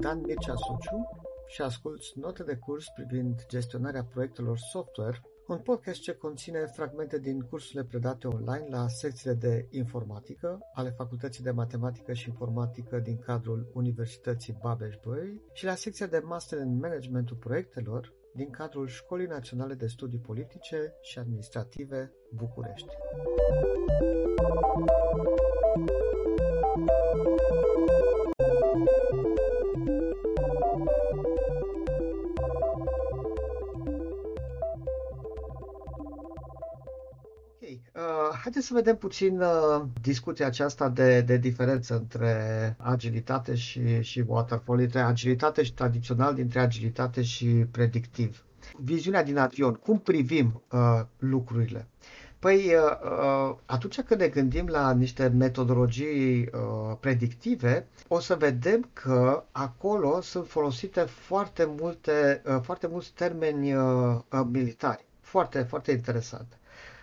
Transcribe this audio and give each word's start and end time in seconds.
Dan 0.00 0.20
Mircea 0.20 0.54
Suciu 0.54 1.08
și 1.46 1.62
asculți 1.62 2.18
note 2.18 2.42
de 2.42 2.56
curs 2.56 2.84
privind 2.94 3.46
gestionarea 3.48 4.04
proiectelor 4.04 4.58
software, 4.58 5.20
un 5.46 5.58
podcast 5.58 6.00
ce 6.00 6.12
conține 6.12 6.66
fragmente 6.74 7.18
din 7.18 7.40
cursurile 7.40 7.84
predate 7.84 8.26
online 8.26 8.66
la 8.70 8.88
secțiile 8.88 9.34
de 9.34 9.66
informatică 9.70 10.58
ale 10.74 10.90
Facultății 10.90 11.44
de 11.44 11.50
Matematică 11.50 12.12
și 12.12 12.28
Informatică 12.28 12.98
din 12.98 13.18
cadrul 13.18 13.70
Universității 13.74 14.58
Babeș-Bolyai 14.60 15.40
și 15.52 15.64
la 15.64 15.74
secția 15.74 16.06
de 16.06 16.22
Master 16.24 16.58
în 16.58 16.78
Managementul 16.78 17.36
Proiectelor 17.36 18.12
din 18.34 18.50
cadrul 18.50 18.86
Școlii 18.86 19.26
Naționale 19.26 19.74
de 19.74 19.86
Studii 19.86 20.18
Politice 20.18 20.94
și 21.00 21.18
Administrative 21.18 22.12
București. 22.34 22.88
Haideți 38.42 38.66
să 38.66 38.74
vedem 38.74 38.96
puțin 38.96 39.40
uh, 39.40 39.82
discuția 40.02 40.46
aceasta 40.46 40.88
de, 40.88 41.20
de 41.20 41.36
diferență 41.36 41.94
între 41.96 42.74
agilitate 42.78 43.54
și, 43.54 44.02
și 44.02 44.24
waterfall, 44.26 44.80
între 44.80 45.00
agilitate 45.00 45.62
și 45.62 45.72
tradițional, 45.74 46.34
dintre 46.34 46.60
agilitate 46.60 47.22
și 47.22 47.46
predictiv. 47.46 48.44
Viziunea 48.76 49.22
din 49.22 49.38
avion, 49.38 49.74
cum 49.74 49.98
privim 49.98 50.62
uh, 50.72 51.00
lucrurile? 51.18 51.86
Păi, 52.38 52.56
uh, 52.56 53.10
uh, 53.50 53.56
atunci 53.66 54.00
când 54.00 54.20
ne 54.20 54.28
gândim 54.28 54.66
la 54.66 54.92
niște 54.92 55.28
metodologii 55.28 56.40
uh, 56.40 56.96
predictive, 57.00 57.86
o 58.08 58.20
să 58.20 58.34
vedem 58.34 58.88
că 58.92 59.44
acolo 59.52 60.20
sunt 60.20 60.48
folosite 60.48 61.00
foarte 61.00 61.64
multe, 61.78 62.42
uh, 62.46 62.58
foarte 62.62 62.86
mulți 62.86 63.12
termeni 63.12 63.74
uh, 63.74 64.18
uh 64.32 64.40
militari. 64.50 65.04
Foarte, 65.20 65.58
foarte 65.62 65.90
interesant. 65.92 66.59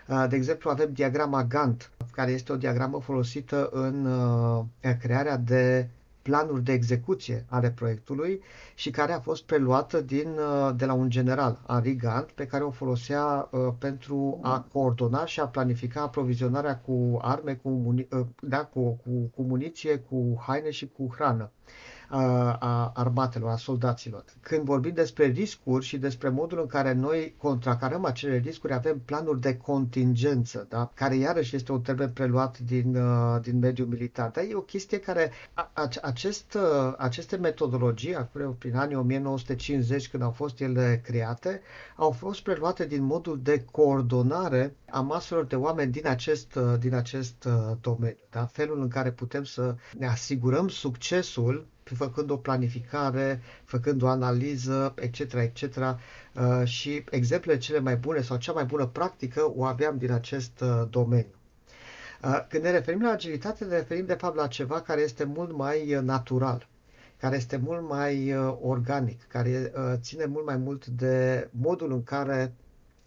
De 0.07 0.35
exemplu, 0.35 0.69
avem 0.69 0.89
diagrama 0.93 1.43
Gantt, 1.43 1.91
care 2.11 2.31
este 2.31 2.51
o 2.51 2.55
diagramă 2.55 2.99
folosită 2.99 3.69
în 3.71 4.05
uh, 4.05 4.63
crearea 4.99 5.37
de 5.37 5.87
planuri 6.21 6.63
de 6.63 6.71
execuție 6.71 7.45
ale 7.49 7.71
proiectului 7.71 8.41
și 8.75 8.89
care 8.89 9.11
a 9.11 9.19
fost 9.19 9.43
preluată 9.43 10.01
din, 10.01 10.27
uh, 10.27 10.75
de 10.75 10.85
la 10.85 10.93
un 10.93 11.09
general, 11.09 11.59
Henri 11.67 11.95
Gantt, 11.95 12.31
pe 12.31 12.45
care 12.45 12.63
o 12.63 12.71
folosea 12.71 13.47
uh, 13.51 13.59
pentru 13.77 14.39
a 14.41 14.65
coordona 14.71 15.25
și 15.25 15.39
a 15.39 15.47
planifica 15.47 16.01
aprovizionarea 16.01 16.77
cu 16.77 17.19
arme, 17.21 17.53
cu, 17.53 17.69
muni- 17.69 18.07
da, 18.41 18.65
cu, 18.65 18.89
cu, 18.89 19.09
cu 19.35 19.41
muniție, 19.41 19.97
cu 19.97 20.43
haine 20.47 20.69
și 20.69 20.87
cu 20.97 21.13
hrană 21.15 21.51
a 22.09 22.91
armatelor, 22.95 23.49
a 23.49 23.55
soldaților. 23.57 24.23
Când 24.41 24.63
vorbim 24.63 24.93
despre 24.93 25.25
riscuri 25.25 25.85
și 25.85 25.97
despre 25.97 26.29
modul 26.29 26.59
în 26.59 26.65
care 26.65 26.93
noi 26.93 27.35
contracarăm 27.37 28.05
acele 28.05 28.37
riscuri, 28.37 28.73
avem 28.73 28.99
planuri 29.05 29.41
de 29.41 29.57
contingență, 29.57 30.65
da? 30.69 30.91
care 30.93 31.15
iarăși 31.15 31.55
este 31.55 31.71
un 31.71 31.81
termen 31.81 32.09
preluat 32.09 32.59
din, 32.59 32.95
uh, 32.95 33.41
din 33.41 33.59
mediul 33.59 33.87
militar. 33.87 34.29
Dar 34.29 34.43
e 34.49 34.55
o 34.55 34.61
chestie 34.61 34.99
care, 34.99 35.31
acest, 36.01 36.53
uh, 36.53 36.93
aceste 36.97 37.35
metodologii, 37.35 38.15
acum 38.15 38.55
prin 38.59 38.75
anii 38.75 38.95
1950, 38.95 40.09
când 40.09 40.23
au 40.23 40.31
fost 40.31 40.59
ele 40.59 41.01
create, 41.03 41.61
au 41.95 42.11
fost 42.11 42.41
preluate 42.41 42.85
din 42.85 43.03
modul 43.03 43.39
de 43.43 43.65
coordonare 43.71 44.75
a 44.89 44.99
maselor 45.01 45.45
de 45.45 45.55
oameni 45.55 45.91
din 45.91 46.07
acest, 46.07 46.55
uh, 46.55 46.79
din 46.79 46.93
acest 46.93 47.47
domeniu. 47.81 48.17
Da? 48.29 48.45
Felul 48.45 48.81
în 48.81 48.87
care 48.87 49.11
putem 49.11 49.43
să 49.43 49.75
ne 49.97 50.07
asigurăm 50.07 50.67
succesul 50.67 51.67
făcând 51.95 52.29
o 52.29 52.37
planificare, 52.37 53.41
făcând 53.63 54.01
o 54.01 54.07
analiză, 54.07 54.93
etc., 54.95 55.19
etc. 55.33 55.61
Uh, 55.75 56.63
și 56.63 57.03
exemplele 57.09 57.57
cele 57.57 57.79
mai 57.79 57.95
bune 57.95 58.21
sau 58.21 58.37
cea 58.37 58.51
mai 58.51 58.65
bună 58.65 58.85
practică 58.85 59.51
o 59.55 59.63
aveam 59.63 59.97
din 59.97 60.11
acest 60.11 60.61
uh, 60.61 60.83
domeniu. 60.89 61.35
Uh, 62.23 62.45
când 62.49 62.63
ne 62.63 62.71
referim 62.71 63.01
la 63.01 63.09
agilitate, 63.09 63.65
ne 63.65 63.75
referim 63.75 64.05
de 64.05 64.13
fapt 64.13 64.35
la 64.35 64.47
ceva 64.47 64.81
care 64.81 65.01
este 65.01 65.23
mult 65.23 65.55
mai 65.57 65.99
natural, 66.03 66.67
care 67.19 67.35
este 67.35 67.57
mult 67.57 67.89
mai 67.89 68.35
organic, 68.61 69.27
care 69.27 69.71
ține 69.95 70.25
mult 70.25 70.45
mai 70.45 70.57
mult 70.57 70.85
de 70.85 71.47
modul 71.51 71.91
în 71.91 72.03
care 72.03 72.53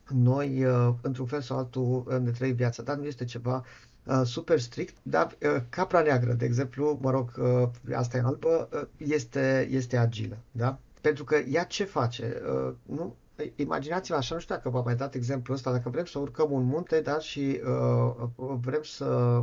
noi, 0.08 0.64
într-un 1.02 1.26
fel 1.26 1.40
sau 1.40 1.58
altul, 1.58 2.20
ne 2.24 2.30
trăim 2.30 2.54
viața, 2.54 2.82
dar 2.82 2.96
nu 2.96 3.04
este 3.04 3.24
ceva 3.24 3.54
Uh, 3.54 3.89
super 4.24 4.60
strict, 4.60 4.96
dar 5.02 5.36
uh, 5.42 5.62
capra 5.68 6.02
neagră, 6.02 6.32
de 6.32 6.44
exemplu, 6.44 6.98
mă 7.00 7.10
rog, 7.10 7.32
uh, 7.38 7.94
asta 7.94 8.16
e 8.16 8.20
albă, 8.20 8.68
este, 8.96 9.68
este 9.70 9.96
agilă, 9.96 10.36
da? 10.50 10.78
Pentru 11.00 11.24
că 11.24 11.36
ea 11.36 11.64
ce 11.64 11.84
face? 11.84 12.42
Nu, 12.82 13.16
imaginați-vă 13.56 14.16
așa, 14.16 14.34
nu 14.34 14.40
știu 14.40 14.54
dacă 14.54 14.68
v-am 14.68 14.84
mai 14.84 14.96
dat 14.96 15.14
exemplul 15.14 15.56
ăsta, 15.56 15.72
dacă 15.72 15.88
vrem 15.88 16.04
să 16.04 16.18
urcăm 16.18 16.52
un 16.52 16.64
munte, 16.64 17.00
da, 17.00 17.18
și 17.18 17.60
uh, 17.64 18.28
vrem 18.60 18.82
să 18.82 19.42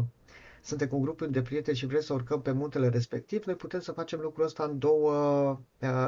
suntem 0.63 0.87
cu 0.87 0.95
un 0.95 1.01
grup 1.01 1.21
de 1.21 1.41
prieteni 1.41 1.77
și 1.77 1.85
vrem 1.85 2.01
să 2.01 2.13
urcăm 2.13 2.41
pe 2.41 2.51
muntele 2.51 2.89
respectiv, 2.89 3.43
noi 3.45 3.55
putem 3.55 3.79
să 3.79 3.91
facem 3.91 4.19
lucrul 4.19 4.45
ăsta 4.45 4.63
în 4.63 4.79
două, 4.79 5.59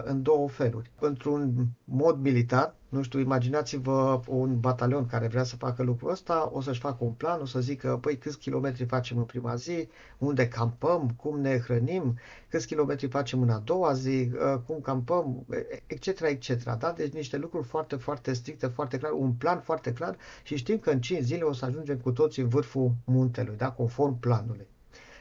în 0.03 0.21
două 0.21 0.49
feluri. 0.49 0.91
Într-un 0.99 1.67
mod 1.83 2.19
militar, 2.19 2.75
nu 2.89 3.01
știu, 3.01 3.19
imaginați-vă 3.19 4.19
un 4.27 4.59
batalion 4.59 5.05
care 5.05 5.27
vrea 5.27 5.43
să 5.43 5.55
facă 5.55 5.83
lucrul 5.83 6.11
ăsta, 6.11 6.49
o 6.53 6.61
să-și 6.61 6.79
facă 6.79 7.03
un 7.03 7.11
plan, 7.11 7.41
o 7.41 7.45
să 7.45 7.59
zică, 7.59 7.97
păi 8.01 8.17
câți 8.17 8.37
kilometri 8.37 8.85
facem 8.85 9.17
în 9.17 9.23
prima 9.23 9.55
zi, 9.55 9.87
unde 10.17 10.47
campăm, 10.47 11.09
cum 11.09 11.39
ne 11.39 11.59
hrănim, 11.59 12.17
câți 12.49 12.67
kilometri 12.67 13.07
facem 13.07 13.41
în 13.41 13.49
a 13.49 13.57
doua 13.57 13.93
zi, 13.93 14.31
ă, 14.39 14.57
cum 14.65 14.79
campăm, 14.81 15.45
etc., 15.87 16.19
etc. 16.19 16.63
Da? 16.63 16.91
Deci 16.91 17.13
niște 17.13 17.37
lucruri 17.37 17.67
foarte, 17.67 17.95
foarte 17.95 18.33
stricte, 18.33 18.67
foarte 18.67 18.97
clar, 18.97 19.11
un 19.11 19.31
plan 19.31 19.59
foarte 19.59 19.93
clar 19.93 20.17
și 20.43 20.55
știm 20.55 20.77
că 20.77 20.89
în 20.89 21.01
5 21.01 21.23
zile 21.23 21.43
o 21.43 21.53
să 21.53 21.65
ajungem 21.65 21.97
cu 21.97 22.11
toții 22.11 22.41
în 22.41 22.49
vârful 22.49 22.91
muntelui, 23.05 23.57
da? 23.57 23.71
conform 23.71 24.19
planului. 24.19 24.67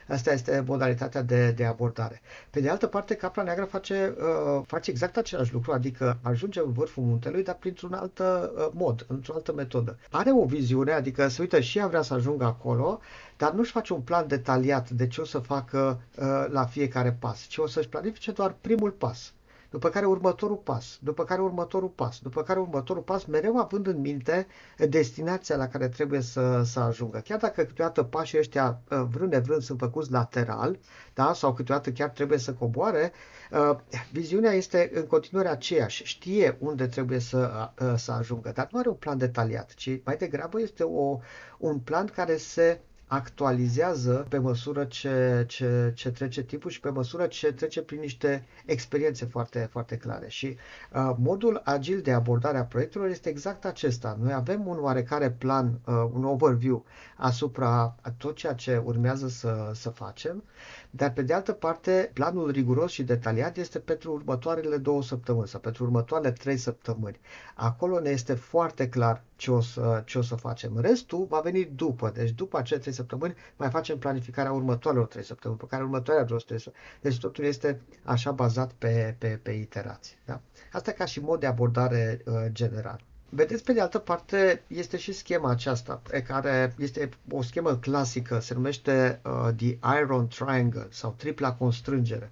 Asta 0.09 0.33
este 0.33 0.63
modalitatea 0.67 1.21
de, 1.21 1.51
de 1.51 1.65
abordare. 1.65 2.21
Pe 2.49 2.59
de 2.59 2.69
altă 2.69 2.87
parte, 2.87 3.15
capra 3.15 3.43
neagră 3.43 3.65
face, 3.65 4.15
uh, 4.17 4.61
face 4.67 4.89
exact 4.89 5.17
același 5.17 5.53
lucru, 5.53 5.71
adică 5.71 6.17
ajunge 6.21 6.59
în 6.59 6.71
vârful 6.71 7.03
muntelui, 7.03 7.43
dar 7.43 7.55
printr-un 7.55 7.93
alt 7.93 8.19
uh, 8.19 8.25
mod, 8.71 9.05
într-o 9.07 9.33
altă 9.33 9.53
metodă. 9.53 9.97
Are 10.11 10.31
o 10.31 10.45
viziune, 10.45 10.91
adică 10.91 11.27
se 11.27 11.41
uită 11.41 11.59
și 11.59 11.77
ea 11.77 11.87
vrea 11.87 12.01
să 12.01 12.13
ajungă 12.13 12.45
acolo, 12.45 12.99
dar 13.37 13.51
nu-și 13.51 13.71
face 13.71 13.93
un 13.93 14.01
plan 14.01 14.27
detaliat 14.27 14.89
de 14.89 15.07
ce 15.07 15.21
o 15.21 15.25
să 15.25 15.39
facă 15.39 16.01
uh, 16.15 16.45
la 16.49 16.65
fiecare 16.65 17.17
pas, 17.19 17.45
ci 17.47 17.57
o 17.57 17.67
să-și 17.67 17.89
planifice 17.89 18.31
doar 18.31 18.55
primul 18.61 18.91
pas 18.91 19.33
după 19.69 19.89
care 19.89 20.05
următorul 20.05 20.55
pas, 20.55 20.97
după 21.01 21.23
care 21.23 21.41
următorul 21.41 21.89
pas, 21.89 22.19
după 22.19 22.43
care 22.43 22.59
următorul 22.59 23.01
pas, 23.03 23.25
mereu 23.25 23.57
având 23.57 23.87
în 23.87 23.99
minte 23.99 24.47
destinația 24.89 25.55
la 25.55 25.67
care 25.67 25.87
trebuie 25.87 26.21
să, 26.21 26.61
să 26.65 26.79
ajungă. 26.79 27.17
Chiar 27.19 27.39
dacă 27.39 27.63
câteodată 27.63 28.03
pașii 28.03 28.37
ăștia, 28.37 28.81
uh, 28.91 29.01
vrând 29.11 29.31
nevrând, 29.31 29.61
sunt 29.61 29.79
făcuți 29.79 30.11
lateral, 30.11 30.79
da? 31.13 31.33
sau 31.33 31.53
câteodată 31.53 31.91
chiar 31.91 32.09
trebuie 32.09 32.37
să 32.37 32.53
coboare, 32.53 33.11
uh, 33.51 33.75
viziunea 34.11 34.51
este 34.51 34.91
în 34.93 35.05
continuare 35.05 35.47
aceeași. 35.47 36.03
Știe 36.03 36.57
unde 36.59 36.87
trebuie 36.87 37.19
să, 37.19 37.69
uh, 37.81 37.93
să 37.95 38.11
ajungă, 38.11 38.51
dar 38.55 38.67
nu 38.71 38.79
are 38.79 38.89
un 38.89 38.95
plan 38.95 39.17
detaliat, 39.17 39.73
ci 39.73 40.01
mai 40.03 40.17
degrabă 40.17 40.61
este 40.61 40.83
o, 40.83 41.17
un 41.57 41.79
plan 41.79 42.05
care 42.05 42.37
se 42.37 42.81
actualizează 43.11 44.25
pe 44.29 44.37
măsură 44.37 44.83
ce, 44.85 45.43
ce, 45.47 45.91
ce 45.95 46.11
trece 46.11 46.43
timpul 46.43 46.69
și 46.71 46.79
pe 46.79 46.89
măsură 46.89 47.25
ce 47.27 47.51
trece 47.51 47.81
prin 47.81 47.99
niște 47.99 48.45
experiențe 48.65 49.25
foarte, 49.25 49.67
foarte 49.71 49.97
clare. 49.97 50.27
Și 50.27 50.57
uh, 50.93 51.11
modul 51.17 51.61
agil 51.63 52.01
de 52.01 52.11
abordare 52.11 52.57
a 52.57 52.63
proiectelor 52.65 53.07
este 53.07 53.29
exact 53.29 53.65
acesta. 53.65 54.17
Noi 54.21 54.33
avem 54.33 54.67
un 54.67 54.77
oarecare 54.81 55.31
plan, 55.31 55.79
uh, 55.85 55.93
un 56.13 56.23
overview 56.23 56.85
asupra 57.15 57.95
tot 58.17 58.35
ceea 58.35 58.53
ce 58.53 58.81
urmează 58.83 59.27
să, 59.27 59.71
să 59.73 59.89
facem, 59.89 60.43
dar 60.89 61.13
pe 61.13 61.21
de 61.21 61.33
altă 61.33 61.51
parte, 61.51 62.11
planul 62.13 62.51
riguros 62.51 62.91
și 62.91 63.03
detaliat 63.03 63.57
este 63.57 63.79
pentru 63.79 64.11
următoarele 64.11 64.77
două 64.77 65.03
săptămâni 65.03 65.47
sau 65.47 65.59
pentru 65.59 65.83
următoarele 65.83 66.31
trei 66.31 66.57
săptămâni. 66.57 67.19
Acolo 67.55 67.99
ne 67.99 68.09
este 68.09 68.33
foarte 68.33 68.89
clar 68.89 69.23
ce 69.35 69.51
o 69.51 69.61
să, 69.61 70.03
ce 70.05 70.17
o 70.17 70.21
să 70.21 70.35
facem. 70.35 70.79
Restul 70.79 71.25
va 71.29 71.39
veni 71.39 71.69
după. 71.75 72.11
Deci 72.13 72.31
după 72.31 72.57
acele 72.57 72.79
trei 72.79 72.93
săptămâni 72.93 73.35
mai 73.55 73.69
facem 73.69 73.97
planificarea 73.97 74.51
următoarelor 74.51 75.07
trei 75.07 75.23
săptămâni, 75.23 75.59
pe 75.59 75.65
care 75.69 75.83
următoarea 75.83 76.23
vreo 76.23 76.37
trei 76.37 76.59
săptămâni. 76.59 76.93
Deci 77.01 77.19
totul 77.19 77.43
este 77.43 77.81
așa 78.03 78.31
bazat 78.31 78.71
pe, 78.71 79.15
pe, 79.17 79.39
pe 79.43 79.51
iterații. 79.51 80.17
Da? 80.25 80.41
Asta 80.71 80.91
ca 80.91 81.05
și 81.05 81.19
mod 81.21 81.39
de 81.39 81.45
abordare 81.45 82.21
uh, 82.25 82.33
general. 82.51 83.07
Vedeți, 83.29 83.63
pe 83.63 83.73
de 83.73 83.81
altă 83.81 83.97
parte, 83.97 84.63
este 84.67 84.97
și 84.97 85.11
schema 85.11 85.49
aceasta, 85.49 86.01
pe 86.09 86.21
care 86.21 86.75
este 86.77 87.09
o 87.31 87.41
schemă 87.41 87.75
clasică, 87.77 88.39
se 88.39 88.53
numește 88.53 89.19
uh, 89.23 89.49
The 89.55 89.77
Iron 90.01 90.27
Triangle 90.27 90.87
sau 90.89 91.15
tripla 91.17 91.53
constrângere. 91.53 92.31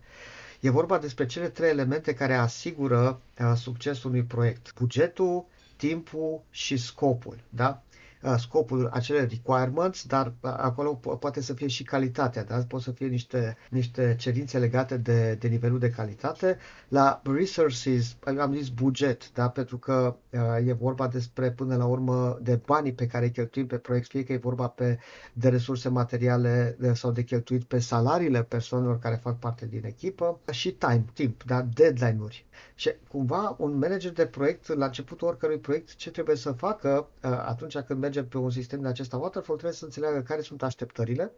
E 0.59 0.69
vorba 0.69 0.97
despre 0.97 1.25
cele 1.25 1.49
trei 1.49 1.69
elemente 1.69 2.13
care 2.13 2.33
asigură 2.33 3.21
uh, 3.39 3.53
succesul 3.55 4.09
unui 4.09 4.23
proiect. 4.23 4.73
Bugetul, 4.79 5.45
timpul 5.75 6.41
și 6.49 6.77
scopul. 6.77 7.37
Da? 7.49 7.81
Uh, 8.21 8.35
scopul, 8.37 8.89
acele 8.93 9.19
requirements, 9.19 10.05
dar 10.05 10.27
uh, 10.27 10.53
acolo 10.57 10.99
po- 10.99 11.19
poate 11.19 11.41
să 11.41 11.53
fie 11.53 11.67
și 11.67 11.83
calitatea, 11.83 12.43
da? 12.43 12.57
pot 12.67 12.81
să 12.81 12.91
fie 12.91 13.07
niște, 13.07 13.57
niște 13.69 14.15
cerințe 14.19 14.57
legate 14.59 14.97
de, 14.97 15.33
de 15.39 15.47
nivelul 15.47 15.79
de 15.79 15.89
calitate. 15.89 16.57
La 16.87 17.21
resources, 17.35 18.15
am 18.39 18.53
zis 18.53 18.69
buget, 18.69 19.31
da? 19.33 19.49
pentru 19.49 19.77
că 19.77 20.15
uh, 20.29 20.67
e 20.67 20.73
vorba 20.73 21.07
despre, 21.07 21.51
până 21.51 21.75
la 21.75 21.85
urmă, 21.85 22.39
de 22.41 22.59
banii 22.65 22.93
pe 22.93 23.07
care 23.07 23.25
îi 23.25 23.31
cheltuim 23.31 23.67
pe 23.67 23.77
proiect, 23.77 24.07
fie 24.07 24.23
că 24.23 24.33
e 24.33 24.37
vorba 24.37 24.67
pe, 24.67 24.99
de 25.33 25.49
resurse 25.49 25.89
materiale 25.89 26.75
de, 26.79 26.93
sau 26.93 27.11
de 27.11 27.23
cheltuit 27.23 27.63
pe 27.63 27.79
salariile 27.79 28.43
persoanelor 28.43 28.99
care 28.99 29.15
fac 29.15 29.39
parte 29.39 29.65
din 29.65 29.85
echipă 29.85 30.39
și 30.51 30.71
time, 30.71 31.05
timp, 31.13 31.43
da? 31.43 31.61
deadline-uri. 31.61 32.45
Și 32.75 32.91
cumva 33.07 33.55
un 33.59 33.77
manager 33.77 34.11
de 34.11 34.25
proiect, 34.25 34.67
la 34.67 34.85
începutul 34.85 35.27
oricărui 35.27 35.57
proiect, 35.59 35.95
ce 35.95 36.11
trebuie 36.11 36.35
să 36.35 36.51
facă 36.51 37.07
uh, 37.23 37.31
atunci 37.31 37.77
când 37.77 37.99
merge 38.07 38.23
pe 38.23 38.37
un 38.37 38.49
sistem 38.49 38.81
de 38.81 38.87
acesta 38.87 39.17
waterfall, 39.17 39.57
trebuie 39.57 39.77
să 39.79 39.85
înțeleagă 39.85 40.21
care 40.21 40.41
sunt 40.41 40.63
așteptările, 40.63 41.31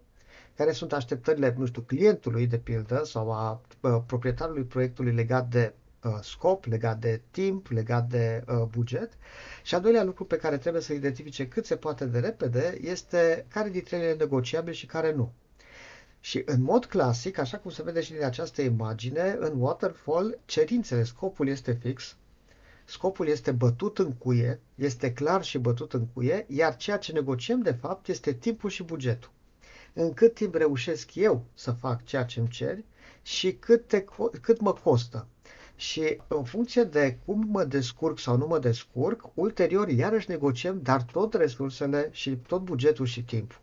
care 0.56 0.72
sunt 0.72 0.94
așteptările, 0.94 1.56
nu 1.58 1.66
știu, 1.66 1.82
clientului 1.82 2.48
de 2.48 2.58
pildă 2.58 3.04
sau 3.06 3.32
a 3.32 3.62
uh, 3.82 3.98
proprietarului 4.06 4.64
proiectului 4.64 5.14
legat 5.14 5.48
de 5.50 5.74
uh, 6.04 6.18
scop, 6.22 6.66
legat 6.66 7.00
de 7.00 7.22
timp, 7.32 7.68
legat 7.68 8.08
de 8.10 8.44
uh, 8.48 8.64
buget. 8.70 9.12
Și 9.64 9.76
al 9.76 9.82
doilea 9.82 10.04
lucru 10.04 10.26
pe 10.26 10.36
care 10.38 10.58
trebuie 10.58 10.82
să 10.82 10.94
identifice 10.94 11.48
cât 11.48 11.66
se 11.66 11.76
poate 11.76 12.06
de 12.06 12.20
repede 12.20 12.78
este 12.82 13.46
care 13.48 13.70
dintre 13.70 13.96
ele 13.98 14.06
e 14.08 14.14
negociabil 14.14 14.74
și 14.74 14.86
care 14.86 15.14
nu. 15.14 15.32
Și 16.20 16.42
în 16.46 16.62
mod 16.62 16.86
clasic, 16.86 17.38
așa 17.38 17.58
cum 17.58 17.72
se 17.72 17.84
vede 17.84 18.02
și 18.02 18.12
din 18.14 18.24
această 18.24 18.62
imagine, 18.62 19.36
în 19.40 19.54
waterfall, 19.62 20.38
cerințele, 20.46 21.04
scopul 21.04 21.48
este 21.48 21.72
fix, 21.72 22.16
scopul 22.90 23.28
este 23.28 23.52
bătut 23.52 24.00
în 24.00 24.14
cuie, 24.14 24.60
este 24.76 25.14
clar 25.14 25.44
și 25.44 25.58
bătut 25.58 25.94
în 25.94 26.06
cuie, 26.14 26.46
iar 26.48 26.76
ceea 26.76 26.98
ce 26.98 27.12
negociem 27.12 27.62
de 27.62 27.72
fapt 27.72 28.08
este 28.08 28.34
timpul 28.34 28.70
și 28.70 28.84
bugetul. 28.84 29.32
În 29.94 30.14
cât 30.14 30.34
timp 30.34 30.56
reușesc 30.56 31.16
eu 31.16 31.46
să 31.54 31.72
fac 31.72 32.04
ceea 32.04 32.24
ce 32.24 32.40
îmi 32.40 32.50
ceri 32.50 32.84
și 33.22 33.54
cât, 33.54 33.88
te, 33.88 34.06
cât 34.42 34.60
mă 34.60 34.74
costă. 34.74 35.28
Și 35.76 36.22
în 36.28 36.44
funcție 36.44 36.84
de 36.84 37.18
cum 37.26 37.48
mă 37.50 37.64
descurc 37.64 38.20
sau 38.20 38.38
nu 38.38 38.48
mă 38.48 38.60
descurc, 38.60 39.30
ulterior 39.34 39.90
iarăși 39.90 40.30
negociem, 40.30 40.80
dar 40.82 41.02
tot 41.02 41.34
resursele 41.34 42.10
și 42.12 42.36
tot 42.36 42.62
bugetul 42.62 43.06
și 43.06 43.24
timpul. 43.24 43.60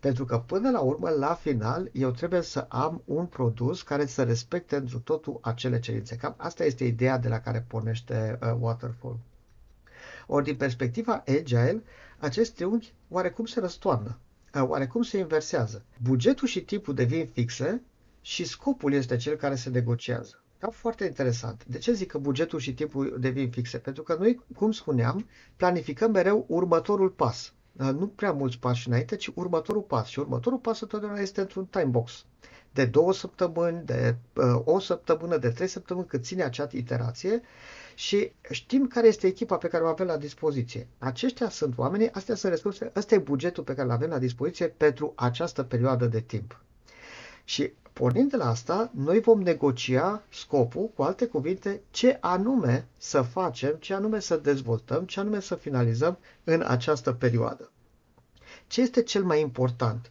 Pentru 0.00 0.24
că 0.24 0.38
până 0.38 0.70
la 0.70 0.80
urmă, 0.80 1.08
la 1.08 1.34
final, 1.34 1.90
eu 1.92 2.10
trebuie 2.10 2.40
să 2.40 2.66
am 2.68 3.02
un 3.04 3.26
produs 3.26 3.82
care 3.82 4.06
să 4.06 4.22
respecte 4.22 4.76
într 4.76 4.96
totul 4.96 5.38
acele 5.40 5.78
cerințe. 5.78 6.16
Cam 6.16 6.34
asta 6.36 6.64
este 6.64 6.84
ideea 6.84 7.18
de 7.18 7.28
la 7.28 7.40
care 7.40 7.64
pornește 7.68 8.38
uh, 8.42 8.56
Waterfall. 8.60 9.18
Ori 10.26 10.44
din 10.44 10.56
perspectiva 10.56 11.24
Agile, 11.26 11.82
acest 12.18 12.54
triunghi 12.54 12.92
oarecum 13.08 13.44
se 13.44 13.60
răstoarnă, 13.60 14.18
uh, 14.54 14.62
oarecum 14.68 15.02
se 15.02 15.18
inversează. 15.18 15.84
Bugetul 16.02 16.48
și 16.48 16.60
timpul 16.60 16.94
devin 16.94 17.26
fixe 17.26 17.82
și 18.20 18.44
scopul 18.44 18.92
este 18.92 19.16
cel 19.16 19.36
care 19.36 19.54
se 19.54 19.70
negociază. 19.70 20.42
Da, 20.58 20.68
foarte 20.68 21.04
interesant. 21.04 21.64
De 21.66 21.78
ce 21.78 21.92
zic 21.92 22.10
că 22.10 22.18
bugetul 22.18 22.58
și 22.58 22.74
timpul 22.74 23.16
devin 23.20 23.50
fixe? 23.50 23.78
Pentru 23.78 24.02
că 24.02 24.16
noi, 24.18 24.40
cum 24.56 24.72
spuneam, 24.72 25.26
planificăm 25.56 26.10
mereu 26.10 26.44
următorul 26.48 27.08
pas 27.08 27.52
nu 27.88 28.06
prea 28.06 28.32
mulți 28.32 28.58
pași 28.58 28.88
înainte, 28.88 29.16
ci 29.16 29.30
următorul 29.34 29.82
pas. 29.82 30.06
Și 30.08 30.18
următorul 30.18 30.58
pas 30.58 30.80
întotdeauna 30.80 31.20
este 31.20 31.40
într-un 31.40 31.66
time 31.66 31.84
box. 31.84 32.24
De 32.72 32.84
două 32.84 33.12
săptămâni, 33.12 33.82
de 33.84 34.16
uh, 34.34 34.60
o 34.64 34.78
săptămână, 34.78 35.36
de 35.36 35.48
trei 35.50 35.66
săptămâni, 35.68 36.06
cât 36.06 36.24
ține 36.24 36.42
acea 36.42 36.68
iterație 36.70 37.40
și 37.94 38.32
știm 38.50 38.86
care 38.86 39.06
este 39.06 39.26
echipa 39.26 39.56
pe 39.56 39.68
care 39.68 39.84
o 39.84 39.86
avem 39.86 40.06
la 40.06 40.16
dispoziție. 40.16 40.88
Aceștia 40.98 41.48
sunt 41.48 41.78
oamenii, 41.78 42.10
astea 42.12 42.34
sunt 42.34 42.52
resurse, 42.52 42.92
ăsta 42.96 43.14
e 43.14 43.18
bugetul 43.18 43.64
pe 43.64 43.72
care 43.74 43.86
îl 43.86 43.92
avem 43.94 44.10
la 44.10 44.18
dispoziție 44.18 44.68
pentru 44.68 45.12
această 45.16 45.62
perioadă 45.62 46.06
de 46.06 46.20
timp. 46.20 46.60
Și 47.44 47.72
Pornind 47.92 48.30
de 48.30 48.36
la 48.36 48.48
asta, 48.48 48.90
noi 48.94 49.20
vom 49.20 49.40
negocia 49.42 50.22
scopul, 50.28 50.90
cu 50.94 51.02
alte 51.02 51.26
cuvinte, 51.26 51.80
ce 51.90 52.18
anume 52.20 52.86
să 52.96 53.22
facem, 53.22 53.76
ce 53.78 53.94
anume 53.94 54.20
să 54.20 54.36
dezvoltăm, 54.36 55.04
ce 55.04 55.20
anume 55.20 55.40
să 55.40 55.54
finalizăm 55.54 56.18
în 56.44 56.62
această 56.66 57.12
perioadă. 57.12 57.70
Ce 58.66 58.80
este 58.80 59.02
cel 59.02 59.24
mai 59.24 59.40
important? 59.40 60.10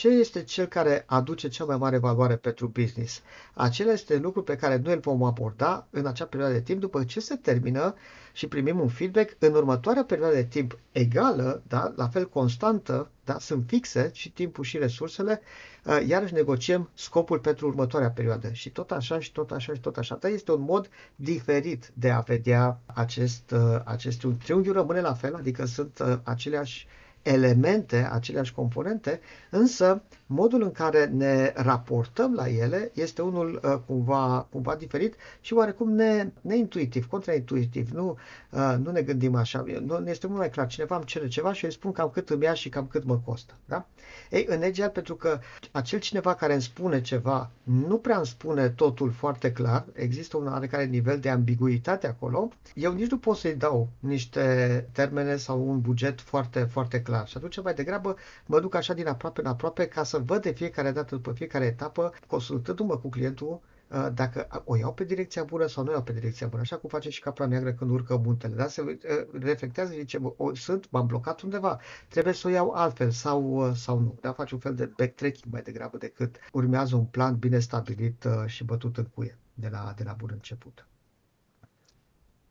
Ce 0.00 0.08
este 0.08 0.42
cel 0.42 0.66
care 0.66 1.04
aduce 1.06 1.48
cea 1.48 1.64
mai 1.64 1.76
mare 1.76 1.98
valoare 1.98 2.36
pentru 2.36 2.66
business? 2.66 3.22
Acela 3.54 3.92
este 3.92 4.16
lucru 4.16 4.42
pe 4.42 4.56
care 4.56 4.76
noi 4.76 4.92
îl 4.92 5.00
vom 5.00 5.22
aborda 5.22 5.86
în 5.90 6.06
acea 6.06 6.24
perioadă 6.24 6.54
de 6.54 6.60
timp 6.60 6.80
după 6.80 7.04
ce 7.04 7.20
se 7.20 7.36
termină 7.36 7.94
și 8.32 8.46
primim 8.48 8.80
un 8.80 8.88
feedback 8.88 9.36
în 9.38 9.54
următoarea 9.54 10.04
perioadă 10.04 10.34
de 10.34 10.44
timp 10.44 10.78
egală, 10.92 11.62
da, 11.68 11.92
la 11.96 12.08
fel 12.08 12.28
constantă, 12.28 13.10
da, 13.24 13.38
sunt 13.38 13.64
fixe 13.66 14.10
și 14.12 14.32
timpul 14.32 14.64
și 14.64 14.78
resursele, 14.78 15.40
uh, 15.84 16.02
iarăși 16.06 16.34
negociem 16.34 16.90
scopul 16.94 17.38
pentru 17.38 17.66
următoarea 17.66 18.10
perioadă. 18.10 18.52
Și 18.52 18.70
tot 18.70 18.90
așa 18.90 19.20
și 19.20 19.32
tot 19.32 19.50
așa 19.50 19.74
și 19.74 19.80
tot 19.80 19.96
așa. 19.96 20.16
Dar 20.20 20.30
este 20.30 20.52
un 20.52 20.62
mod 20.62 20.88
diferit 21.14 21.90
de 21.94 22.10
a 22.10 22.20
vedea 22.20 22.80
acest, 22.86 23.50
uh, 23.50 23.80
acest 23.84 24.26
triunghi. 24.44 24.70
rămâne 24.70 25.00
la 25.00 25.14
fel, 25.14 25.34
adică 25.34 25.64
sunt 25.64 25.98
uh, 25.98 26.18
aceleași 26.22 26.86
elemente, 27.22 28.08
aceleași 28.12 28.52
componente, 28.52 29.20
însă 29.50 30.02
modul 30.32 30.62
în 30.62 30.72
care 30.72 31.04
ne 31.06 31.52
raportăm 31.56 32.34
la 32.34 32.48
ele 32.48 32.90
este 32.94 33.22
unul 33.22 33.60
uh, 33.64 33.78
cumva, 33.86 34.46
cumva 34.50 34.74
diferit 34.74 35.14
și 35.40 35.54
oarecum 35.54 35.92
ne, 35.92 36.30
neintuitiv, 36.40 37.06
contraintuitiv. 37.06 37.90
Nu, 37.90 38.16
uh, 38.50 38.74
nu 38.82 38.90
ne 38.90 39.02
gândim 39.02 39.34
așa. 39.34 39.64
Nu, 39.86 39.98
ne 39.98 40.10
este 40.10 40.26
mult 40.26 40.38
mai 40.38 40.50
clar. 40.50 40.66
Cineva 40.66 40.96
îmi 40.96 41.04
cere 41.04 41.28
ceva 41.28 41.52
și 41.52 41.64
eu 41.64 41.70
îi 41.70 41.76
spun 41.76 41.92
cam 41.92 42.10
cât 42.10 42.30
îmi 42.30 42.44
ia 42.44 42.54
și 42.54 42.68
cam 42.68 42.86
cât 42.86 43.04
mă 43.04 43.20
costă. 43.24 43.54
Da? 43.64 43.86
Ei, 44.30 44.44
în 44.48 44.62
Agile, 44.62 44.88
pentru 44.88 45.14
că 45.14 45.38
acel 45.72 45.98
cineva 45.98 46.34
care 46.34 46.52
îmi 46.52 46.62
spune 46.62 47.00
ceva 47.00 47.50
nu 47.62 47.98
prea 47.98 48.16
îmi 48.16 48.26
spune 48.26 48.68
totul 48.68 49.10
foarte 49.10 49.52
clar, 49.52 49.84
există 49.92 50.36
un 50.36 50.46
oarecare 50.46 50.84
nivel 50.84 51.18
de 51.18 51.28
ambiguitate 51.28 52.06
acolo, 52.06 52.48
eu 52.74 52.92
nici 52.92 53.10
nu 53.10 53.18
pot 53.18 53.36
să-i 53.36 53.54
dau 53.54 53.88
niște 53.98 54.86
termene 54.92 55.36
sau 55.36 55.68
un 55.68 55.80
buget 55.80 56.20
foarte, 56.20 56.60
foarte 56.60 57.02
clar. 57.02 57.28
Și 57.28 57.36
atunci 57.36 57.62
mai 57.62 57.74
degrabă 57.74 58.16
mă 58.46 58.60
duc 58.60 58.74
așa 58.74 58.94
din 58.94 59.06
aproape 59.06 59.40
în 59.40 59.46
aproape 59.46 59.86
ca 59.86 60.02
să 60.02 60.18
văd 60.24 60.42
de 60.42 60.50
fiecare 60.52 60.90
dată, 60.90 61.14
după 61.14 61.32
fiecare 61.32 61.64
etapă, 61.64 62.12
consultându-mă 62.26 62.98
cu 62.98 63.08
clientul, 63.08 63.60
uh, 63.88 64.08
dacă 64.14 64.62
o 64.64 64.76
iau 64.76 64.94
pe 64.94 65.04
direcția 65.04 65.44
bună 65.44 65.66
sau 65.66 65.84
nu 65.84 65.90
o 65.90 65.92
iau 65.92 66.02
pe 66.02 66.12
direcția 66.12 66.46
bună, 66.46 66.60
așa 66.60 66.76
cum 66.76 66.88
face 66.88 67.10
și 67.10 67.20
capra 67.20 67.46
neagră 67.46 67.72
când 67.72 67.90
urcă 67.90 68.16
muntele. 68.16 68.54
Da? 68.54 68.66
Se 68.66 68.80
uh, 68.80 68.96
reflectează, 69.40 69.92
zice, 69.92 70.18
o, 70.36 70.54
sunt, 70.54 70.90
m-am 70.90 71.06
blocat 71.06 71.40
undeva, 71.40 71.80
trebuie 72.08 72.34
să 72.34 72.46
o 72.48 72.50
iau 72.50 72.70
altfel 72.70 73.10
sau, 73.10 73.68
uh, 73.68 73.74
sau 73.74 73.98
nu. 73.98 74.18
Da? 74.20 74.32
Face 74.32 74.54
un 74.54 74.60
fel 74.60 74.74
de 74.74 74.92
backtracking 74.96 75.52
mai 75.52 75.62
degrabă 75.62 75.96
decât 75.96 76.36
urmează 76.52 76.96
un 76.96 77.04
plan 77.04 77.36
bine 77.36 77.58
stabilit 77.58 78.26
și 78.46 78.64
bătut 78.64 78.96
în 78.96 79.04
cuie 79.04 79.38
de 79.54 79.68
la, 79.68 79.92
de 79.96 80.04
la 80.04 80.12
bun 80.12 80.30
început. 80.32 80.89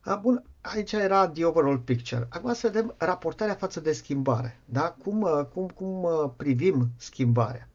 A, 0.02 0.16
bun, 0.16 0.44
aici 0.62 0.92
era 0.92 1.28
the 1.30 1.46
overall 1.46 1.78
picture. 1.78 2.28
Acum 2.30 2.54
să 2.54 2.68
vedem 2.68 2.96
raportarea 2.98 3.56
față 3.56 3.80
de 3.80 3.92
schimbare. 3.92 4.60
Da? 4.66 4.96
Cum, 5.04 5.48
cum, 5.54 5.68
cum 5.68 6.08
privim 6.38 6.90
schimbarea? 6.98 7.70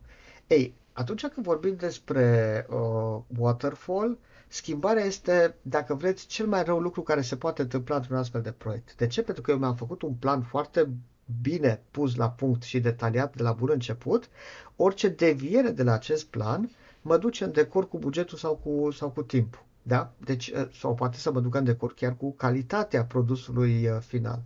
Ei, 0.46 0.74
atunci 0.92 1.26
când 1.26 1.46
vorbim 1.46 1.76
despre 1.76 2.66
uh, 2.70 3.22
waterfall, 3.38 4.18
schimbarea 4.48 5.04
este, 5.04 5.54
dacă 5.62 5.94
vreți, 5.94 6.26
cel 6.26 6.46
mai 6.46 6.64
rău 6.64 6.78
lucru 6.78 7.02
care 7.02 7.20
se 7.20 7.36
poate 7.36 7.62
întâmpla 7.62 7.96
într-un 7.96 8.16
astfel 8.16 8.42
de 8.42 8.52
proiect. 8.52 8.96
De 8.96 9.06
ce? 9.06 9.22
Pentru 9.22 9.42
că 9.42 9.50
eu 9.50 9.58
mi-am 9.58 9.76
făcut 9.76 10.02
un 10.02 10.14
plan 10.14 10.42
foarte 10.42 10.88
bine 11.42 11.82
pus 11.90 12.14
la 12.16 12.30
punct 12.30 12.62
și 12.62 12.80
detaliat 12.80 13.36
de 13.36 13.42
la 13.42 13.52
bun 13.52 13.68
început. 13.72 14.28
Orice 14.76 15.08
deviere 15.08 15.70
de 15.70 15.82
la 15.82 15.92
acest 15.92 16.24
plan 16.24 16.70
mă 17.02 17.16
duce 17.16 17.44
în 17.44 17.52
decor 17.52 17.88
cu 17.88 17.98
bugetul 17.98 18.38
sau 18.38 18.56
cu, 18.56 18.90
sau 18.90 19.10
cu 19.10 19.22
timpul. 19.22 19.64
Da? 19.86 20.12
Deci, 20.24 20.48
uh, 20.48 20.68
sau 20.80 20.94
poate 20.94 21.18
să 21.18 21.32
mă 21.32 21.40
ducă 21.40 21.58
în 21.58 21.64
decor 21.64 21.94
chiar 21.94 22.16
cu 22.16 22.32
calitatea 22.32 23.04
produsului 23.04 23.88
uh, 23.88 23.96
final. 24.00 24.42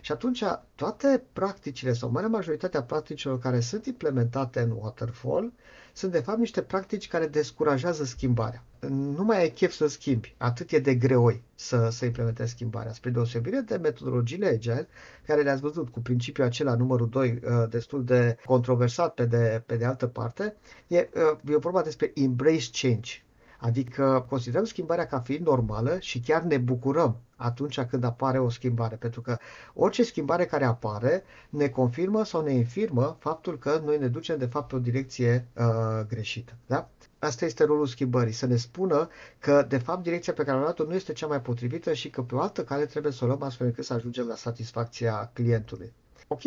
Și 0.00 0.12
atunci 0.12 0.44
toate 0.74 1.22
practicile 1.32 1.92
sau 1.92 2.10
marea 2.10 2.28
majoritatea 2.28 2.82
practicilor 2.82 3.38
care 3.38 3.60
sunt 3.60 3.86
implementate 3.86 4.60
în 4.60 4.70
Waterfall 4.70 5.52
sunt 5.92 6.12
de 6.12 6.18
fapt 6.20 6.38
niște 6.38 6.62
practici 6.62 7.08
care 7.08 7.26
descurajează 7.26 8.04
schimbarea. 8.04 8.64
Nu 8.88 9.24
mai 9.24 9.38
ai 9.40 9.50
chef 9.50 9.72
să 9.72 9.86
schimbi, 9.86 10.34
atât 10.38 10.70
e 10.70 10.78
de 10.78 10.94
greoi 10.94 11.42
să, 11.54 11.88
să 11.90 12.04
implementezi 12.04 12.50
schimbarea, 12.50 12.92
spre 12.92 13.10
deosebire 13.10 13.60
de 13.60 13.76
metodologiile 13.76 14.46
Agile, 14.46 14.88
care 15.26 15.42
le-ați 15.42 15.60
văzut 15.60 15.88
cu 15.88 16.00
principiul 16.00 16.46
acela 16.46 16.76
numărul 16.76 17.08
2, 17.08 17.30
uh, 17.44 17.68
destul 17.70 18.04
de 18.04 18.36
controversat 18.44 19.14
pe 19.14 19.24
de, 19.24 19.62
pe 19.66 19.76
de 19.76 19.84
altă 19.84 20.06
parte, 20.06 20.56
e, 20.86 21.08
uh, 21.14 21.52
e 21.52 21.56
vorba 21.56 21.82
despre 21.82 22.12
embrace 22.14 22.70
change, 22.72 23.24
Adică 23.64 24.26
considerăm 24.28 24.64
schimbarea 24.64 25.06
ca 25.06 25.20
fiind 25.20 25.46
normală 25.46 25.98
și 25.98 26.20
chiar 26.20 26.42
ne 26.42 26.58
bucurăm 26.58 27.16
atunci 27.36 27.80
când 27.80 28.04
apare 28.04 28.38
o 28.38 28.48
schimbare, 28.48 28.96
pentru 28.96 29.20
că 29.20 29.36
orice 29.74 30.02
schimbare 30.02 30.44
care 30.46 30.64
apare 30.64 31.22
ne 31.48 31.68
confirmă 31.68 32.24
sau 32.24 32.42
ne 32.42 32.52
infirmă 32.52 33.16
faptul 33.20 33.58
că 33.58 33.80
noi 33.84 33.98
ne 33.98 34.06
ducem 34.06 34.38
de 34.38 34.46
fapt 34.46 34.68
pe 34.68 34.76
o 34.76 34.78
direcție 34.78 35.48
uh, 35.56 35.64
greșită. 36.08 36.52
Da? 36.66 36.88
Asta 37.18 37.44
este 37.44 37.64
rolul 37.64 37.86
schimbării, 37.86 38.32
să 38.32 38.46
ne 38.46 38.56
spună 38.56 39.08
că 39.38 39.64
de 39.68 39.78
fapt 39.78 40.02
direcția 40.02 40.32
pe 40.32 40.42
care 40.44 40.56
am 40.56 40.62
luat-o 40.62 40.84
nu 40.84 40.94
este 40.94 41.12
cea 41.12 41.26
mai 41.26 41.40
potrivită 41.40 41.92
și 41.92 42.10
că 42.10 42.22
pe 42.22 42.34
o 42.34 42.40
altă 42.40 42.64
cale 42.64 42.86
trebuie 42.86 43.12
să 43.12 43.24
o 43.24 43.26
luăm 43.26 43.42
astfel 43.42 43.66
încât 43.66 43.84
să 43.84 43.92
ajungem 43.94 44.26
la 44.26 44.34
satisfacția 44.34 45.30
clientului. 45.32 45.92
Ok, 46.28 46.42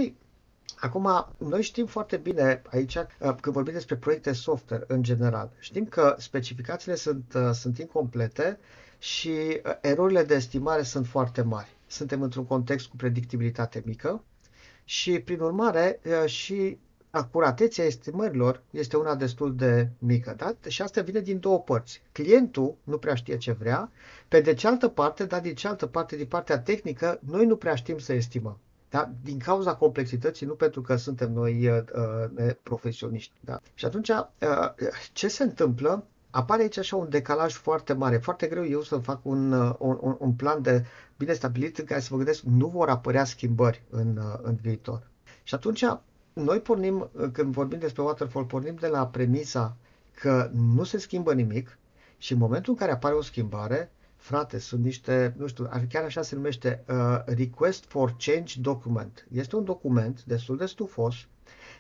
Acum, 0.80 1.28
noi 1.38 1.62
știm 1.62 1.86
foarte 1.86 2.18
bine 2.18 2.62
aici, 2.70 2.96
uh, 2.96 3.06
când 3.20 3.56
vorbim 3.56 3.74
despre 3.74 3.96
proiecte 3.96 4.32
software 4.32 4.84
în 4.88 5.04
general, 5.04 5.52
știm 5.60 5.86
că 5.86 6.16
specificațiile 6.18 6.96
sunt, 6.96 7.34
uh, 7.36 7.50
sunt 7.54 7.78
incomplete 7.78 8.60
și 9.00 9.30
uh, 9.30 9.72
erorile 9.82 10.24
de 10.24 10.34
estimare 10.34 10.82
sunt 10.82 11.08
foarte 11.08 11.42
mari. 11.42 11.76
Suntem 11.88 12.22
într-un 12.22 12.46
context 12.46 12.88
cu 12.88 12.96
predictibilitate 12.96 13.82
mică 13.86 14.24
și, 14.84 15.20
prin 15.20 15.40
urmare, 15.40 16.00
și 16.26 16.78
acuratețea 17.10 17.86
estimărilor 17.86 18.64
este 18.72 18.98
una 18.98 19.16
destul 19.16 19.56
de 19.56 19.90
mică. 19.98 20.34
Da? 20.38 20.56
Și 20.68 20.82
asta 20.82 21.02
vine 21.02 21.20
din 21.20 21.40
două 21.40 21.60
părți. 21.60 22.02
Clientul 22.12 22.76
nu 22.84 22.98
prea 22.98 23.16
știe 23.16 23.38
ce 23.38 23.52
vrea, 23.52 23.92
pe 24.28 24.42
de 24.42 24.54
cealaltă 24.54 24.88
parte, 24.88 25.26
dar 25.26 25.42
din 25.42 25.56
cealaltă 25.56 25.86
parte, 25.86 26.16
din 26.16 26.26
partea 26.26 26.60
tehnică, 26.60 27.20
noi 27.26 27.46
nu 27.46 27.56
prea 27.56 27.76
știm 27.76 27.98
să 27.98 28.14
estimăm. 28.14 28.60
Da? 28.90 29.12
Din 29.24 29.40
cauza 29.40 29.76
complexității, 29.76 30.46
nu 30.46 30.54
pentru 30.54 30.82
că 30.82 30.96
suntem 30.96 31.32
noi 31.32 31.68
uh, 31.70 31.84
uh 32.36 32.50
profesioniști. 32.64 33.34
Da? 33.40 33.60
Și 33.74 33.86
atunci, 33.86 34.10
uh, 34.10 34.26
ce 35.14 35.28
se 35.28 35.44
întâmplă? 35.44 36.06
Apare 36.30 36.62
aici 36.62 36.78
așa 36.78 36.96
un 36.96 37.10
decalaj 37.10 37.54
foarte 37.54 37.94
mare. 37.94 38.18
Foarte 38.18 38.48
greu 38.48 38.68
eu 38.68 38.82
să 38.82 38.98
fac 38.98 39.26
un, 39.26 39.52
uh, 39.52 39.76
un, 39.80 40.16
un 40.20 40.34
plan 40.34 40.62
de 40.62 40.86
bine 41.18 41.34
stabilit 41.34 41.78
în 41.78 41.86
care 41.86 42.00
să 42.00 42.08
vă 42.12 42.16
gândesc 42.16 42.42
nu 42.42 42.68
vor 42.68 42.90
apărea 42.90 43.24
schimbări 43.24 43.84
în, 43.90 44.18
uh, 44.18 44.40
în 44.42 44.56
viitor. 44.62 45.08
Și 45.44 45.56
atunci, 45.56 45.84
noi 46.34 46.60
pornim, 46.60 47.10
când 47.32 47.54
vorbim 47.54 47.80
despre 47.80 48.02
waterfall, 48.02 48.46
pornim 48.46 48.76
de 48.80 48.88
la 48.88 49.08
premisa 49.08 49.76
că 50.22 50.50
nu 50.54 50.84
se 50.84 50.98
schimbă 50.98 51.34
nimic 51.34 51.78
și 52.18 52.32
în 52.34 52.38
momentul 52.38 52.74
în 52.74 52.80
care 52.80 52.92
apare 52.92 53.16
o 53.16 53.22
schimbare, 53.22 53.92
frate, 54.28 54.58
sunt 54.58 54.84
niște, 54.84 55.34
nu 55.38 55.48
știu, 55.48 55.70
chiar 55.90 56.04
așa 56.04 56.22
se 56.22 56.36
numește 56.36 56.84
uh, 56.88 56.96
Request 57.26 57.86
for 57.86 58.16
Change 58.18 58.60
Document. 58.60 59.28
Este 59.32 59.56
un 59.56 59.64
document 59.64 60.24
destul 60.24 60.58
de 60.58 60.66
stufos 60.66 61.28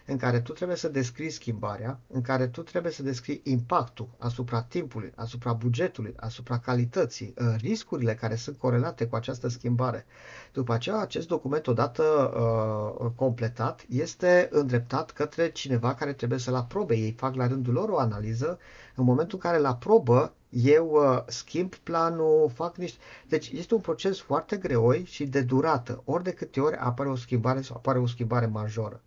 în 0.09 0.17
care 0.17 0.39
tu 0.39 0.51
trebuie 0.51 0.77
să 0.77 0.87
descrii 0.89 1.29
schimbarea, 1.29 1.99
în 2.07 2.21
care 2.21 2.47
tu 2.47 2.61
trebuie 2.61 2.91
să 2.91 3.03
descrii 3.03 3.41
impactul 3.43 4.07
asupra 4.17 4.61
timpului, 4.61 5.11
asupra 5.15 5.53
bugetului, 5.53 6.13
asupra 6.15 6.59
calității, 6.59 7.33
uh, 7.37 7.55
riscurile 7.57 8.13
care 8.15 8.35
sunt 8.35 8.57
corelate 8.57 9.05
cu 9.07 9.15
această 9.15 9.47
schimbare. 9.47 10.05
După 10.53 10.73
aceea, 10.73 10.97
acest 10.97 11.27
document, 11.27 11.67
odată 11.67 12.03
uh, 12.03 13.11
completat, 13.15 13.85
este 13.89 14.47
îndreptat 14.51 15.11
către 15.11 15.51
cineva 15.51 15.93
care 15.93 16.13
trebuie 16.13 16.39
să-l 16.39 16.55
aprobe. 16.55 16.95
Ei 16.95 17.11
fac 17.17 17.35
la 17.35 17.47
rândul 17.47 17.73
lor 17.73 17.89
o 17.89 17.99
analiză. 17.99 18.59
În 18.95 19.03
momentul 19.03 19.39
în 19.43 19.49
care 19.49 19.59
îl 19.59 19.65
aprobă, 19.65 20.33
eu 20.49 20.89
uh, 20.91 21.23
schimb 21.25 21.75
planul, 21.75 22.51
fac 22.53 22.77
niște... 22.77 22.97
Deci 23.27 23.49
este 23.49 23.73
un 23.73 23.81
proces 23.81 24.19
foarte 24.19 24.57
greoi 24.57 25.03
și 25.05 25.25
de 25.25 25.41
durată. 25.41 26.01
Ori 26.05 26.23
de 26.23 26.31
câte 26.31 26.59
ori 26.59 26.75
apare 26.75 27.09
o 27.09 27.15
schimbare 27.15 27.61
sau 27.61 27.75
apare 27.75 27.99
o 27.99 28.07
schimbare 28.07 28.45
majoră. 28.45 29.01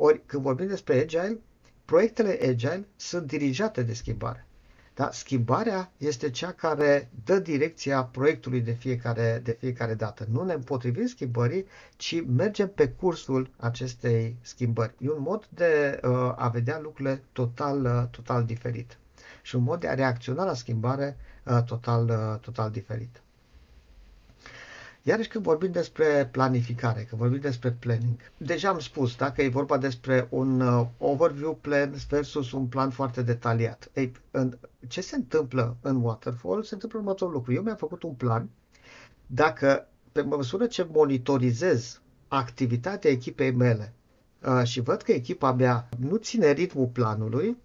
Ori 0.00 0.22
când 0.26 0.42
vorbim 0.42 0.66
despre 0.66 1.00
Agile, 1.00 1.38
proiectele 1.84 2.38
Agile 2.48 2.86
sunt 2.96 3.26
dirijate 3.26 3.82
de 3.82 3.92
schimbare. 3.92 4.46
Da? 4.94 5.10
Schimbarea 5.12 5.92
este 5.96 6.30
cea 6.30 6.52
care 6.52 7.10
dă 7.24 7.38
direcția 7.38 8.04
proiectului 8.04 8.60
de 8.60 8.72
fiecare, 8.72 9.40
de 9.44 9.56
fiecare 9.60 9.94
dată. 9.94 10.26
Nu 10.30 10.44
ne 10.44 10.52
împotrivim 10.52 11.06
schimbării, 11.06 11.66
ci 11.96 12.22
mergem 12.26 12.68
pe 12.68 12.88
cursul 12.88 13.50
acestei 13.56 14.36
schimbări. 14.40 14.94
E 14.98 15.10
un 15.10 15.22
mod 15.22 15.48
de 15.54 16.00
uh, 16.02 16.10
a 16.36 16.50
vedea 16.52 16.80
lucrurile 16.80 17.22
total, 17.32 17.84
uh, 17.84 18.08
total 18.10 18.44
diferit 18.44 18.98
și 19.42 19.56
un 19.56 19.62
mod 19.62 19.80
de 19.80 19.88
a 19.88 19.94
reacționa 19.94 20.44
la 20.44 20.54
schimbare 20.54 21.16
uh, 21.44 21.62
total, 21.64 22.08
uh, 22.08 22.40
total 22.40 22.70
diferit. 22.70 23.22
Iarăși 25.08 25.28
când 25.28 25.44
vorbim 25.44 25.70
despre 25.72 26.28
planificare, 26.32 27.02
când 27.08 27.20
vorbim 27.20 27.40
despre 27.40 27.70
planning, 27.70 28.16
deja 28.36 28.68
am 28.68 28.78
spus, 28.78 29.16
dacă 29.16 29.42
e 29.42 29.48
vorba 29.48 29.78
despre 29.78 30.26
un 30.30 30.60
uh, 30.60 30.86
overview 30.98 31.54
plan 31.60 31.94
versus 32.08 32.52
un 32.52 32.66
plan 32.66 32.90
foarte 32.90 33.22
detaliat. 33.22 33.90
Ei, 33.94 34.12
în, 34.30 34.58
ce 34.88 35.00
se 35.00 35.16
întâmplă 35.16 35.76
în 35.80 35.96
Waterfall? 36.02 36.62
Se 36.62 36.74
întâmplă 36.74 36.98
următorul 36.98 37.32
lucru. 37.34 37.52
Eu 37.52 37.62
mi-am 37.62 37.76
făcut 37.76 38.02
un 38.02 38.12
plan. 38.12 38.48
Dacă, 39.26 39.88
pe 40.12 40.20
măsură 40.20 40.66
ce 40.66 40.86
monitorizez 40.92 42.00
activitatea 42.28 43.10
echipei 43.10 43.50
mele 43.50 43.92
uh, 43.92 43.97
și 44.64 44.80
văd 44.80 45.02
că 45.02 45.12
echipa 45.12 45.52
mea 45.52 45.88
nu 45.98 46.16
ține 46.16 46.52
ritmul 46.52 46.86
planului, 46.86 47.56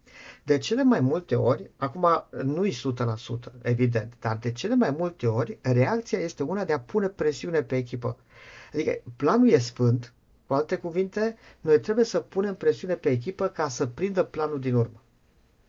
de 0.43 0.57
cele 0.57 0.83
mai 0.83 0.99
multe 0.99 1.35
ori, 1.35 1.69
acum 1.77 2.23
nu-i 2.43 2.71
100%, 2.71 3.51
evident, 3.61 4.13
dar 4.19 4.37
de 4.37 4.51
cele 4.51 4.75
mai 4.75 4.91
multe 4.97 5.27
ori, 5.27 5.57
reacția 5.61 6.19
este 6.19 6.43
una 6.43 6.65
de 6.65 6.73
a 6.73 6.79
pune 6.79 7.07
presiune 7.07 7.61
pe 7.63 7.75
echipă. 7.75 8.17
Adică 8.73 8.91
planul 9.15 9.49
e 9.49 9.57
sfânt, 9.57 10.13
cu 10.47 10.53
alte 10.53 10.75
cuvinte, 10.75 11.35
noi 11.61 11.79
trebuie 11.79 12.05
să 12.05 12.19
punem 12.19 12.55
presiune 12.55 12.95
pe 12.95 13.09
echipă 13.09 13.47
ca 13.47 13.67
să 13.67 13.85
prindă 13.85 14.23
planul 14.23 14.59
din 14.59 14.75
urmă. 14.75 15.02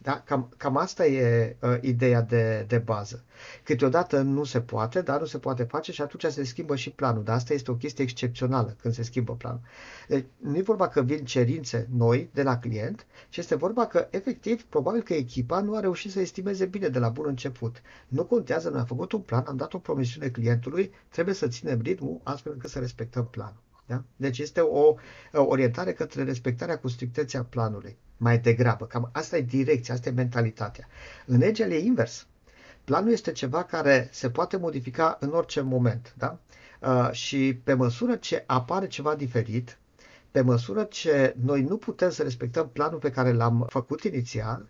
Da? 0.04 0.20
Cam, 0.20 0.54
cam 0.56 0.76
asta 0.76 1.06
e 1.06 1.56
uh, 1.60 1.76
ideea 1.80 2.22
de, 2.22 2.64
de 2.68 2.78
bază. 2.78 3.24
Câteodată 3.62 4.20
nu 4.20 4.44
se 4.44 4.60
poate, 4.60 5.00
dar 5.00 5.20
nu 5.20 5.26
se 5.26 5.38
poate 5.38 5.62
face 5.62 5.92
și 5.92 6.02
atunci 6.02 6.32
se 6.32 6.44
schimbă 6.44 6.76
și 6.76 6.90
planul. 6.90 7.24
Dar 7.24 7.34
asta 7.34 7.52
este 7.52 7.70
o 7.70 7.74
chestie 7.74 8.04
excepțională 8.04 8.76
când 8.80 8.94
se 8.94 9.02
schimbă 9.02 9.34
planul. 9.34 9.60
Deci, 10.08 10.24
nu 10.36 10.56
e 10.56 10.62
vorba 10.62 10.88
că 10.88 11.02
vin 11.02 11.24
cerințe 11.24 11.88
noi 11.96 12.30
de 12.32 12.42
la 12.42 12.58
client, 12.58 13.06
ci 13.28 13.36
este 13.36 13.54
vorba 13.54 13.86
că, 13.86 14.08
efectiv, 14.10 14.62
probabil 14.62 15.02
că 15.02 15.14
echipa 15.14 15.60
nu 15.60 15.76
a 15.76 15.80
reușit 15.80 16.10
să 16.10 16.20
estimeze 16.20 16.66
bine 16.66 16.88
de 16.88 16.98
la 16.98 17.08
bun 17.08 17.24
început. 17.28 17.82
Nu 18.08 18.24
contează, 18.24 18.68
noi 18.68 18.80
am 18.80 18.86
făcut 18.86 19.12
un 19.12 19.20
plan, 19.20 19.44
am 19.46 19.56
dat 19.56 19.74
o 19.74 19.78
promisiune 19.78 20.28
clientului, 20.28 20.92
trebuie 21.08 21.34
să 21.34 21.48
ținem 21.48 21.80
ritmul 21.80 22.20
astfel 22.22 22.52
încât 22.52 22.70
să 22.70 22.78
respectăm 22.78 23.26
planul. 23.26 23.63
Da? 23.86 24.02
Deci 24.16 24.38
este 24.38 24.60
o 24.60 24.94
orientare 25.32 25.92
către 25.92 26.24
respectarea 26.24 26.78
cu 26.78 26.88
strictețea 26.88 27.42
planului 27.42 27.96
mai 28.16 28.38
degrabă. 28.38 28.86
Cam 28.86 29.10
asta 29.12 29.36
e 29.36 29.40
direcția, 29.40 29.94
asta 29.94 30.08
e 30.08 30.12
mentalitatea. 30.12 30.88
În 31.26 31.42
Agile 31.42 31.74
e 31.74 31.78
invers. 31.78 32.26
Planul 32.84 33.12
este 33.12 33.32
ceva 33.32 33.64
care 33.64 34.08
se 34.12 34.30
poate 34.30 34.56
modifica 34.56 35.16
în 35.20 35.30
orice 35.30 35.60
moment. 35.60 36.14
Da? 36.18 36.38
Uh, 36.80 37.10
și 37.12 37.60
pe 37.64 37.74
măsură 37.74 38.16
ce 38.16 38.44
apare 38.46 38.86
ceva 38.86 39.14
diferit, 39.14 39.78
pe 40.30 40.40
măsură 40.40 40.84
ce 40.84 41.36
noi 41.40 41.62
nu 41.62 41.76
putem 41.76 42.10
să 42.10 42.22
respectăm 42.22 42.68
planul 42.68 42.98
pe 42.98 43.10
care 43.10 43.32
l-am 43.32 43.66
făcut 43.68 44.02
inițial, 44.02 44.68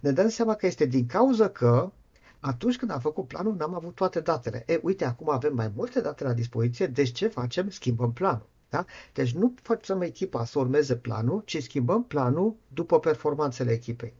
ne 0.00 0.10
dăm 0.10 0.28
seama 0.28 0.54
că 0.54 0.66
este 0.66 0.84
din 0.84 1.06
cauza 1.06 1.48
că 1.48 1.92
atunci 2.40 2.76
când 2.76 2.90
am 2.90 3.00
făcut 3.00 3.26
planul, 3.26 3.54
n-am 3.54 3.74
avut 3.74 3.94
toate 3.94 4.20
datele. 4.20 4.64
E, 4.66 4.80
uite, 4.82 5.04
acum 5.04 5.30
avem 5.30 5.54
mai 5.54 5.72
multe 5.74 6.00
date 6.00 6.24
la 6.24 6.32
dispoziție, 6.32 6.86
deci 6.86 7.12
ce 7.12 7.28
facem? 7.28 7.70
Schimbăm 7.70 8.12
planul. 8.12 8.48
Da? 8.72 8.84
Deci 9.12 9.32
nu 9.32 9.54
facem 9.62 10.00
echipa 10.00 10.44
să 10.44 10.58
urmeze 10.58 10.96
planul, 10.96 11.42
ci 11.44 11.62
schimbăm 11.62 12.04
planul 12.04 12.54
după 12.68 12.98
performanțele 13.00 13.70
echipei. 13.72 14.12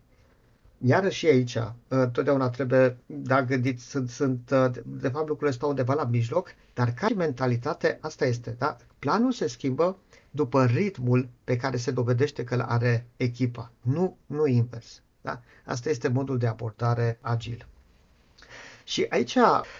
Iarăși 0.84 1.18
și 1.18 1.26
aici, 1.26 1.54
uh, 1.54 1.70
totdeauna 1.88 2.50
trebuie, 2.50 2.96
da, 3.06 3.42
gândiți, 3.42 3.90
sunt, 3.90 4.08
sunt, 4.10 4.50
uh, 4.50 4.70
de 4.84 5.08
fapt 5.08 5.28
lucrurile 5.28 5.56
stau 5.56 5.68
undeva 5.68 5.94
la 5.94 6.04
mijloc, 6.04 6.54
dar 6.74 6.92
ca 6.92 7.06
și 7.06 7.14
mentalitate, 7.14 7.98
asta 8.00 8.26
este, 8.26 8.54
da? 8.58 8.76
Planul 8.98 9.32
se 9.32 9.46
schimbă 9.46 9.96
după 10.30 10.64
ritmul 10.64 11.28
pe 11.44 11.56
care 11.56 11.76
se 11.76 11.90
dovedește 11.90 12.44
că 12.44 12.54
îl 12.54 12.60
are 12.60 13.06
echipa, 13.16 13.72
nu, 13.80 14.16
nu 14.26 14.46
invers. 14.46 15.02
Da? 15.20 15.40
Asta 15.64 15.90
este 15.90 16.08
modul 16.08 16.38
de 16.38 16.46
abordare 16.46 17.18
agil. 17.20 17.66
Și 18.84 19.06
aici 19.08 19.36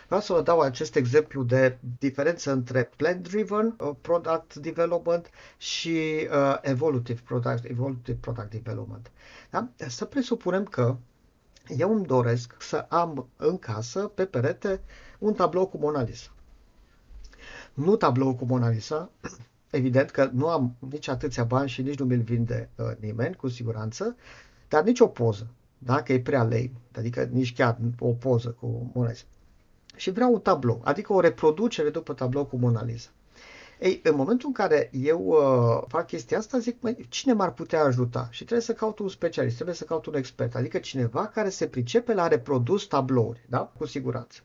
vreau 0.07 0.21
să 0.21 0.33
vă 0.33 0.43
dau 0.43 0.61
acest 0.61 0.97
exemplu 0.97 1.43
de 1.43 1.79
diferență 1.99 2.53
între 2.53 2.91
plan-driven 2.97 3.75
uh, 3.79 3.91
product 4.01 4.55
development 4.55 5.31
și 5.57 6.29
uh, 6.33 6.59
evolutive, 6.61 7.21
product, 7.25 7.65
evolutive 7.65 8.19
product 8.21 8.51
development. 8.51 9.11
Da? 9.51 9.69
Să 9.77 10.05
presupunem 10.05 10.65
că 10.65 10.97
eu 11.67 11.95
îmi 11.95 12.07
doresc 12.07 12.55
să 12.63 12.87
am 12.89 13.29
în 13.37 13.59
casă, 13.59 14.01
pe 14.01 14.25
perete, 14.25 14.81
un 15.19 15.35
tablou 15.35 15.67
cu 15.67 15.79
Mona 15.79 16.03
Lisa. 16.03 16.31
Nu 17.75 17.97
tablou 17.97 18.35
cu 18.35 18.45
Mona 18.45 18.69
Lisa, 18.69 19.11
evident 19.71 20.11
că 20.11 20.31
nu 20.33 20.49
am 20.49 20.77
nici 20.79 21.09
atâția 21.09 21.45
bani 21.45 21.69
și 21.69 21.83
nici 21.83 21.99
nu 21.99 22.05
mi-l 22.05 22.23
vinde 22.23 22.71
uh, 22.75 22.87
nimeni, 22.99 23.35
cu 23.35 23.49
siguranță, 23.49 24.17
dar 24.69 24.83
nici 24.85 25.01
o 25.01 25.07
poză 25.07 25.47
dacă 25.85 26.13
e 26.13 26.21
prea 26.21 26.43
lame, 26.43 26.71
adică 26.97 27.29
nici 27.33 27.55
chiar 27.55 27.79
o 27.99 28.09
poză 28.09 28.57
cu 28.61 28.91
Mona 28.95 29.09
Lisa. 29.09 29.25
Și 29.97 30.11
vreau 30.11 30.33
un 30.33 30.41
tablou, 30.41 30.81
adică 30.85 31.13
o 31.13 31.21
reproducere 31.21 31.91
după 31.91 32.13
tablou 32.13 32.45
cu 32.45 32.57
Mona 32.57 32.85
Lisa. 32.85 33.09
Ei, 33.81 34.01
în 34.05 34.15
momentul 34.15 34.47
în 34.49 34.55
care 34.55 34.91
eu 34.93 35.21
uh, 35.27 35.85
fac 35.89 36.07
chestia 36.07 36.39
asta, 36.39 36.59
zic, 36.59 36.77
măi, 36.81 37.07
cine 37.09 37.33
m-ar 37.33 37.53
putea 37.53 37.83
ajuta? 37.83 38.29
Și 38.31 38.45
trebuie 38.45 38.67
să 38.67 38.73
caut 38.73 38.99
un 38.99 39.09
specialist, 39.09 39.55
trebuie 39.55 39.77
să 39.77 39.85
caut 39.85 40.07
un 40.07 40.15
expert, 40.15 40.55
adică 40.55 40.79
cineva 40.79 41.27
care 41.27 41.49
se 41.49 41.67
pricepe 41.67 42.15
la 42.15 42.29
reprodus 42.29 42.87
tablouri, 42.87 43.45
da? 43.49 43.73
Cu 43.79 43.87
siguranță. 43.87 44.41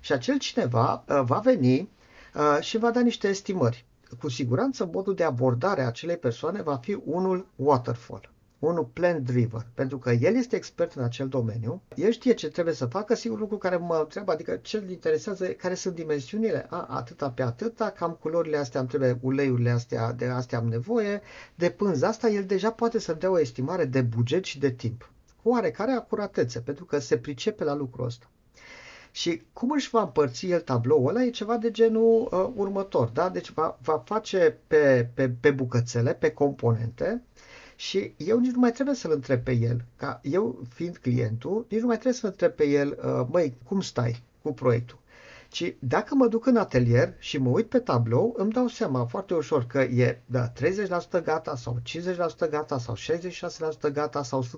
Și 0.00 0.12
acel 0.12 0.38
cineva 0.38 1.04
uh, 1.08 1.20
va 1.24 1.38
veni 1.38 1.88
uh, 2.34 2.58
și 2.60 2.78
va 2.78 2.90
da 2.90 3.00
niște 3.00 3.28
estimări. 3.28 3.84
Cu 4.20 4.28
siguranță, 4.28 4.90
modul 4.92 5.14
de 5.14 5.24
abordare 5.24 5.82
a 5.82 5.86
acelei 5.86 6.16
persoane 6.16 6.62
va 6.62 6.76
fi 6.76 6.98
unul 7.04 7.46
waterfall. 7.56 8.30
Unul 8.60 8.84
plan 8.84 9.22
driven, 9.22 9.66
pentru 9.74 9.98
că 9.98 10.10
el 10.10 10.34
este 10.34 10.56
expert 10.56 10.92
în 10.92 11.02
acel 11.02 11.28
domeniu, 11.28 11.82
el 11.94 12.10
știe 12.10 12.34
ce 12.34 12.48
trebuie 12.48 12.74
să 12.74 12.86
facă, 12.86 13.14
sigur 13.14 13.38
lucru 13.38 13.58
care 13.58 13.76
mă 13.76 13.98
întreabă, 14.02 14.32
adică 14.32 14.56
ce 14.62 14.76
îl 14.76 14.90
interesează, 14.90 15.46
care 15.46 15.74
sunt 15.74 15.94
dimensiunile, 15.94 16.66
a, 16.70 16.86
atâta 16.90 17.30
pe 17.30 17.42
atâta, 17.42 17.90
cam 17.90 18.18
culorile 18.20 18.56
astea 18.56 18.80
îmi 18.80 18.88
trebuie, 18.88 19.18
uleiurile 19.20 19.70
astea, 19.70 20.12
de 20.12 20.26
astea 20.26 20.58
am 20.58 20.68
nevoie, 20.68 21.20
de 21.54 21.70
pânza 21.70 22.08
asta, 22.08 22.28
el 22.28 22.44
deja 22.44 22.70
poate 22.70 22.98
să 22.98 23.12
dea 23.12 23.30
o 23.30 23.40
estimare 23.40 23.84
de 23.84 24.00
buget 24.00 24.44
și 24.44 24.58
de 24.58 24.70
timp, 24.70 25.10
cu 25.42 25.48
oarecare 25.48 25.92
acuratețe, 25.92 26.60
pentru 26.60 26.84
că 26.84 26.98
se 26.98 27.18
pricepe 27.18 27.64
la 27.64 27.74
lucrul 27.74 28.06
ăsta. 28.06 28.30
Și 29.12 29.42
cum 29.52 29.70
își 29.70 29.90
va 29.90 30.02
împărți 30.02 30.46
el 30.46 30.60
tabloul 30.60 31.08
ăla 31.08 31.22
e 31.24 31.30
ceva 31.30 31.56
de 31.56 31.70
genul 31.70 32.28
uh, 32.30 32.50
următor. 32.54 33.08
Da? 33.08 33.28
Deci 33.28 33.50
va, 33.50 33.78
va 33.82 34.02
face 34.04 34.58
pe, 34.66 35.08
pe, 35.14 35.30
pe 35.40 35.50
bucățele, 35.50 36.14
pe 36.14 36.30
componente 36.30 37.22
și 37.80 38.14
eu 38.16 38.38
nici 38.38 38.50
nu 38.52 38.58
mai 38.60 38.72
trebuie 38.72 38.94
să-l 38.94 39.10
întreb 39.12 39.40
pe 39.42 39.52
el. 39.52 39.84
Ca 39.96 40.20
eu 40.22 40.62
fiind 40.74 40.96
clientul, 40.96 41.66
nici 41.68 41.80
nu 41.80 41.86
mai 41.86 41.94
trebuie 41.98 42.20
să-l 42.20 42.28
întreb 42.30 42.52
pe 42.52 42.66
el, 42.68 42.98
uh, 43.04 43.26
măi, 43.30 43.56
cum 43.64 43.80
stai 43.80 44.22
cu 44.42 44.52
proiectul? 44.52 44.98
Ci 45.48 45.74
dacă 45.78 46.14
mă 46.14 46.26
duc 46.26 46.46
în 46.46 46.56
atelier 46.56 47.14
și 47.18 47.38
mă 47.38 47.48
uit 47.48 47.66
pe 47.68 47.78
tablou, 47.78 48.34
îmi 48.36 48.52
dau 48.52 48.66
seama 48.68 49.04
foarte 49.04 49.34
ușor 49.34 49.66
că 49.66 49.80
e 49.80 50.20
da, 50.26 50.52
30% 50.52 51.22
gata 51.24 51.56
sau 51.56 51.78
50% 52.46 52.50
gata 52.50 52.78
sau 52.78 52.94
66% 53.88 53.92
gata 53.92 54.22
sau 54.22 54.44
100% 54.44 54.48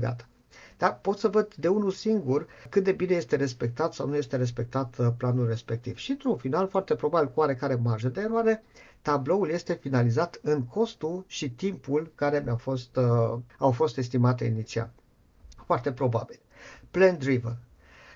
gata. 0.00 0.28
Dar 0.76 0.98
pot 1.00 1.18
să 1.18 1.28
văd 1.28 1.54
de 1.54 1.68
unul 1.68 1.90
singur 1.90 2.46
cât 2.68 2.84
de 2.84 2.92
bine 2.92 3.14
este 3.14 3.36
respectat 3.36 3.92
sau 3.94 4.08
nu 4.08 4.16
este 4.16 4.36
respectat 4.36 4.94
uh, 4.98 5.06
planul 5.16 5.46
respectiv. 5.48 5.96
Și 5.96 6.10
într-un 6.10 6.36
final, 6.36 6.68
foarte 6.68 6.94
probabil 6.94 7.28
cu 7.28 7.40
oarecare 7.40 7.74
marjă 7.74 8.08
de 8.08 8.20
eroare, 8.20 8.62
tabloul 9.02 9.48
este 9.50 9.72
finalizat 9.72 10.40
în 10.42 10.64
costul 10.64 11.24
și 11.26 11.50
timpul 11.50 12.12
care 12.14 12.42
mi-au 12.44 12.56
fost, 12.56 12.96
uh, 12.96 13.38
au 13.58 13.70
fost 13.70 13.96
estimate 13.98 14.44
inițial. 14.44 14.90
Foarte 15.64 15.92
probabil. 15.92 16.38
Plan 16.90 17.18
driven. 17.18 17.56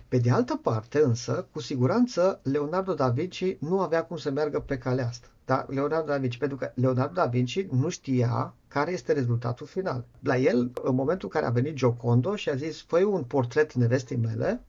Pe 0.08 0.18
de 0.18 0.30
altă 0.30 0.56
parte, 0.62 0.98
însă, 0.98 1.46
cu 1.52 1.60
siguranță, 1.60 2.40
Leonardo 2.42 2.94
da 2.94 3.08
Vinci 3.08 3.56
nu 3.58 3.80
avea 3.80 4.04
cum 4.04 4.16
să 4.16 4.30
meargă 4.30 4.60
pe 4.60 4.78
calea 4.78 5.06
asta. 5.06 5.26
Da, 5.44 5.66
Leonardo 5.68 6.06
da 6.06 6.16
Vinci, 6.16 6.38
pentru 6.38 6.56
că 6.56 6.72
Leonardo 6.74 7.12
da 7.14 7.26
Vinci 7.26 7.66
nu 7.66 7.88
știa 7.88 8.54
care 8.68 8.92
este 8.92 9.12
rezultatul 9.12 9.66
final. 9.66 10.04
La 10.20 10.36
el, 10.36 10.72
în 10.82 10.94
momentul 10.94 11.28
în 11.32 11.40
care 11.40 11.46
a 11.46 11.60
venit 11.60 11.74
Giocondo 11.74 12.36
și 12.36 12.48
a 12.48 12.54
zis, 12.54 12.82
fă 12.82 12.98
un 12.98 13.22
portret 13.22 13.72
nevestei 13.74 14.16
mele, 14.16 14.64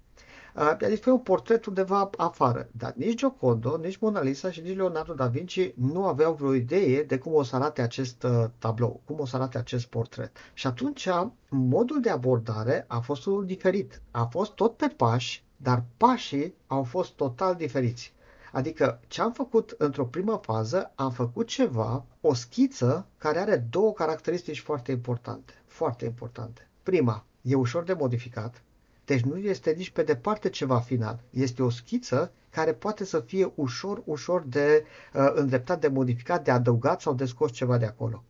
Uh, 0.55 0.75
i-a 0.81 0.89
zis, 0.89 0.99
fă 0.99 1.11
un 1.11 1.19
portret 1.19 1.65
undeva 1.65 2.09
afară. 2.17 2.67
Dar 2.71 2.93
nici 2.95 3.17
Giocondo, 3.17 3.77
nici 3.77 3.97
Mona 3.97 4.21
Lisa 4.21 4.51
și 4.51 4.61
nici 4.61 4.75
Leonardo 4.75 5.13
da 5.13 5.27
Vinci 5.27 5.73
nu 5.73 6.05
aveau 6.05 6.33
vreo 6.33 6.53
idee 6.53 7.03
de 7.03 7.17
cum 7.17 7.33
o 7.33 7.43
să 7.43 7.55
arate 7.55 7.81
acest 7.81 8.23
uh, 8.23 8.45
tablou, 8.57 9.01
cum 9.05 9.19
o 9.19 9.25
să 9.25 9.35
arate 9.35 9.57
acest 9.57 9.85
portret. 9.85 10.37
Și 10.53 10.67
atunci, 10.67 11.07
modul 11.49 12.01
de 12.01 12.09
abordare 12.09 12.85
a 12.87 12.99
fost 12.99 13.25
unul 13.25 13.45
diferit. 13.45 14.01
A 14.11 14.25
fost 14.25 14.51
tot 14.51 14.77
pe 14.77 14.87
pași, 14.87 15.43
dar 15.57 15.83
pașii 15.97 16.55
au 16.67 16.83
fost 16.83 17.11
total 17.11 17.55
diferiți. 17.55 18.13
Adică 18.51 18.99
ce 19.07 19.21
am 19.21 19.31
făcut 19.31 19.75
într-o 19.77 20.05
primă 20.05 20.39
fază, 20.43 20.91
am 20.95 21.11
făcut 21.11 21.47
ceva, 21.47 22.05
o 22.21 22.33
schiță 22.33 23.07
care 23.17 23.39
are 23.39 23.67
două 23.69 23.93
caracteristici 23.93 24.59
foarte 24.59 24.91
importante. 24.91 25.53
Foarte 25.65 26.05
importante. 26.05 26.69
Prima, 26.83 27.25
e 27.41 27.55
ușor 27.55 27.83
de 27.83 27.93
modificat, 27.93 28.63
deci 29.05 29.21
nu 29.21 29.37
este 29.37 29.71
nici 29.71 29.89
pe 29.89 30.03
departe 30.03 30.49
ceva 30.49 30.79
final. 30.79 31.19
Este 31.29 31.63
o 31.63 31.69
schiță 31.69 32.31
care 32.49 32.73
poate 32.73 33.05
să 33.05 33.19
fie 33.19 33.51
ușor, 33.55 34.01
ușor 34.05 34.43
de 34.47 34.85
uh, 35.13 35.31
îndreptat, 35.33 35.81
de 35.81 35.87
modificat, 35.87 36.43
de 36.43 36.51
adăugat 36.51 37.01
sau 37.01 37.13
de 37.13 37.25
scos 37.25 37.51
ceva 37.51 37.77
de 37.77 37.85
acolo 37.85 38.23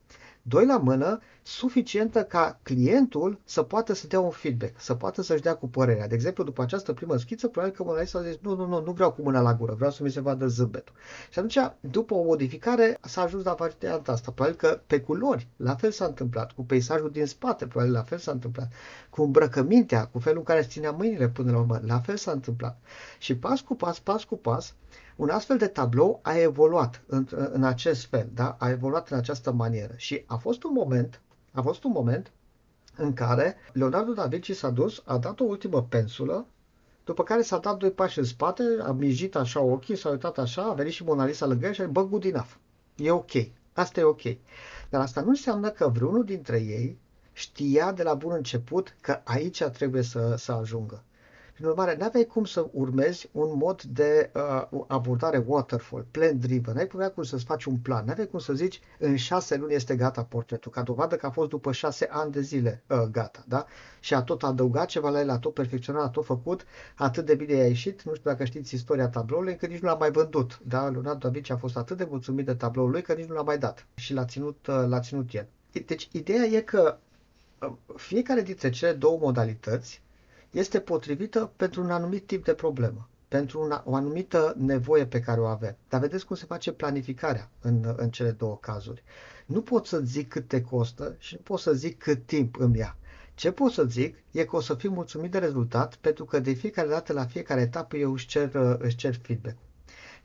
doi 0.47 0.65
la 0.65 0.77
mână, 0.77 1.19
suficientă 1.41 2.23
ca 2.23 2.59
clientul 2.63 3.39
să 3.43 3.61
poată 3.61 3.93
să 3.93 4.07
dea 4.07 4.19
un 4.19 4.29
feedback, 4.29 4.73
să 4.77 4.93
poată 4.93 5.21
să-și 5.21 5.41
dea 5.41 5.55
cu 5.55 5.67
părerea. 5.67 6.07
De 6.07 6.15
exemplu, 6.15 6.43
după 6.43 6.61
această 6.61 6.93
primă 6.93 7.17
schiță, 7.17 7.47
probabil 7.47 7.75
că 7.75 7.83
Mona 7.83 7.99
Lisa 7.99 8.19
a 8.19 8.21
zis, 8.21 8.37
nu, 8.41 8.55
nu, 8.55 8.65
nu, 8.65 8.81
nu 8.81 8.91
vreau 8.91 9.11
cu 9.11 9.21
mâna 9.21 9.41
la 9.41 9.53
gură, 9.53 9.73
vreau 9.73 9.91
să 9.91 10.03
mi 10.03 10.09
se 10.09 10.21
vadă 10.21 10.47
zâmbetul. 10.47 10.95
Și 11.29 11.39
atunci, 11.39 11.57
după 11.79 12.13
o 12.13 12.23
modificare, 12.23 12.97
s-a 13.01 13.21
ajuns 13.21 13.43
la 13.43 13.53
varianta 13.53 14.11
asta. 14.11 14.31
Probabil 14.31 14.57
că 14.57 14.81
pe 14.87 14.99
culori, 14.99 15.47
la 15.55 15.75
fel 15.75 15.91
s-a 15.91 16.05
întâmplat, 16.05 16.51
cu 16.51 16.63
peisajul 16.63 17.11
din 17.11 17.25
spate, 17.25 17.67
probabil 17.67 17.93
la 17.93 18.03
fel 18.03 18.17
s-a 18.17 18.31
întâmplat, 18.31 18.71
cu 19.09 19.23
îmbrăcămintea, 19.23 20.05
cu 20.05 20.19
felul 20.19 20.37
în 20.37 20.43
care 20.43 20.59
îți 20.59 20.69
ținea 20.69 20.91
mâinile 20.91 21.29
până 21.29 21.51
la 21.51 21.57
urmă, 21.57 21.81
la 21.85 21.99
fel 21.99 22.15
s-a 22.15 22.31
întâmplat. 22.31 22.79
Și 23.19 23.35
pas 23.37 23.61
cu 23.61 23.75
pas, 23.75 23.99
pas 23.99 24.23
cu 24.23 24.37
pas, 24.37 24.75
un 25.15 25.29
astfel 25.29 25.57
de 25.57 25.67
tablou 25.67 26.19
a 26.23 26.37
evoluat 26.37 27.01
în, 27.07 27.27
în 27.51 27.63
acest 27.63 28.05
fel, 28.05 28.29
da? 28.33 28.55
a 28.59 28.69
evoluat 28.69 29.09
în 29.09 29.17
această 29.17 29.51
manieră 29.51 29.93
și 29.97 30.23
a 30.25 30.35
fost 30.35 30.63
un 30.63 30.71
moment, 30.73 31.21
a 31.51 31.61
fost 31.61 31.83
un 31.83 31.91
moment 31.91 32.31
în 32.97 33.13
care 33.13 33.55
Leonardo 33.73 34.13
da 34.13 34.25
Vinci 34.25 34.51
s-a 34.51 34.69
dus, 34.69 35.01
a 35.05 35.17
dat 35.17 35.39
o 35.39 35.43
ultimă 35.43 35.83
pensulă, 35.83 36.45
după 37.03 37.23
care 37.23 37.41
s-a 37.41 37.57
dat 37.57 37.77
doi 37.77 37.91
pași 37.91 38.19
în 38.19 38.25
spate, 38.25 38.63
a 38.81 38.91
mijit 38.91 39.35
așa 39.35 39.61
ochii, 39.61 39.95
s-a 39.95 40.09
uitat 40.09 40.37
așa, 40.37 40.63
a 40.63 40.73
venit 40.73 40.93
și 40.93 41.03
Mona 41.03 41.25
Lisa 41.25 41.45
lângă 41.45 41.65
el 41.65 41.73
și 41.73 41.81
a 41.81 41.83
zis, 41.83 41.93
bă, 41.93 42.05
good 42.05 42.23
enough. 42.23 42.51
E 42.95 43.11
ok. 43.11 43.31
Asta 43.73 43.99
e 43.99 44.03
ok. 44.03 44.21
Dar 44.89 45.01
asta 45.01 45.21
nu 45.21 45.29
înseamnă 45.29 45.69
că 45.69 45.87
vreunul 45.87 46.23
dintre 46.23 46.57
ei 46.57 46.97
știa 47.33 47.91
de 47.91 48.03
la 48.03 48.13
bun 48.13 48.31
început 48.31 48.95
că 49.01 49.21
aici 49.23 49.63
trebuie 49.63 50.01
să, 50.01 50.35
să 50.37 50.51
ajungă. 50.51 51.03
Prin 51.55 51.67
urmare, 51.67 51.95
nu 51.95 52.05
aveai 52.05 52.25
cum 52.25 52.45
să 52.45 52.67
urmezi 52.71 53.29
un 53.31 53.57
mod 53.57 53.81
de 53.83 54.31
uh, 54.33 54.83
abordare 54.87 55.43
waterfall, 55.47 56.05
plan 56.11 56.39
driven. 56.39 56.73
N-ai 56.73 56.87
putea 56.87 57.11
cum 57.11 57.23
să-ți 57.23 57.43
faci 57.43 57.65
un 57.65 57.77
plan. 57.77 58.05
Nu 58.05 58.11
aveai 58.11 58.27
cum 58.27 58.39
să 58.39 58.53
zici 58.53 58.81
în 58.99 59.15
șase 59.15 59.55
luni 59.55 59.73
este 59.73 59.95
gata 59.95 60.23
portretul, 60.23 60.71
ca 60.71 60.81
dovadă 60.81 61.15
că 61.15 61.25
a 61.25 61.29
fost 61.29 61.49
după 61.49 61.71
șase 61.71 62.07
ani 62.09 62.31
de 62.31 62.41
zile 62.41 62.83
uh, 62.87 63.01
gata. 63.11 63.43
Da? 63.47 63.65
Și 63.99 64.13
a 64.13 64.21
tot 64.21 64.43
adăugat 64.43 64.87
ceva 64.87 65.09
la 65.09 65.19
el, 65.19 65.29
a 65.29 65.39
tot 65.39 65.53
perfecționat, 65.53 66.03
a 66.03 66.09
tot 66.09 66.25
făcut, 66.25 66.65
atât 66.95 67.25
de 67.25 67.35
bine 67.35 67.53
a 67.53 67.65
ieșit. 67.67 68.03
Nu 68.03 68.15
știu 68.15 68.29
dacă 68.29 68.43
știți 68.43 68.75
istoria 68.75 69.09
tabloului, 69.09 69.51
încă 69.51 69.65
nici 69.65 69.79
nu 69.79 69.87
l-a 69.87 69.95
mai 69.95 70.11
vândut. 70.11 70.59
Da? 70.63 70.87
Leonardo 70.87 71.27
da 71.27 71.29
Vinci 71.29 71.49
a 71.49 71.57
fost 71.57 71.77
atât 71.77 71.97
de 71.97 72.07
mulțumit 72.09 72.45
de 72.45 72.53
tabloul 72.53 72.89
lui 72.89 73.01
că 73.01 73.13
nici 73.13 73.27
nu 73.27 73.35
l-a 73.35 73.41
mai 73.41 73.57
dat 73.57 73.85
și 73.95 74.13
l-a 74.13 74.25
ținut, 74.25 74.67
uh, 74.67 74.83
l-a 74.87 74.99
ținut 74.99 75.33
el. 75.33 75.47
Deci, 75.85 76.07
ideea 76.11 76.43
e 76.43 76.61
că 76.61 76.97
uh, 77.59 77.73
fiecare 77.95 78.41
dintre 78.41 78.69
cele 78.69 78.91
două 78.91 79.17
modalități 79.21 80.03
este 80.55 80.79
potrivită 80.79 81.51
pentru 81.55 81.81
un 81.83 81.91
anumit 81.91 82.27
tip 82.27 82.43
de 82.45 82.53
problemă, 82.53 83.09
pentru 83.27 83.61
una, 83.61 83.83
o 83.85 83.95
anumită 83.95 84.55
nevoie 84.57 85.05
pe 85.05 85.19
care 85.19 85.39
o 85.39 85.45
avem. 85.45 85.75
Dar 85.89 85.99
vedeți 85.99 86.25
cum 86.25 86.35
se 86.35 86.45
face 86.45 86.71
planificarea 86.71 87.49
în, 87.61 87.93
în 87.97 88.09
cele 88.09 88.31
două 88.31 88.57
cazuri. 88.61 89.03
Nu 89.45 89.61
pot 89.61 89.85
să 89.85 89.99
zic 89.99 90.29
cât 90.29 90.47
te 90.47 90.61
costă 90.61 91.15
și 91.17 91.33
nu 91.33 91.41
pot 91.43 91.59
să 91.59 91.73
zic 91.73 91.97
cât 91.97 92.25
timp 92.25 92.59
îmi 92.59 92.77
ia. 92.77 92.97
Ce 93.33 93.51
pot 93.51 93.71
să 93.71 93.83
zic 93.83 94.15
e 94.31 94.43
că 94.45 94.55
o 94.55 94.59
să 94.59 94.73
fiu 94.73 94.91
mulțumit 94.91 95.31
de 95.31 95.37
rezultat 95.37 95.95
pentru 95.95 96.25
că 96.25 96.39
de 96.39 96.53
fiecare 96.53 96.87
dată, 96.87 97.13
la 97.13 97.25
fiecare 97.25 97.61
etapă, 97.61 97.97
eu 97.97 98.11
își 98.11 98.27
cer, 98.27 98.55
își 98.79 98.95
cer 98.95 99.15
feedback. 99.21 99.55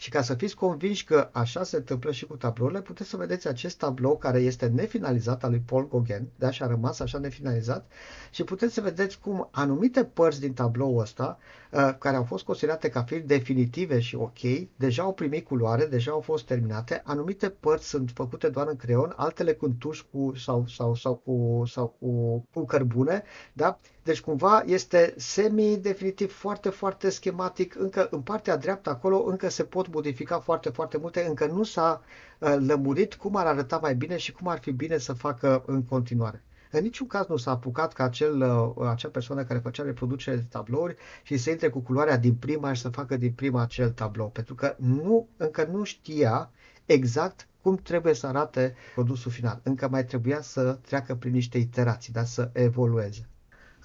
Și 0.00 0.10
ca 0.10 0.22
să 0.22 0.34
fiți 0.34 0.54
convinși 0.54 1.04
că 1.04 1.28
așa 1.32 1.62
se 1.62 1.76
întâmplă 1.76 2.12
și 2.12 2.26
cu 2.26 2.36
tablourile, 2.36 2.80
puteți 2.80 3.08
să 3.08 3.16
vedeți 3.16 3.48
acest 3.48 3.78
tablou 3.78 4.16
care 4.16 4.38
este 4.38 4.66
nefinalizat 4.66 5.44
al 5.44 5.50
lui 5.50 5.62
Paul 5.66 5.88
Gauguin, 5.88 6.28
da, 6.38 6.50
și 6.50 6.62
a 6.62 6.66
rămas 6.66 7.00
așa 7.00 7.18
nefinalizat, 7.18 7.90
și 8.30 8.44
puteți 8.44 8.74
să 8.74 8.80
vedeți 8.80 9.18
cum 9.18 9.48
anumite 9.50 10.04
părți 10.04 10.40
din 10.40 10.52
tabloul 10.52 11.00
ăsta, 11.00 11.38
uh, 11.72 11.94
care 11.98 12.16
au 12.16 12.24
fost 12.24 12.44
considerate 12.44 12.88
ca 12.88 13.02
fiind 13.02 13.24
definitive 13.24 14.00
și 14.00 14.14
ok, 14.14 14.38
deja 14.76 15.02
au 15.02 15.12
primit 15.12 15.46
culoare, 15.46 15.84
deja 15.86 16.10
au 16.10 16.20
fost 16.20 16.44
terminate, 16.44 17.02
anumite 17.04 17.48
părți 17.48 17.88
sunt 17.88 18.10
făcute 18.14 18.48
doar 18.48 18.66
în 18.66 18.76
creion, 18.76 19.12
altele 19.16 19.52
cu 19.52 19.68
tuș 19.68 20.02
cu, 20.12 20.32
sau, 20.36 20.66
sau, 20.66 20.94
sau, 20.94 21.14
cu, 21.14 21.62
sau 21.66 21.96
cu, 21.98 22.44
cu 22.52 22.64
cărbune, 22.64 23.22
da? 23.52 23.78
Deci 24.10 24.20
cumva 24.20 24.62
este 24.66 25.14
semi-definitiv, 25.16 26.32
foarte, 26.32 26.68
foarte 26.68 27.10
schematic, 27.10 27.74
încă 27.78 28.08
în 28.10 28.20
partea 28.20 28.56
dreaptă 28.56 28.90
acolo 28.90 29.22
încă 29.24 29.48
se 29.48 29.64
pot 29.64 29.92
modifica 29.92 30.38
foarte, 30.40 30.68
foarte 30.68 30.96
multe, 30.98 31.24
încă 31.24 31.46
nu 31.46 31.62
s-a 31.62 32.02
uh, 32.38 32.56
lămurit 32.58 33.14
cum 33.14 33.36
ar 33.36 33.46
arăta 33.46 33.78
mai 33.78 33.94
bine 33.94 34.16
și 34.16 34.32
cum 34.32 34.48
ar 34.48 34.58
fi 34.58 34.70
bine 34.70 34.98
să 34.98 35.12
facă 35.12 35.62
în 35.66 35.82
continuare. 35.84 36.42
În 36.70 36.82
niciun 36.82 37.06
caz 37.06 37.26
nu 37.26 37.36
s-a 37.36 37.50
apucat 37.50 37.92
ca 37.92 38.04
acel, 38.04 38.40
uh, 38.76 38.88
acea 38.88 39.08
persoană 39.08 39.44
care 39.44 39.58
făcea 39.58 39.82
reproducere 39.82 40.36
de 40.36 40.44
tablouri 40.50 40.96
și 41.22 41.36
să 41.36 41.50
intre 41.50 41.68
cu 41.68 41.78
culoarea 41.78 42.16
din 42.16 42.34
prima 42.34 42.72
și 42.72 42.80
să 42.80 42.88
facă 42.88 43.16
din 43.16 43.32
prima 43.32 43.62
acel 43.62 43.90
tablou, 43.90 44.28
pentru 44.28 44.54
că 44.54 44.74
nu, 44.78 45.28
încă 45.36 45.68
nu 45.72 45.82
știa 45.84 46.50
exact 46.86 47.46
cum 47.62 47.76
trebuie 47.76 48.14
să 48.14 48.26
arate 48.26 48.74
produsul 48.94 49.30
final. 49.30 49.60
Încă 49.62 49.88
mai 49.88 50.04
trebuia 50.04 50.40
să 50.40 50.78
treacă 50.86 51.14
prin 51.14 51.32
niște 51.32 51.58
iterații, 51.58 52.12
dar 52.12 52.24
să 52.24 52.50
evolueze. 52.52 53.24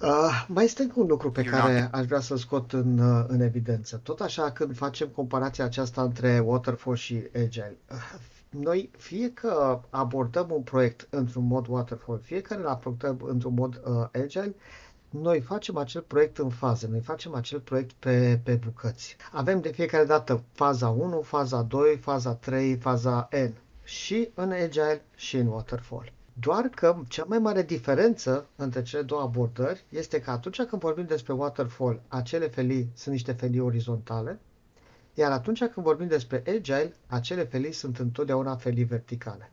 Uh, 0.02 0.44
mai 0.48 0.64
este 0.64 0.90
un 0.94 1.06
lucru 1.06 1.30
pe 1.30 1.42
care 1.42 1.88
aș 1.92 2.06
vrea 2.06 2.20
să 2.20 2.36
scot 2.36 2.72
în, 2.72 2.98
uh, 2.98 3.24
în 3.28 3.40
evidență. 3.40 4.00
Tot 4.02 4.20
așa 4.20 4.50
când 4.50 4.76
facem 4.76 5.08
comparația 5.08 5.64
aceasta 5.64 6.02
între 6.02 6.38
waterfall 6.38 6.96
și 6.96 7.22
agile, 7.34 7.76
uh, 7.90 8.18
noi 8.50 8.90
fie 8.98 9.32
că 9.32 9.80
abordăm 9.90 10.46
un 10.50 10.62
proiect 10.62 11.06
într-un 11.10 11.46
mod 11.46 11.66
waterfall, 11.68 12.20
fie 12.22 12.40
că 12.40 12.54
îl 12.54 12.66
abordăm 12.66 13.20
într-un 13.24 13.54
mod 13.54 13.80
uh, 13.84 14.22
agile, 14.22 14.54
noi 15.10 15.40
facem 15.40 15.76
acel 15.76 16.00
proiect 16.00 16.38
în 16.38 16.48
faze, 16.48 16.86
noi 16.90 17.00
facem 17.00 17.34
acel 17.34 17.60
proiect 17.60 17.92
pe, 17.92 18.40
pe 18.44 18.54
bucăți. 18.64 19.16
Avem 19.32 19.60
de 19.60 19.68
fiecare 19.68 20.04
dată 20.04 20.42
faza 20.52 20.88
1, 20.88 21.20
faza 21.20 21.62
2, 21.62 21.96
faza 21.96 22.34
3, 22.34 22.76
faza 22.76 23.28
N 23.32 23.50
și 23.84 24.30
în 24.34 24.50
agile 24.50 25.04
și 25.14 25.36
în 25.36 25.46
waterfall. 25.46 26.12
Doar 26.40 26.68
că 26.68 26.96
cea 27.08 27.24
mai 27.24 27.38
mare 27.38 27.62
diferență 27.62 28.46
între 28.56 28.82
cele 28.82 29.02
două 29.02 29.20
abordări 29.20 29.84
este 29.88 30.20
că 30.20 30.30
atunci 30.30 30.62
când 30.62 30.82
vorbim 30.82 31.04
despre 31.06 31.32
waterfall, 31.32 32.00
acele 32.08 32.48
felii 32.48 32.90
sunt 32.94 33.14
niște 33.14 33.32
felii 33.32 33.60
orizontale, 33.60 34.40
iar 35.14 35.32
atunci 35.32 35.58
când 35.58 35.86
vorbim 35.86 36.06
despre 36.06 36.42
agile, 36.46 36.94
acele 37.06 37.44
felii 37.44 37.72
sunt 37.72 37.98
întotdeauna 37.98 38.56
felii 38.56 38.84
verticale. 38.84 39.50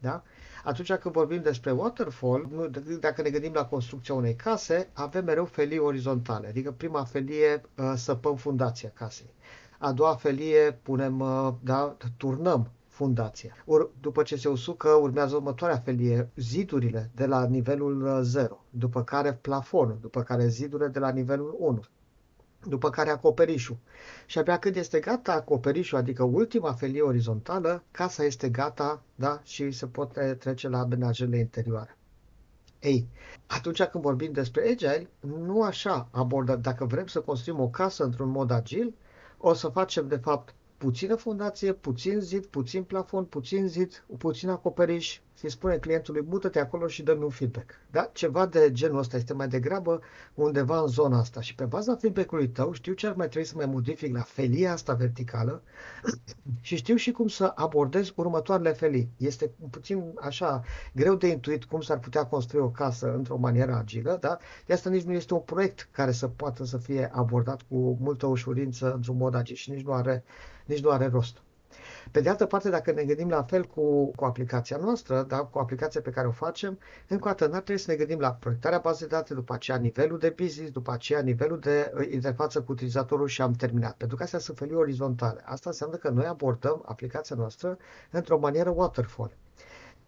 Da? 0.00 0.22
Atunci 0.64 0.92
când 0.92 1.14
vorbim 1.14 1.42
despre 1.42 1.70
waterfall, 1.70 2.48
nu, 2.50 2.68
dacă 3.00 3.22
ne 3.22 3.30
gândim 3.30 3.52
la 3.52 3.66
construcția 3.66 4.14
unei 4.14 4.34
case, 4.34 4.88
avem 4.92 5.24
mereu 5.24 5.44
felii 5.44 5.78
orizontale. 5.78 6.46
Adică 6.46 6.72
prima 6.72 7.04
felie 7.04 7.62
uh, 7.76 7.92
săpăm 7.96 8.36
fundația 8.36 8.90
casei. 8.94 9.34
A 9.78 9.92
doua 9.92 10.14
felie 10.14 10.78
punem, 10.82 11.20
uh, 11.20 11.52
da, 11.60 11.96
turnăm 12.16 12.70
fundația. 12.94 13.54
Or, 13.64 13.90
după 14.00 14.22
ce 14.22 14.36
se 14.36 14.48
usucă, 14.48 14.88
urmează 14.88 15.34
următoarea 15.34 15.76
felie, 15.76 16.30
zidurile 16.36 17.10
de 17.14 17.26
la 17.26 17.46
nivelul 17.46 18.22
0, 18.22 18.46
uh, 18.50 18.58
după 18.70 19.04
care 19.04 19.32
plafonul, 19.32 19.98
după 20.00 20.22
care 20.22 20.46
zidurile 20.46 20.88
de 20.88 20.98
la 20.98 21.10
nivelul 21.10 21.56
1, 21.58 21.80
după 22.66 22.90
care 22.90 23.10
acoperișul. 23.10 23.76
Și 24.26 24.38
abia 24.38 24.58
când 24.58 24.76
este 24.76 25.00
gata 25.00 25.32
acoperișul, 25.32 25.98
adică 25.98 26.22
ultima 26.22 26.72
felie 26.72 27.02
orizontală, 27.02 27.82
casa 27.90 28.24
este 28.24 28.48
gata 28.48 29.02
da, 29.14 29.40
și 29.42 29.70
se 29.70 29.86
poate 29.86 30.34
trece 30.34 30.68
la 30.68 30.78
amenajările 30.78 31.38
interioare. 31.38 31.96
Ei, 32.80 33.08
atunci 33.46 33.82
când 33.82 34.04
vorbim 34.04 34.32
despre 34.32 34.68
agile, 34.70 35.10
nu 35.20 35.62
așa 35.62 36.08
abordăm. 36.10 36.60
Dacă 36.60 36.84
vrem 36.84 37.06
să 37.06 37.20
construim 37.20 37.60
o 37.60 37.68
casă 37.68 38.04
într-un 38.04 38.28
mod 38.28 38.50
agil, 38.50 38.94
o 39.38 39.54
să 39.54 39.68
facem, 39.68 40.08
de 40.08 40.16
fapt, 40.16 40.54
puțină 40.76 41.14
fundație, 41.14 41.72
puțin 41.72 42.20
zid, 42.20 42.46
puțin 42.46 42.82
plafon, 42.84 43.24
puțin 43.24 43.68
zid, 43.68 44.04
puțin 44.18 44.48
acoperiș, 44.48 45.20
să-i 45.34 45.50
spune 45.50 45.76
clientului, 45.76 46.24
mută-te 46.28 46.60
acolo 46.60 46.86
și 46.86 47.02
dă-mi 47.02 47.22
un 47.22 47.30
feedback. 47.30 47.70
Da? 47.90 48.10
Ceva 48.12 48.46
de 48.46 48.72
genul 48.72 48.98
ăsta 48.98 49.16
este 49.16 49.32
mai 49.32 49.48
degrabă 49.48 50.00
undeva 50.34 50.80
în 50.80 50.86
zona 50.86 51.18
asta 51.18 51.40
și 51.40 51.54
pe 51.54 51.64
baza 51.64 51.96
feedback-ului 51.96 52.48
tău 52.48 52.72
știu 52.72 52.92
ce 52.92 53.06
ar 53.06 53.14
mai 53.14 53.28
trebui 53.28 53.48
să 53.48 53.54
mai 53.56 53.66
modific 53.66 54.14
la 54.14 54.20
felia 54.20 54.72
asta 54.72 54.94
verticală 54.94 55.62
și 56.60 56.76
știu 56.76 56.96
și 56.96 57.10
cum 57.10 57.28
să 57.28 57.52
abordez 57.54 58.12
următoarele 58.16 58.72
felii. 58.72 59.10
Este 59.16 59.50
puțin 59.70 60.12
așa 60.20 60.62
greu 60.92 61.14
de 61.14 61.26
intuit 61.26 61.64
cum 61.64 61.80
s-ar 61.80 61.98
putea 61.98 62.26
construi 62.26 62.60
o 62.60 62.70
casă 62.70 63.14
într-o 63.14 63.36
manieră 63.36 63.74
agilă, 63.74 64.16
da? 64.20 64.36
De 64.66 64.72
asta 64.72 64.90
nici 64.90 65.02
nu 65.02 65.12
este 65.12 65.34
un 65.34 65.40
proiect 65.40 65.88
care 65.90 66.12
să 66.12 66.28
poată 66.28 66.64
să 66.64 66.78
fie 66.78 67.10
abordat 67.12 67.62
cu 67.68 67.98
multă 68.00 68.26
ușurință 68.26 68.92
într-un 68.94 69.16
mod 69.16 69.34
agil 69.34 69.56
și 69.56 69.70
nici 69.70 69.84
nu 69.84 69.92
are, 69.92 70.24
nici 70.64 70.82
nu 70.82 70.90
are 70.90 71.06
rost. 71.06 71.42
Pe 72.10 72.20
de 72.20 72.28
altă 72.28 72.46
parte, 72.46 72.70
dacă 72.70 72.92
ne 72.92 73.04
gândim 73.04 73.28
la 73.28 73.42
fel 73.42 73.64
cu, 73.64 74.10
cu 74.10 74.24
aplicația 74.24 74.76
noastră, 74.76 75.22
da, 75.22 75.38
cu 75.38 75.58
aplicația 75.58 76.00
pe 76.00 76.10
care 76.10 76.26
o 76.26 76.30
facem, 76.30 76.78
încă 77.08 77.28
o 77.28 77.30
dată, 77.30 77.46
n-ar 77.46 77.62
trebui 77.62 77.82
să 77.82 77.90
ne 77.90 77.96
gândim 77.96 78.18
la 78.18 78.32
proiectarea 78.32 78.78
bazei 78.78 79.08
de 79.08 79.14
date, 79.14 79.34
după 79.34 79.54
aceea 79.54 79.76
nivelul 79.76 80.18
de 80.18 80.34
business, 80.36 80.72
după 80.72 80.92
aceea 80.92 81.20
nivelul 81.20 81.58
de 81.58 81.92
uh, 81.94 82.08
interfață 82.12 82.62
cu 82.62 82.72
utilizatorul 82.72 83.26
și 83.26 83.42
am 83.42 83.52
terminat. 83.52 83.96
Pentru 83.96 84.16
că 84.16 84.22
astea 84.22 84.38
sunt 84.38 84.58
felii 84.58 84.74
orizontale. 84.74 85.40
Asta 85.44 85.68
înseamnă 85.70 85.96
că 85.96 86.08
noi 86.08 86.26
abordăm 86.26 86.82
aplicația 86.86 87.36
noastră 87.36 87.78
într-o 88.10 88.38
manieră 88.38 88.70
waterfall 88.70 89.36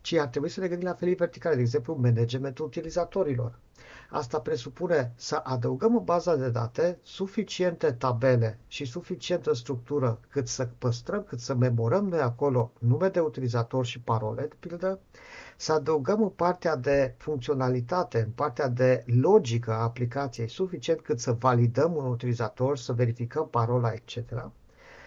ci 0.06 0.12
ar 0.12 0.26
trebui 0.26 0.48
să 0.48 0.60
ne 0.60 0.68
gândim 0.68 0.86
la 0.86 0.94
felii 0.94 1.14
verticale, 1.14 1.54
de 1.54 1.60
exemplu, 1.60 1.94
managementul 2.00 2.64
utilizatorilor. 2.64 3.58
Asta 4.10 4.40
presupune 4.40 5.12
să 5.16 5.40
adăugăm 5.44 5.96
în 5.96 6.04
baza 6.04 6.36
de 6.36 6.48
date 6.48 6.98
suficiente 7.02 7.92
tabele 7.92 8.58
și 8.66 8.84
suficientă 8.84 9.54
structură 9.54 10.20
cât 10.30 10.48
să 10.48 10.68
păstrăm, 10.78 11.22
cât 11.22 11.40
să 11.40 11.54
memorăm 11.54 12.08
noi 12.08 12.20
acolo 12.20 12.72
nume 12.78 13.08
de 13.08 13.20
utilizator 13.20 13.84
și 13.84 14.00
parole, 14.00 14.42
de 14.42 14.54
pildă, 14.60 15.00
să 15.56 15.72
adăugăm 15.72 16.22
în 16.22 16.28
partea 16.28 16.76
de 16.76 17.14
funcționalitate, 17.16 18.18
în 18.18 18.30
partea 18.30 18.68
de 18.68 19.04
logică 19.06 19.72
a 19.72 19.82
aplicației 19.82 20.48
suficient 20.48 21.00
cât 21.00 21.20
să 21.20 21.32
validăm 21.32 21.94
un 21.96 22.04
utilizator, 22.04 22.76
să 22.76 22.92
verificăm 22.92 23.48
parola, 23.48 23.92
etc 23.92 24.50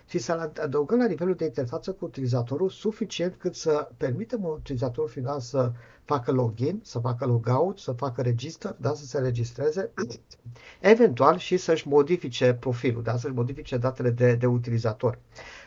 și 0.10 0.18
să 0.18 0.52
adăugăm 0.62 0.98
la 0.98 1.06
nivelul 1.06 1.36
de 1.36 1.46
interfață 1.46 1.92
cu 1.92 2.06
utilizatorul 2.06 2.70
suficient 2.70 3.36
cât 3.38 3.56
să 3.56 3.90
permitem 3.98 4.44
utilizatorul 4.44 5.10
final 5.10 5.40
să 5.40 5.72
facă 6.04 6.32
login, 6.32 6.80
să 6.84 7.00
facă 7.00 7.26
logout, 7.26 7.80
să 7.80 7.92
facă 7.92 8.22
register, 8.22 8.76
da, 8.80 8.94
să 8.94 9.06
se 9.06 9.20
registreze, 9.20 9.92
eventual 10.94 11.38
și 11.38 11.58
să-și 11.58 11.88
modifice 11.88 12.54
profilul, 12.54 13.04
da, 13.04 13.18
să-și 13.18 13.34
modifice 13.34 13.78
datele 13.78 14.10
de, 14.10 14.36
de 14.36 14.46
utilizator. 14.46 15.18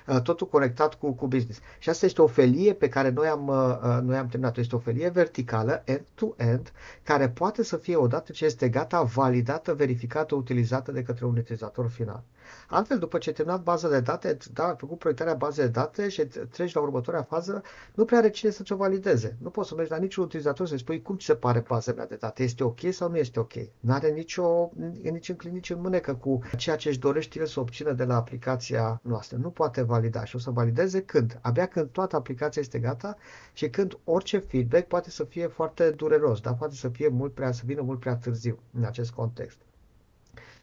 Uh, 0.06 0.22
totul 0.22 0.48
conectat 0.48 0.94
cu, 0.94 1.12
cu 1.12 1.26
business. 1.26 1.60
Și 1.78 1.88
asta 1.88 2.06
este 2.06 2.22
o 2.22 2.26
felie 2.26 2.72
pe 2.72 2.88
care 2.88 3.10
noi 3.10 3.26
am, 3.26 3.46
uh, 3.46 3.78
uh, 3.82 3.98
noi 4.02 4.16
am 4.16 4.26
terminat. 4.26 4.56
Este 4.56 4.74
o 4.74 4.78
felie 4.78 5.08
verticală, 5.08 5.82
end-to-end, 5.84 6.72
care 7.02 7.28
poate 7.28 7.64
să 7.64 7.76
fie 7.76 7.96
odată 7.96 8.32
ce 8.32 8.44
este 8.44 8.68
gata, 8.68 9.02
validată, 9.02 9.74
verificată, 9.74 10.34
utilizată 10.34 10.92
de 10.92 11.02
către 11.02 11.24
un 11.24 11.36
utilizator 11.36 11.88
final. 11.88 12.22
Altfel, 12.68 12.98
după 12.98 13.18
ce 13.18 13.28
ai 13.28 13.34
terminat 13.34 13.62
baza 13.62 13.88
de 13.88 14.00
date, 14.00 14.36
da, 14.52 14.68
ai 14.68 14.74
făcut 14.78 14.98
proiectarea 14.98 15.34
bazei 15.34 15.64
de 15.64 15.70
date 15.70 16.08
și 16.08 16.26
treci 16.50 16.74
la 16.74 16.80
următoarea 16.80 17.22
fază, 17.22 17.62
nu 17.94 18.04
prea 18.04 18.18
are 18.18 18.30
cine 18.30 18.50
să 18.50 18.62
ți-o 18.62 18.76
valideze. 18.76 19.36
Nu 19.40 19.50
poți 19.50 19.68
să 19.68 19.74
mergi 19.74 19.90
la 19.90 19.96
niciun 19.96 20.24
utilizator 20.24 20.66
să-i 20.66 20.78
spui 20.78 21.02
cum 21.02 21.16
ți 21.16 21.24
se 21.24 21.34
pare 21.34 21.64
baza 21.68 21.92
mea 21.92 22.06
de 22.06 22.14
date. 22.14 22.42
Este 22.42 22.64
ok 22.64 22.78
sau 22.90 23.10
nu 23.10 23.16
este 23.16 23.40
ok? 23.40 23.52
Nu 23.80 23.92
are 23.92 24.10
nicio, 24.10 24.70
nici 25.02 25.28
în 25.28 25.36
clinici 25.36 25.70
în 25.70 25.80
mânecă 25.80 26.14
cu 26.14 26.40
ceea 26.56 26.76
ce 26.76 26.88
își 26.88 26.98
dorește 26.98 27.38
el 27.38 27.46
să 27.46 27.60
obțină 27.60 27.92
de 27.92 28.04
la 28.04 28.16
aplicația 28.16 29.00
noastră. 29.02 29.36
Nu 29.36 29.50
poate 29.50 29.82
valida 29.82 30.24
și 30.24 30.36
o 30.36 30.38
să 30.38 30.50
valideze 30.50 31.02
când? 31.02 31.38
Abia 31.42 31.66
când 31.66 31.88
toată 31.88 32.16
aplicația 32.16 32.62
este 32.62 32.78
gata 32.78 33.16
și 33.52 33.70
când 33.70 33.98
orice 34.04 34.38
feedback 34.38 34.86
poate 34.86 35.10
să 35.10 35.24
fie 35.24 35.46
foarte 35.46 35.90
dureros, 35.90 36.40
dar 36.40 36.54
poate 36.54 36.74
să 36.74 36.88
fie 36.88 37.08
mult 37.08 37.34
prea, 37.34 37.52
să 37.52 37.62
vină 37.64 37.82
mult 37.82 38.00
prea 38.00 38.16
târziu 38.16 38.58
în 38.72 38.84
acest 38.84 39.10
context. 39.10 39.58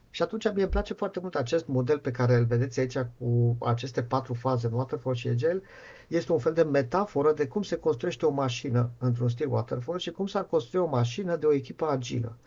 Și 0.09 0.21
atunci 0.21 0.43
mie 0.53 0.61
îmi 0.61 0.71
place 0.71 0.93
foarte 0.93 1.19
mult 1.19 1.35
acest 1.35 1.67
model 1.67 1.99
pe 1.99 2.11
care 2.11 2.35
îl 2.35 2.45
vedeți 2.45 2.79
aici 2.79 2.97
cu 2.97 3.57
aceste 3.59 4.03
patru 4.03 4.33
faze, 4.33 4.69
waterfall 4.71 5.15
și 5.15 5.27
agile. 5.27 5.61
Este 6.07 6.31
un 6.31 6.39
fel 6.39 6.53
de 6.53 6.63
metaforă 6.63 7.33
de 7.33 7.47
cum 7.47 7.61
se 7.61 7.75
construiește 7.75 8.25
o 8.25 8.29
mașină 8.29 8.89
într-un 8.97 9.29
stil 9.29 9.49
waterfall 9.49 9.99
și 9.99 10.11
cum 10.11 10.27
s-ar 10.27 10.45
construi 10.45 10.81
o 10.81 10.87
mașină 10.87 11.35
de 11.35 11.45
o 11.45 11.53
echipă 11.53 11.85
agilă. 11.85 12.37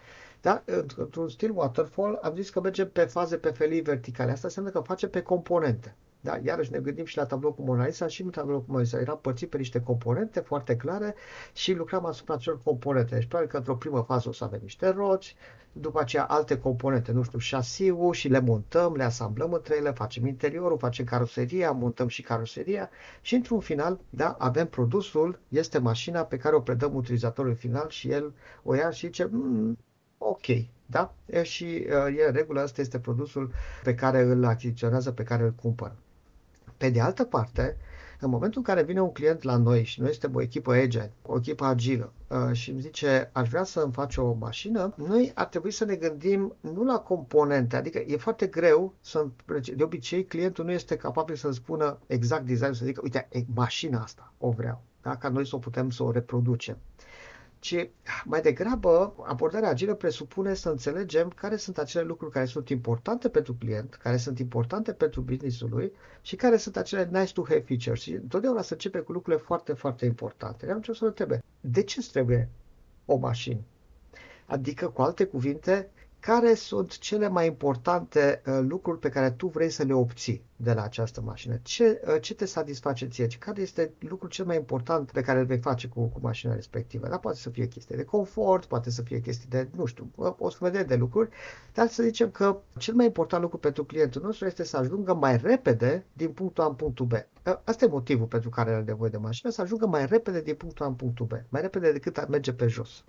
Da? 0.41 0.63
Într-un 0.97 1.29
stil 1.29 1.51
waterfall 1.55 2.19
am 2.23 2.35
zis 2.35 2.51
că 2.51 2.61
mergem 2.61 2.91
pe 2.91 3.01
faze, 3.05 3.37
pe 3.37 3.51
felii 3.51 3.81
verticale. 3.81 4.31
Asta 4.31 4.47
înseamnă 4.47 4.71
că 4.71 4.81
face 4.81 5.09
pe 5.09 5.23
componente. 5.23 5.97
Da, 6.25 6.39
iarăși 6.43 6.73
ne 6.73 6.79
gândim 6.79 7.05
și 7.05 7.17
la 7.17 7.27
tablou 7.27 7.53
cu 7.53 7.63
Mona 7.63 7.87
Lisa 7.87 8.07
și 8.07 8.23
în 8.23 8.31
tablou 8.31 8.59
cu 8.59 8.65
Mona 8.69 8.81
Lisa 8.81 8.99
era 8.99 9.15
părțit 9.15 9.51
pe 9.51 9.57
niște 9.57 9.81
componente 9.81 10.41
foarte 10.41 10.77
clare 10.77 11.15
și 11.53 11.73
lucram 11.73 12.07
asupra 12.07 12.35
acelor 12.35 12.61
componente. 12.65 13.15
Deci 13.15 13.27
probabil 13.27 13.51
că 13.51 13.57
într-o 13.57 13.77
primă 13.77 14.03
fază 14.03 14.29
o 14.29 14.33
să 14.33 14.45
avem 14.45 14.61
niște 14.63 14.89
roți, 14.89 15.37
după 15.73 16.01
aceea 16.01 16.25
alte 16.25 16.59
componente, 16.59 17.13
nu 17.13 17.23
știu, 17.23 17.39
șasiul 17.39 18.13
și 18.13 18.29
le 18.29 18.41
montăm, 18.41 18.95
le 18.95 19.03
asamblăm 19.03 19.53
între 19.53 19.77
ele, 19.77 19.91
facem 19.91 20.27
interiorul, 20.27 20.79
facem 20.79 21.05
caroseria, 21.05 21.71
montăm 21.71 22.09
și 22.09 22.23
caroseria 22.23 22.91
și 23.21 23.35
într-un 23.35 23.61
final, 23.61 24.01
da, 24.11 24.37
avem 24.39 24.67
produsul, 24.67 25.39
este 25.49 25.79
mașina 25.79 26.25
pe 26.25 26.37
care 26.37 26.55
o 26.55 26.61
predăm 26.61 26.95
utilizatorului 26.95 27.57
final 27.57 27.89
și 27.89 28.11
el 28.11 28.35
o 28.63 28.75
ia 28.75 28.91
și 28.91 29.07
zice, 29.07 29.29
mm, 29.31 29.79
ok, 30.19 30.47
da? 30.87 31.15
E 31.27 31.43
și 31.43 31.75
e 32.17 32.25
în 32.27 32.33
regulă, 32.33 32.61
asta 32.61 32.81
este 32.81 32.99
produsul 32.99 33.53
pe 33.83 33.95
care 33.95 34.23
îl 34.23 34.45
achiziționează, 34.45 35.13
pe 35.13 35.23
care 35.23 35.43
îl 35.43 35.53
cumpără. 35.53 35.97
Pe 36.83 36.91
de 36.91 37.01
altă 37.01 37.25
parte, 37.25 37.77
în 38.21 38.31
momentul 38.31 38.59
în 38.59 38.65
care 38.65 38.83
vine 38.83 39.01
un 39.01 39.13
client 39.13 39.43
la 39.43 39.57
noi 39.57 39.85
și 39.85 40.01
noi 40.01 40.11
suntem 40.11 40.35
o 40.35 40.43
echipă 40.43 40.73
agile, 40.73 41.13
o 41.23 41.37
echipă 41.37 41.65
agilă 41.65 42.13
uh, 42.29 42.53
și 42.53 42.71
îmi 42.71 42.81
zice 42.81 43.31
aș 43.33 43.49
vrea 43.49 43.65
să 43.65 43.81
îmi 43.81 43.93
faci 43.93 44.17
o 44.17 44.33
mașină, 44.33 44.95
noi 44.97 45.33
ar 45.35 45.47
trebui 45.47 45.71
să 45.71 45.85
ne 45.85 45.95
gândim 45.95 46.55
nu 46.61 46.85
la 46.85 46.99
componente, 46.99 47.77
adică 47.77 47.99
e 47.99 48.17
foarte 48.17 48.47
greu 48.47 48.95
să 49.01 49.27
de 49.77 49.83
obicei 49.83 50.25
clientul 50.25 50.65
nu 50.65 50.73
este 50.73 50.97
capabil 50.97 51.35
să 51.35 51.51
spună 51.51 51.99
exact 52.07 52.47
design, 52.47 52.73
să 52.73 52.85
zică 52.85 53.01
uite, 53.03 53.29
mașina 53.55 54.03
asta 54.03 54.33
o 54.39 54.51
vreau, 54.51 54.83
da? 55.03 55.17
ca 55.17 55.29
noi 55.29 55.47
să 55.47 55.57
o 55.57 55.59
putem 55.59 55.91
să 55.91 56.03
o 56.03 56.11
reproducem 56.11 56.77
ci 57.63 57.89
mai 58.25 58.41
degrabă 58.41 59.15
abordarea 59.27 59.69
agilă 59.69 59.95
presupune 59.95 60.55
să 60.55 60.69
înțelegem 60.69 61.29
care 61.29 61.57
sunt 61.57 61.79
acele 61.79 62.05
lucruri 62.05 62.33
care 62.33 62.45
sunt 62.45 62.69
importante 62.69 63.29
pentru 63.29 63.55
client, 63.55 63.95
care 63.95 64.17
sunt 64.17 64.39
importante 64.39 64.93
pentru 64.93 65.21
businessul 65.21 65.69
lui 65.71 65.93
și 66.23 66.37
care 66.37 66.57
sunt 66.57 66.77
acele 66.77 67.09
nice 67.13 67.33
to 67.33 67.43
have 67.49 67.61
features. 67.61 68.01
Și 68.01 68.13
întotdeauna 68.13 68.63
să 68.63 68.73
începe 68.73 68.99
cu 68.99 69.13
lucrurile 69.13 69.43
foarte, 69.43 69.73
foarte 69.73 70.05
importante. 70.05 70.71
Am 70.71 70.81
ce 70.81 70.93
să 70.93 71.05
întrebe, 71.05 71.43
de 71.61 71.83
ce 71.83 71.99
îți 71.99 72.11
trebuie 72.11 72.49
o 73.07 73.17
mașină? 73.17 73.61
Adică, 74.47 74.89
cu 74.89 75.03
alte 75.03 75.25
cuvinte, 75.25 75.91
care 76.23 76.55
sunt 76.55 76.99
cele 76.99 77.29
mai 77.29 77.47
importante 77.47 78.43
uh, 78.47 78.59
lucruri 78.69 78.99
pe 78.99 79.09
care 79.09 79.31
tu 79.31 79.47
vrei 79.47 79.71
să 79.71 79.83
le 79.83 79.93
obții 79.93 80.45
de 80.57 80.73
la 80.73 80.83
această 80.83 81.21
mașină. 81.21 81.59
Ce, 81.63 82.01
uh, 82.07 82.21
ce 82.21 82.35
te 82.35 82.45
satisface 82.45 83.07
ție? 83.07 83.27
Care 83.39 83.61
este 83.61 83.93
lucrul 83.99 84.29
cel 84.29 84.45
mai 84.45 84.57
important 84.57 85.11
pe 85.11 85.21
care 85.21 85.39
îl 85.39 85.45
vei 85.45 85.59
face 85.59 85.89
cu, 85.89 86.05
cu 86.05 86.19
mașina 86.23 86.55
respectivă? 86.55 87.09
Da, 87.09 87.19
poate 87.19 87.39
să 87.39 87.51
fie 87.51 87.69
chestii 87.69 87.97
de 87.97 88.05
confort, 88.05 88.65
poate 88.65 88.91
să 88.91 89.03
fie 89.03 89.21
chestii 89.21 89.49
de, 89.49 89.69
nu 89.77 89.85
știu, 89.85 90.11
o 90.39 90.51
să 90.51 90.57
vedem 90.61 90.87
de 90.87 90.95
lucruri, 90.95 91.29
dar 91.75 91.89
să 91.89 92.03
zicem 92.03 92.31
că 92.31 92.57
cel 92.79 92.95
mai 92.95 93.07
important 93.07 93.43
lucru 93.43 93.59
pentru 93.59 93.85
clientul 93.85 94.23
nostru 94.23 94.47
este 94.47 94.65
să 94.65 94.77
ajungă 94.77 95.15
mai 95.15 95.37
repede 95.37 96.05
din 96.13 96.31
punctul 96.33 96.65
A 96.65 96.67
în 96.67 96.75
punctul 96.75 97.07
B. 97.07 97.13
Uh, 97.13 97.59
asta 97.65 97.85
e 97.85 97.89
motivul 97.89 98.27
pentru 98.27 98.51
care 98.51 98.71
are 98.71 98.83
nevoie 98.83 99.11
de 99.11 99.17
mașină, 99.17 99.51
să 99.51 99.61
ajungă 99.61 99.87
mai 99.87 100.07
repede 100.07 100.41
din 100.41 100.55
punctul 100.55 100.85
A 100.85 100.89
în 100.89 100.95
punctul 100.95 101.27
B, 101.27 101.33
mai 101.49 101.61
repede 101.61 101.93
decât 101.93 102.19
a 102.19 102.27
merge 102.29 102.53
pe 102.53 102.67
jos. 102.67 103.05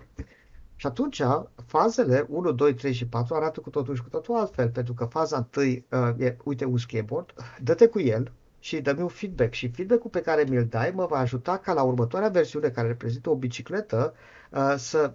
Și 0.84 0.90
atunci, 0.90 1.22
fazele 1.66 2.26
1, 2.30 2.52
2, 2.52 2.74
3 2.74 2.94
și 2.94 3.08
4 3.08 3.36
arată 3.36 3.60
cu 3.60 3.70
totul 3.70 3.96
și 3.96 4.02
cu 4.02 4.10
totul 4.10 4.36
altfel, 4.36 4.70
pentru 4.70 4.94
că 4.94 5.06
faza 5.06 5.48
1 5.58 5.66
uh, 5.66 5.80
e, 6.18 6.38
uite, 6.44 6.66
un 6.66 6.78
skateboard, 6.78 7.34
dă-te 7.62 7.88
cu 7.88 8.00
el 8.00 8.32
și 8.60 8.82
dă-mi 8.82 9.02
un 9.02 9.08
feedback. 9.08 9.54
Și 9.54 9.68
feedback-ul 9.68 10.10
pe 10.10 10.22
care 10.22 10.46
mi-l 10.50 10.66
dai 10.66 10.92
mă 10.96 11.06
va 11.06 11.18
ajuta 11.18 11.58
ca 11.58 11.74
la 11.74 11.84
următoarea 11.84 12.30
versiune, 12.30 12.70
care 12.70 12.88
reprezintă 12.88 13.30
o 13.30 13.36
bicicletă, 13.36 14.14
uh, 14.52 14.74
să, 14.78 15.14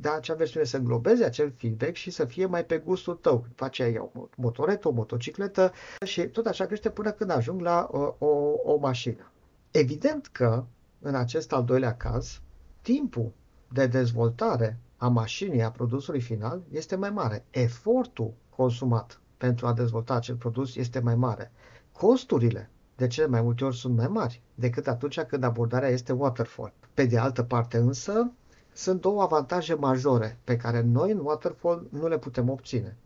da, 0.00 0.14
acea 0.14 0.34
versiune 0.34 0.64
să 0.64 0.76
înglobeze 0.76 1.24
acel 1.24 1.52
feedback 1.56 1.94
și 1.94 2.10
să 2.10 2.24
fie 2.24 2.46
mai 2.46 2.64
pe 2.64 2.78
gustul 2.78 3.14
tău. 3.14 3.44
După 3.48 3.64
aceea 3.64 3.88
iau 3.88 4.10
o 4.14 4.26
motoretă, 4.36 4.88
o 4.88 4.92
motocicletă 4.92 5.72
și 6.04 6.22
tot 6.22 6.46
așa 6.46 6.66
crește 6.66 6.90
până 6.90 7.10
când 7.10 7.30
ajung 7.30 7.60
la 7.60 7.88
uh, 7.92 8.08
o, 8.18 8.52
o 8.64 8.76
mașină. 8.76 9.32
Evident 9.70 10.26
că, 10.26 10.64
în 11.00 11.14
acest 11.14 11.52
al 11.52 11.64
doilea 11.64 11.94
caz, 11.96 12.40
timpul 12.82 13.32
de 13.72 13.86
dezvoltare 13.86 14.78
a 14.96 15.08
mașinii, 15.08 15.62
a 15.62 15.70
produsului 15.70 16.20
final, 16.20 16.62
este 16.70 16.96
mai 16.96 17.10
mare. 17.10 17.44
Efortul 17.50 18.32
consumat 18.56 19.20
pentru 19.36 19.66
a 19.66 19.72
dezvolta 19.72 20.14
acel 20.14 20.36
produs 20.36 20.76
este 20.76 20.98
mai 20.98 21.14
mare. 21.14 21.52
Costurile 21.92 22.70
de 22.96 23.06
cele 23.06 23.26
mai 23.26 23.42
multe 23.42 23.64
ori 23.64 23.76
sunt 23.76 23.96
mai 23.96 24.08
mari 24.08 24.42
decât 24.54 24.86
atunci 24.86 25.20
când 25.20 25.44
abordarea 25.44 25.88
este 25.88 26.12
waterfall. 26.12 26.72
Pe 26.94 27.04
de 27.04 27.18
altă 27.18 27.42
parte 27.42 27.76
însă, 27.76 28.32
sunt 28.72 29.00
două 29.00 29.22
avantaje 29.22 29.74
majore 29.74 30.38
pe 30.44 30.56
care 30.56 30.80
noi 30.80 31.10
în 31.10 31.18
waterfall 31.18 31.86
nu 31.90 32.08
le 32.08 32.18
putem 32.18 32.48
obține. 32.48 32.96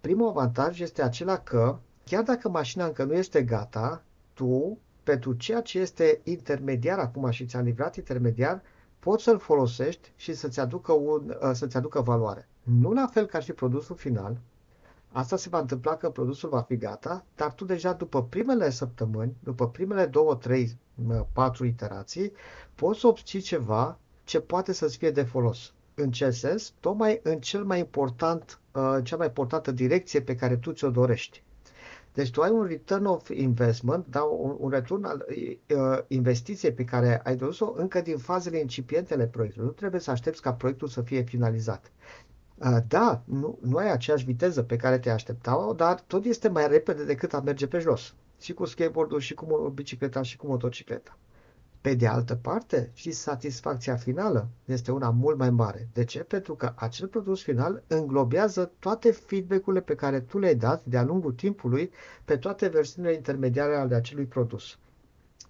Primul 0.00 0.28
avantaj 0.28 0.80
este 0.80 1.02
acela 1.02 1.38
că, 1.38 1.78
chiar 2.04 2.22
dacă 2.22 2.48
mașina 2.48 2.84
încă 2.84 3.04
nu 3.04 3.14
este 3.14 3.42
gata, 3.42 4.02
tu, 4.34 4.78
pentru 5.02 5.32
ceea 5.32 5.60
ce 5.60 5.78
este 5.78 6.20
intermediar 6.24 6.98
acum 6.98 7.30
și 7.30 7.46
ți-a 7.46 7.60
livrat 7.60 7.96
intermediar, 7.96 8.62
poți 9.08 9.24
să-l 9.24 9.38
folosești 9.38 10.12
și 10.16 10.34
să-ți 10.34 10.60
aducă, 10.60 10.92
un, 10.92 11.36
uh, 11.42 11.50
să-ți 11.52 11.76
aducă 11.76 12.00
valoare. 12.00 12.48
Nu 12.62 12.92
la 12.92 13.06
fel 13.06 13.26
ca 13.26 13.40
și 13.40 13.52
produsul 13.52 13.96
final. 13.96 14.40
Asta 15.12 15.36
se 15.36 15.48
va 15.48 15.58
întâmpla 15.58 15.96
că 15.96 16.10
produsul 16.10 16.48
va 16.48 16.60
fi 16.60 16.76
gata, 16.76 17.24
dar 17.36 17.52
tu 17.52 17.64
deja 17.64 17.92
după 17.92 18.24
primele 18.24 18.70
săptămâni, 18.70 19.36
după 19.44 19.68
primele 19.68 20.06
două, 20.06 20.34
trei, 20.34 20.78
patru 21.32 21.64
iterații, 21.64 22.32
poți 22.74 23.00
să 23.00 23.06
obții 23.06 23.40
ceva 23.40 23.98
ce 24.24 24.40
poate 24.40 24.72
să-ți 24.72 24.96
fie 24.96 25.10
de 25.10 25.22
folos. 25.22 25.72
În 25.94 26.10
ce 26.10 26.30
sens? 26.30 26.72
Tocmai 26.80 27.20
în 27.22 27.40
cel 27.40 27.64
mai 27.64 27.78
important, 27.78 28.60
uh, 28.72 28.98
cea 29.02 29.16
mai 29.16 29.26
importantă 29.26 29.72
direcție 29.72 30.20
pe 30.20 30.34
care 30.34 30.56
tu 30.56 30.72
ți-o 30.72 30.90
dorești. 30.90 31.42
Deci 32.18 32.30
tu 32.30 32.42
ai 32.42 32.50
un 32.50 32.64
return 32.66 33.04
of 33.04 33.28
investment, 33.28 34.06
da, 34.08 34.22
un, 34.22 34.56
un 34.58 34.70
return 34.70 35.04
al 35.04 35.26
uh, 35.28 35.98
investiției 36.08 36.72
pe 36.72 36.84
care 36.84 37.20
ai 37.24 37.36
dus-o 37.36 37.72
încă 37.76 38.00
din 38.00 38.16
fazele 38.16 38.58
incipiente 38.58 39.14
ale 39.14 39.26
proiectului. 39.26 39.66
Nu 39.66 39.72
trebuie 39.72 40.00
să 40.00 40.10
aștepți 40.10 40.42
ca 40.42 40.52
proiectul 40.52 40.88
să 40.88 41.02
fie 41.02 41.22
finalizat. 41.22 41.92
Uh, 42.54 42.76
da, 42.88 43.22
nu, 43.24 43.58
nu 43.62 43.76
ai 43.76 43.92
aceeași 43.92 44.24
viteză 44.24 44.62
pe 44.62 44.76
care 44.76 44.98
te 44.98 45.10
așteptau, 45.10 45.74
dar 45.74 46.00
tot 46.00 46.24
este 46.24 46.48
mai 46.48 46.68
repede 46.68 47.04
decât 47.04 47.34
a 47.34 47.40
merge 47.40 47.66
pe 47.66 47.78
jos. 47.78 48.14
Și 48.40 48.52
cu 48.52 48.64
skateboardul, 48.64 49.20
și 49.20 49.34
cu 49.34 49.72
bicicleta, 49.74 50.22
și 50.22 50.36
cu 50.36 50.46
motocicleta. 50.46 51.18
Pe 51.80 51.94
de 51.94 52.06
altă 52.06 52.34
parte, 52.34 52.90
și 52.94 53.10
satisfacția 53.10 53.96
finală 53.96 54.48
este 54.64 54.92
una 54.92 55.10
mult 55.10 55.38
mai 55.38 55.50
mare. 55.50 55.88
De 55.92 56.04
ce? 56.04 56.18
Pentru 56.18 56.54
că 56.54 56.72
acel 56.76 57.06
produs 57.08 57.42
final 57.42 57.82
înglobează 57.86 58.72
toate 58.78 59.10
feedback-urile 59.10 59.82
pe 59.82 59.94
care 59.94 60.20
tu 60.20 60.38
le-ai 60.38 60.54
dat 60.54 60.84
de-a 60.84 61.02
lungul 61.02 61.32
timpului 61.32 61.90
pe 62.24 62.36
toate 62.36 62.68
versiunile 62.68 63.14
intermediare 63.14 63.76
ale 63.76 63.94
acelui 63.94 64.24
produs. 64.24 64.78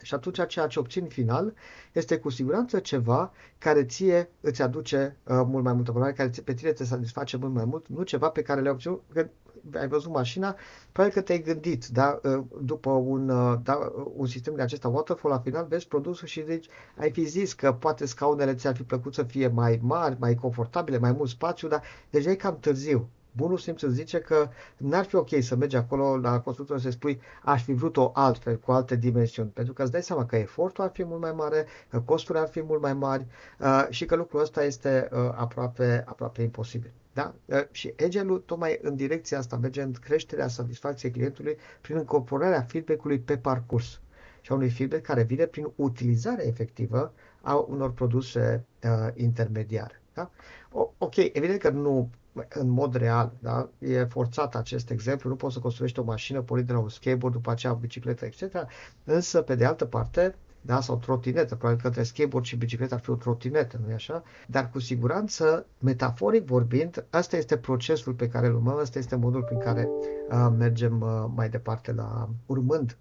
Și 0.03 0.15
atunci 0.15 0.47
ceea 0.47 0.67
ce 0.67 0.79
obțin 0.79 1.07
final 1.07 1.55
este 1.93 2.19
cu 2.19 2.29
siguranță 2.29 2.79
ceva 2.79 3.33
care 3.59 3.85
ție 3.85 4.31
îți 4.41 4.63
aduce 4.63 5.17
uh, 5.25 5.43
mult 5.47 5.65
mai 5.65 5.73
multă 5.73 5.93
valoare, 5.93 6.13
care 6.13 6.31
pe 6.45 6.55
tine 6.55 6.73
te 6.73 6.85
satisface 6.85 7.37
mult 7.37 7.53
mai 7.53 7.65
mult, 7.65 7.89
nu 7.89 8.03
ceva 8.03 8.29
pe 8.29 8.43
care 8.43 8.61
le-ai 8.61 8.73
obținut, 8.73 9.03
că 9.13 9.29
ai 9.75 9.89
văzut 9.89 10.13
mașina, 10.13 10.57
probabil 10.93 11.17
că 11.17 11.23
te-ai 11.23 11.43
gândit, 11.43 11.87
da, 11.87 12.21
uh, 12.23 12.45
după 12.63 12.91
un, 12.91 13.29
uh, 13.29 13.59
da, 13.63 13.93
un 14.17 14.27
sistem 14.27 14.55
de 14.55 14.63
acesta 14.63 14.89
waterfall, 14.89 15.35
la 15.35 15.41
final 15.41 15.67
vezi 15.69 15.89
produsul 15.89 16.27
și 16.29 16.45
zici, 16.45 16.69
ai 16.97 17.11
fi 17.11 17.25
zis 17.25 17.53
că 17.53 17.73
poate 17.73 18.07
scaunele 18.07 18.55
ți-ar 18.55 18.77
fi 18.77 18.83
plăcut 18.83 19.15
să 19.15 19.23
fie 19.23 19.49
mai 19.49 19.79
mari, 19.83 20.17
mai 20.19 20.35
confortabile, 20.35 20.99
mai 20.99 21.13
mult 21.13 21.29
spațiu, 21.29 21.69
dar 21.69 21.83
deja 22.11 22.31
e 22.31 22.35
cam 22.35 22.59
târziu 22.61 23.09
bunul 23.39 23.59
simț 23.59 23.83
îți 23.83 23.95
zice 23.95 24.19
că 24.19 24.49
n-ar 24.77 25.05
fi 25.05 25.15
ok 25.15 25.29
să 25.41 25.57
mergi 25.57 25.77
acolo 25.77 26.17
la 26.17 26.41
constructor 26.41 26.81
să 26.81 26.91
spui 26.91 27.21
aș 27.43 27.63
fi 27.63 27.73
vrut-o 27.73 28.11
altfel, 28.15 28.59
cu 28.59 28.73
alte 28.73 28.97
dimensiuni, 28.97 29.49
pentru 29.49 29.73
că 29.73 29.83
îți 29.83 29.93
dai 29.93 30.03
seama 30.03 30.27
că 30.27 30.37
efortul 30.37 30.85
ar 30.85 30.91
fi 30.91 31.05
mult 31.05 31.21
mai 31.21 31.33
mare, 31.33 31.67
că 31.89 32.01
costurile 32.01 32.45
ar 32.45 32.49
fi 32.49 32.63
mult 32.63 32.81
mai 32.81 32.95
mari 32.95 33.27
uh, 33.59 33.87
și 33.91 34.05
că 34.05 34.15
lucrul 34.17 34.41
ăsta 34.41 34.65
este 34.65 35.09
uh, 35.13 35.19
aproape, 35.19 36.05
aproape 36.07 36.43
imposibil. 36.43 36.93
Da? 37.13 37.35
Uh, 37.45 37.63
și 37.71 37.95
Agile-ul 38.05 38.39
tocmai 38.39 38.79
în 38.83 38.97
direcția 38.97 39.39
asta 39.39 39.57
merge 39.57 39.83
în 39.83 39.93
creșterea 39.93 40.49
satisfacției 40.49 41.13
clientului 41.13 41.57
prin 41.81 41.97
incorporarea 41.97 42.63
feedback-ului 42.69 43.19
pe 43.19 43.37
parcurs 43.37 44.01
și 44.41 44.53
a 44.53 44.55
unui 44.55 44.71
feedback 44.71 45.03
care 45.03 45.23
vine 45.23 45.45
prin 45.45 45.71
utilizarea 45.75 46.47
efectivă 46.47 47.13
a 47.41 47.55
unor 47.69 47.93
produse 47.93 48.65
uh, 48.85 49.09
intermediare. 49.15 50.03
Da? 50.15 50.31
O, 50.73 50.91
ok, 50.99 51.17
evident 51.17 51.61
că 51.61 51.71
nu 51.71 52.11
în 52.49 52.69
mod 52.69 52.95
real, 52.95 53.33
da? 53.39 53.69
e 53.79 54.05
forțat 54.05 54.55
acest 54.55 54.91
exemplu, 54.91 55.29
nu 55.29 55.37
poți 55.37 55.55
să 55.55 55.61
construiești 55.61 55.99
o 55.99 56.03
mașină 56.03 56.41
pornind 56.41 56.69
de 56.69 56.75
la 56.75 56.81
un 56.81 56.89
skateboard, 56.89 57.35
după 57.35 57.51
aceea 57.51 57.73
o 57.73 57.77
bicicletă, 57.77 58.25
etc. 58.25 58.67
Însă, 59.05 59.43
pe 59.43 59.55
de 59.55 59.65
altă 59.65 59.85
parte, 59.85 60.35
da, 60.61 60.81
sau 60.81 60.97
trotinetă, 60.97 61.55
probabil 61.55 61.81
că 61.81 61.87
între 61.87 62.03
skateboard 62.03 62.47
și 62.47 62.57
bicicletă 62.57 62.95
ar 62.95 63.01
fi 63.01 63.11
o 63.11 63.15
trotinetă, 63.15 63.81
nu-i 63.85 63.95
așa? 63.95 64.23
Dar 64.47 64.71
cu 64.71 64.79
siguranță, 64.79 65.67
metaforic 65.79 66.47
vorbind, 66.47 67.05
asta 67.11 67.37
este 67.37 67.57
procesul 67.57 68.13
pe 68.13 68.29
care 68.29 68.47
îl 68.47 68.55
urmăm, 68.55 68.79
asta 68.79 68.99
este 68.99 69.17
modul 69.17 69.43
prin 69.43 69.59
care 69.59 69.89
uh, 70.31 70.49
mergem 70.59 71.01
uh, 71.01 71.25
mai 71.35 71.49
departe 71.49 71.93
la 71.93 72.29
urmând 72.47 72.97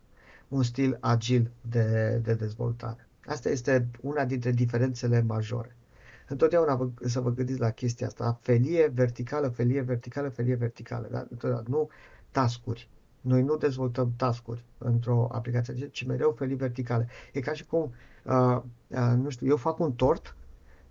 un 0.48 0.64
stil 0.64 0.98
agil 1.00 1.52
de, 1.62 2.20
de 2.24 2.34
dezvoltare. 2.34 3.08
Asta 3.26 3.50
este 3.50 3.88
una 4.02 4.26
dintre 4.26 4.52
diferențele 4.52 5.22
majore. 5.22 5.76
Întotdeauna 6.28 6.76
vă, 6.76 6.90
să 7.02 7.20
vă 7.20 7.32
gândiți 7.32 7.60
la 7.60 7.70
chestia 7.70 8.08
asta. 8.08 8.40
Felie 8.42 8.88
verticală, 8.88 9.48
felie 9.48 9.82
verticală, 9.82 10.30
felie 10.30 10.56
verticală. 10.56 11.08
Da? 11.12 11.20
Întotdeauna. 11.20 11.64
Nu 11.68 11.90
tascuri. 12.32 12.90
Noi 13.22 13.42
nu 13.42 13.58
dezvoltăm 13.58 14.14
tascuri 14.18 14.64
într-o 14.78 15.28
aplicație, 15.32 15.88
ci 15.88 16.06
mereu 16.06 16.32
felii 16.32 16.56
verticale. 16.56 17.08
E 17.34 17.40
ca 17.40 17.54
și 17.54 17.66
cum, 17.66 17.94
uh, 18.24 18.62
uh, 18.88 19.14
nu 19.18 19.30
știu, 19.30 19.48
eu 19.48 19.56
fac 19.56 19.80
un 19.80 19.94
tort 19.94 20.37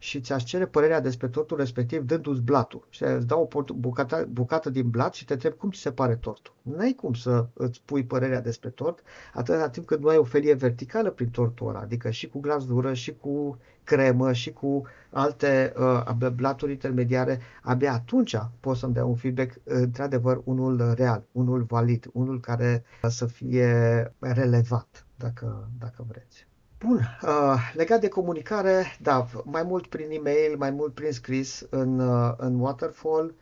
și 0.07 0.21
ți-aș 0.21 0.45
cere 0.45 0.67
părerea 0.67 1.01
despre 1.01 1.29
tortul 1.29 1.57
respectiv 1.57 2.03
dându-ți 2.03 2.41
blatul. 2.41 2.87
Și 2.91 3.03
îți 3.03 3.27
dau 3.27 3.51
o 3.53 3.63
bucată, 3.75 4.29
bucată 4.31 4.71
din 4.71 4.91
blat 4.91 5.15
și 5.15 5.25
te 5.25 5.33
întreb 5.33 5.53
cum 5.53 5.71
ți 5.71 5.81
se 5.81 5.93
pare 5.93 6.15
tortul. 6.15 6.55
Nu 6.63 6.79
ai 6.79 6.93
cum 6.93 7.15
să 7.15 7.47
îți 7.53 7.83
pui 7.85 8.05
părerea 8.05 8.41
despre 8.41 8.69
tort 8.69 9.03
atâta 9.35 9.69
timp 9.69 9.87
cât 9.87 10.01
nu 10.01 10.09
ai 10.09 10.17
o 10.17 10.25
felie 10.25 10.55
verticală 10.55 11.11
prin 11.11 11.31
tortul 11.31 11.69
ăla, 11.69 11.79
adică 11.79 12.11
și 12.11 12.29
cu 12.29 12.41
glazură, 12.41 12.95
și 12.95 13.15
cu 13.15 13.59
cremă, 13.85 14.33
și 14.33 14.53
cu 14.53 14.83
alte 15.11 15.73
uh, 15.79 16.29
blaturi 16.35 16.73
intermediare. 16.73 17.41
Abia 17.63 17.93
atunci 17.93 18.37
poți 18.61 18.81
să-mi 18.81 18.95
dea 18.95 19.05
un 19.05 19.17
feedback 19.17 19.61
într-adevăr 19.65 20.41
unul 20.45 20.93
real, 20.97 21.25
unul 21.33 21.63
valid, 21.63 22.11
unul 22.13 22.41
care 22.41 22.85
să 23.09 23.27
fie 23.27 24.13
relevant, 24.19 25.07
dacă, 25.17 25.69
dacă 25.79 26.05
vreți. 26.09 26.47
Bun, 26.79 27.19
uh, 27.23 27.73
legat 27.75 28.01
de 28.01 28.09
comunicare, 28.09 28.97
da, 29.01 29.27
mai 29.45 29.63
mult 29.63 29.87
prin 29.87 30.11
e-mail, 30.11 30.57
mai 30.57 30.71
mult 30.71 30.95
prin 30.95 31.13
scris 31.13 31.67
în, 31.71 31.99
uh, 31.99 32.33
în 32.37 32.61
Waterfall, 32.61 33.35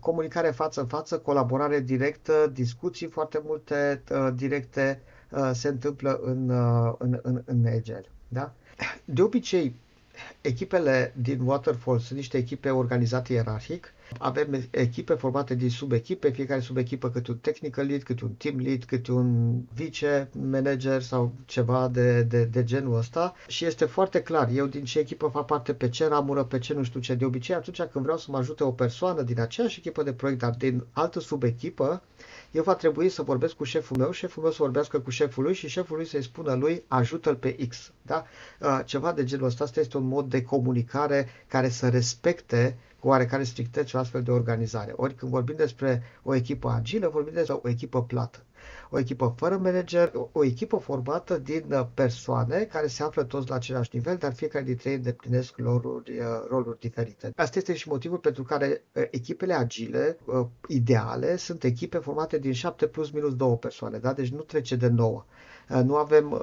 comunicare 0.00 0.50
față-față, 0.50 1.18
colaborare 1.18 1.80
directă, 1.80 2.50
discuții 2.52 3.06
foarte 3.06 3.40
multe 3.44 4.02
uh, 4.10 4.28
directe 4.34 5.00
uh, 5.30 5.50
se 5.52 5.68
întâmplă 5.68 6.20
în, 6.22 6.48
uh, 6.48 6.94
în, 6.98 7.18
în, 7.22 7.42
în 7.44 7.66
Agile. 7.66 8.04
Da? 8.28 8.52
De 9.04 9.22
obicei, 9.22 9.74
echipele 10.40 11.14
din 11.16 11.40
Waterfall 11.40 11.98
sunt 11.98 12.18
niște 12.18 12.36
echipe 12.36 12.70
organizate 12.70 13.32
ierarhic 13.32 13.92
Avem 14.18 14.68
echipe 14.70 15.14
formate 15.14 15.54
din 15.54 15.70
subechipe, 15.70 16.30
fiecare 16.30 16.60
subechipă 16.60 17.10
câte 17.10 17.30
un 17.30 17.36
technical 17.36 17.86
lead, 17.86 18.02
câte 18.02 18.24
un 18.24 18.30
team 18.30 18.58
lead, 18.58 18.84
câte 18.84 19.12
un 19.12 19.58
vice 19.74 20.28
manager 20.50 21.02
sau 21.02 21.32
ceva 21.44 21.88
de, 21.88 22.22
de, 22.22 22.44
de 22.44 22.64
genul 22.64 22.96
ăsta 22.96 23.34
și 23.46 23.64
este 23.64 23.84
foarte 23.84 24.22
clar, 24.22 24.48
eu 24.52 24.66
din 24.66 24.84
ce 24.84 24.98
echipă 24.98 25.28
fac 25.32 25.46
parte, 25.46 25.72
pe 25.74 25.88
ce 25.88 26.06
ramură, 26.06 26.44
pe 26.44 26.58
ce 26.58 26.74
nu 26.74 26.82
știu 26.82 27.00
ce. 27.00 27.14
De 27.14 27.24
obicei, 27.24 27.54
atunci 27.54 27.82
când 27.82 28.04
vreau 28.04 28.18
să 28.18 28.26
mă 28.30 28.36
ajute 28.38 28.64
o 28.64 28.70
persoană 28.70 29.22
din 29.22 29.40
aceeași 29.40 29.78
echipă 29.78 30.02
de 30.02 30.12
proiect, 30.12 30.40
dar 30.40 30.54
din 30.58 30.84
altă 30.92 31.20
subechipă, 31.20 32.02
eu 32.50 32.62
va 32.62 32.74
trebui 32.74 33.08
să 33.08 33.22
vorbesc 33.22 33.54
cu 33.54 33.64
șeful 33.64 33.96
meu, 33.96 34.10
șeful 34.10 34.42
meu 34.42 34.52
să 34.52 34.58
vorbească 34.60 35.00
cu 35.00 35.10
șeful 35.10 35.42
lui 35.42 35.54
și 35.54 35.68
șeful 35.68 35.96
lui 35.96 36.06
să-i 36.06 36.22
spună 36.22 36.54
lui 36.54 36.82
ajută-l 36.88 37.36
pe 37.36 37.56
X. 37.68 37.92
Da? 38.02 38.24
Uh, 38.60 38.80
ceva 38.84 39.12
de 39.12 39.24
genul 39.24 39.46
ăsta 39.46 39.64
asta 39.64 39.80
este 39.80 39.96
un 39.96 40.06
mod 40.06 40.28
de 40.28 40.42
comunicare 40.42 41.28
care 41.46 41.68
să 41.68 41.88
respecte 41.88 42.76
cu 43.00 43.08
oarecare 43.08 43.42
strictețe 43.42 43.96
o 43.96 44.00
astfel 44.00 44.22
de 44.22 44.30
organizare. 44.30 44.92
Ori 44.96 45.14
când 45.14 45.30
vorbim 45.30 45.56
despre 45.56 46.02
o 46.22 46.34
echipă 46.34 46.68
agilă, 46.68 47.08
vorbim 47.08 47.32
despre 47.34 47.58
o 47.62 47.68
echipă 47.68 48.04
plată 48.04 48.38
o 48.90 48.98
echipă 48.98 49.34
fără 49.36 49.56
manager, 49.56 50.12
o 50.32 50.44
echipă 50.44 50.76
formată 50.76 51.38
din 51.38 51.64
uh, 51.72 51.86
persoane 51.94 52.62
care 52.72 52.86
se 52.86 53.02
află 53.02 53.22
toți 53.22 53.48
la 53.48 53.54
același 53.54 53.90
nivel, 53.92 54.16
dar 54.16 54.32
fiecare 54.34 54.64
dintre 54.64 54.90
ei 54.90 54.96
îndeplinesc 54.96 55.56
roluri, 55.56 56.18
uh, 56.18 56.24
roluri 56.48 56.78
diferite. 56.78 57.32
Asta 57.36 57.58
este 57.58 57.74
și 57.74 57.88
motivul 57.88 58.18
pentru 58.18 58.42
care 58.42 58.84
uh, 58.92 59.02
echipele 59.10 59.54
agile, 59.54 60.18
ideale, 60.68 61.36
sunt 61.36 61.64
echipe 61.64 61.98
formate 61.98 62.38
din 62.38 62.52
7 62.52 62.86
plus 62.86 63.10
minus 63.10 63.36
2 63.36 63.56
persoane, 63.56 63.98
da? 63.98 64.12
deci 64.12 64.28
nu 64.30 64.40
trece 64.40 64.76
de 64.76 64.88
9 64.88 65.24
nu 65.84 65.96
avem 65.96 66.32
uh, 66.32 66.40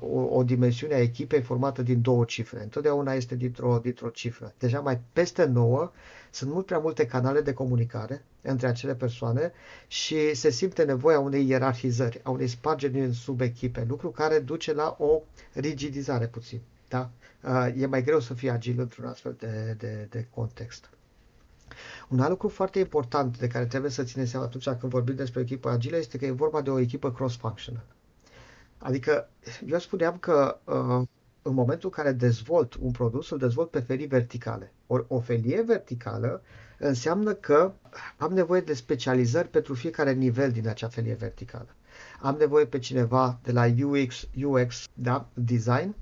o, 0.00 0.36
o 0.36 0.42
dimensiune 0.42 0.94
a 0.94 1.00
echipei 1.00 1.42
formată 1.42 1.82
din 1.82 2.00
două 2.00 2.24
cifre. 2.24 2.62
Întotdeauna 2.62 3.12
este 3.12 3.34
dintr-o, 3.34 3.78
dintr-o 3.82 4.08
cifră. 4.08 4.54
Deja 4.58 4.80
mai 4.80 5.00
peste 5.12 5.44
9 5.44 5.90
sunt 6.30 6.50
mult 6.50 6.66
prea 6.66 6.78
multe 6.78 7.06
canale 7.06 7.40
de 7.40 7.52
comunicare 7.52 8.24
între 8.42 8.66
acele 8.66 8.94
persoane 8.94 9.52
și 9.86 10.34
se 10.34 10.50
simte 10.50 10.84
nevoia 10.84 11.18
unei 11.18 11.48
ierarhizări, 11.48 12.20
a 12.22 12.30
unei 12.30 12.46
spargeri 12.48 13.00
în 13.00 13.12
subechipe, 13.12 13.84
lucru 13.88 14.10
care 14.10 14.38
duce 14.38 14.72
la 14.72 14.96
o 14.98 15.20
rigidizare 15.52 16.26
puțin. 16.26 16.60
Da? 16.88 17.10
E 17.76 17.86
mai 17.86 18.02
greu 18.02 18.20
să 18.20 18.34
fii 18.34 18.50
agil 18.50 18.80
într-un 18.80 19.04
astfel 19.04 19.36
de, 19.38 19.74
de, 19.78 20.06
de 20.10 20.26
context. 20.34 20.90
Un 22.08 22.20
alt 22.20 22.30
lucru 22.30 22.48
foarte 22.48 22.78
important 22.78 23.38
de 23.38 23.46
care 23.46 23.66
trebuie 23.66 23.90
să 23.90 24.02
țineți 24.02 24.30
seama 24.30 24.44
atunci 24.46 24.64
când 24.68 24.92
vorbim 24.92 25.14
despre 25.14 25.40
echipă 25.40 25.68
agilă 25.68 25.96
este 25.96 26.18
că 26.18 26.24
e 26.24 26.30
vorba 26.30 26.60
de 26.60 26.70
o 26.70 26.78
echipă 26.78 27.12
cross-functional. 27.12 27.84
Adică 28.78 29.28
eu 29.66 29.78
spuneam 29.78 30.18
că 30.18 30.58
uh, 30.64 31.06
în 31.42 31.54
momentul 31.54 31.90
în 31.96 32.02
care 32.02 32.14
dezvolt 32.14 32.74
un 32.74 32.90
produs, 32.90 33.30
îl 33.30 33.38
dezvolt 33.38 33.70
pe 33.70 33.80
felii 33.80 34.06
verticale. 34.06 34.72
Ori 34.86 35.04
o 35.08 35.20
felie 35.20 35.62
verticală 35.62 36.42
înseamnă 36.78 37.32
că 37.32 37.72
am 38.16 38.32
nevoie 38.32 38.60
de 38.60 38.74
specializări 38.74 39.48
pentru 39.48 39.74
fiecare 39.74 40.12
nivel 40.12 40.50
din 40.50 40.68
acea 40.68 40.88
felie 40.88 41.14
verticală. 41.14 41.74
Am 42.20 42.36
nevoie 42.38 42.66
pe 42.66 42.78
cineva 42.78 43.38
de 43.42 43.52
la 43.52 43.66
UX, 43.84 44.28
UX 44.44 44.84
da, 44.94 45.28
design, 45.34 45.94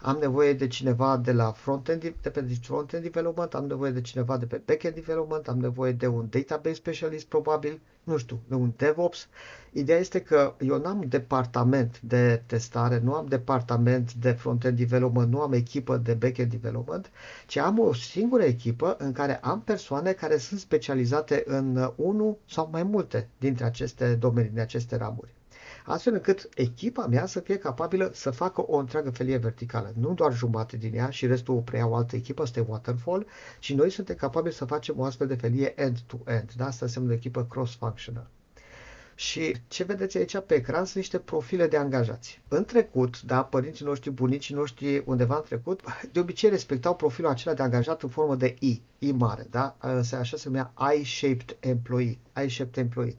am 0.00 0.16
nevoie 0.20 0.52
de 0.52 0.66
cineva 0.66 1.16
de 1.16 1.32
la 1.32 1.52
front-end, 1.52 2.14
de 2.22 2.30
pe 2.30 2.58
front-end 2.62 3.02
development, 3.02 3.54
am 3.54 3.66
nevoie 3.66 3.90
de 3.90 4.00
cineva 4.00 4.36
de 4.36 4.46
pe 4.46 4.62
back-end 4.64 4.94
development, 4.94 5.48
am 5.48 5.58
nevoie 5.58 5.92
de 5.92 6.06
un 6.06 6.26
database 6.30 6.74
specialist 6.74 7.26
probabil, 7.26 7.80
nu 8.06 8.16
știu, 8.16 8.40
de 8.48 8.54
un 8.54 8.72
DevOps. 8.76 9.28
Ideea 9.72 9.98
este 9.98 10.20
că 10.20 10.54
eu 10.60 10.78
nu 10.78 10.86
am 10.86 11.04
departament 11.08 12.00
de 12.00 12.42
testare, 12.46 13.00
nu 13.02 13.14
am 13.14 13.26
departament 13.26 14.14
de 14.14 14.30
front-end 14.30 14.76
development, 14.78 15.32
nu 15.32 15.40
am 15.40 15.52
echipă 15.52 15.96
de 15.96 16.14
back-end 16.14 16.50
development, 16.50 17.10
ci 17.46 17.56
am 17.56 17.78
o 17.78 17.92
singură 17.92 18.42
echipă 18.42 18.96
în 18.98 19.12
care 19.12 19.36
am 19.36 19.62
persoane 19.62 20.12
care 20.12 20.36
sunt 20.36 20.60
specializate 20.60 21.42
în 21.46 21.92
unul 21.96 22.38
sau 22.48 22.68
mai 22.72 22.82
multe 22.82 23.28
dintre 23.38 23.64
aceste 23.64 24.14
domenii, 24.14 24.50
din 24.50 24.60
aceste 24.60 24.96
ramuri 24.96 25.35
astfel 25.86 26.12
încât 26.12 26.48
echipa 26.54 27.06
mea 27.06 27.26
să 27.26 27.40
fie 27.40 27.58
capabilă 27.58 28.10
să 28.14 28.30
facă 28.30 28.64
o 28.66 28.76
întreagă 28.76 29.10
felie 29.10 29.36
verticală, 29.36 29.92
nu 29.98 30.14
doar 30.14 30.32
jumate 30.32 30.76
din 30.76 30.94
ea 30.94 31.10
și 31.10 31.26
restul 31.26 31.56
o 31.56 31.60
preia 31.60 31.86
o 31.86 31.94
altă 31.94 32.16
echipă, 32.16 32.42
asta 32.42 32.60
e 32.60 32.64
waterfall, 32.68 33.26
și 33.58 33.74
noi 33.74 33.90
suntem 33.90 34.16
capabili 34.16 34.54
să 34.54 34.64
facem 34.64 34.98
o 34.98 35.04
astfel 35.04 35.26
de 35.26 35.34
felie 35.34 35.80
end-to-end, 35.80 36.52
da? 36.56 36.66
asta 36.66 36.84
înseamnă 36.84 37.10
o 37.10 37.14
echipă 37.14 37.46
cross-functional. 37.50 38.26
Și 39.18 39.56
ce 39.68 39.84
vedeți 39.84 40.16
aici 40.16 40.38
pe 40.38 40.54
ecran 40.54 40.84
sunt 40.84 40.96
niște 40.96 41.18
profile 41.18 41.66
de 41.66 41.76
angajați. 41.76 42.40
În 42.48 42.64
trecut, 42.64 43.22
da, 43.22 43.44
părinții 43.44 43.84
noștri, 43.84 44.10
bunicii 44.10 44.54
noștri, 44.54 45.02
undeva 45.06 45.36
în 45.36 45.42
trecut, 45.42 45.80
de 46.12 46.20
obicei 46.20 46.50
respectau 46.50 46.96
profilul 46.96 47.30
acela 47.30 47.54
de 47.54 47.62
angajat 47.62 48.02
în 48.02 48.08
formă 48.08 48.34
de 48.36 48.56
I, 48.58 48.82
I 48.98 49.12
mare, 49.12 49.46
da? 49.50 49.76
Așa 50.18 50.36
se 50.36 50.42
numea 50.44 50.72
I-shaped 50.96 51.56
employee, 51.60 52.18
I-shaped 52.44 52.76
employee. 52.76 53.16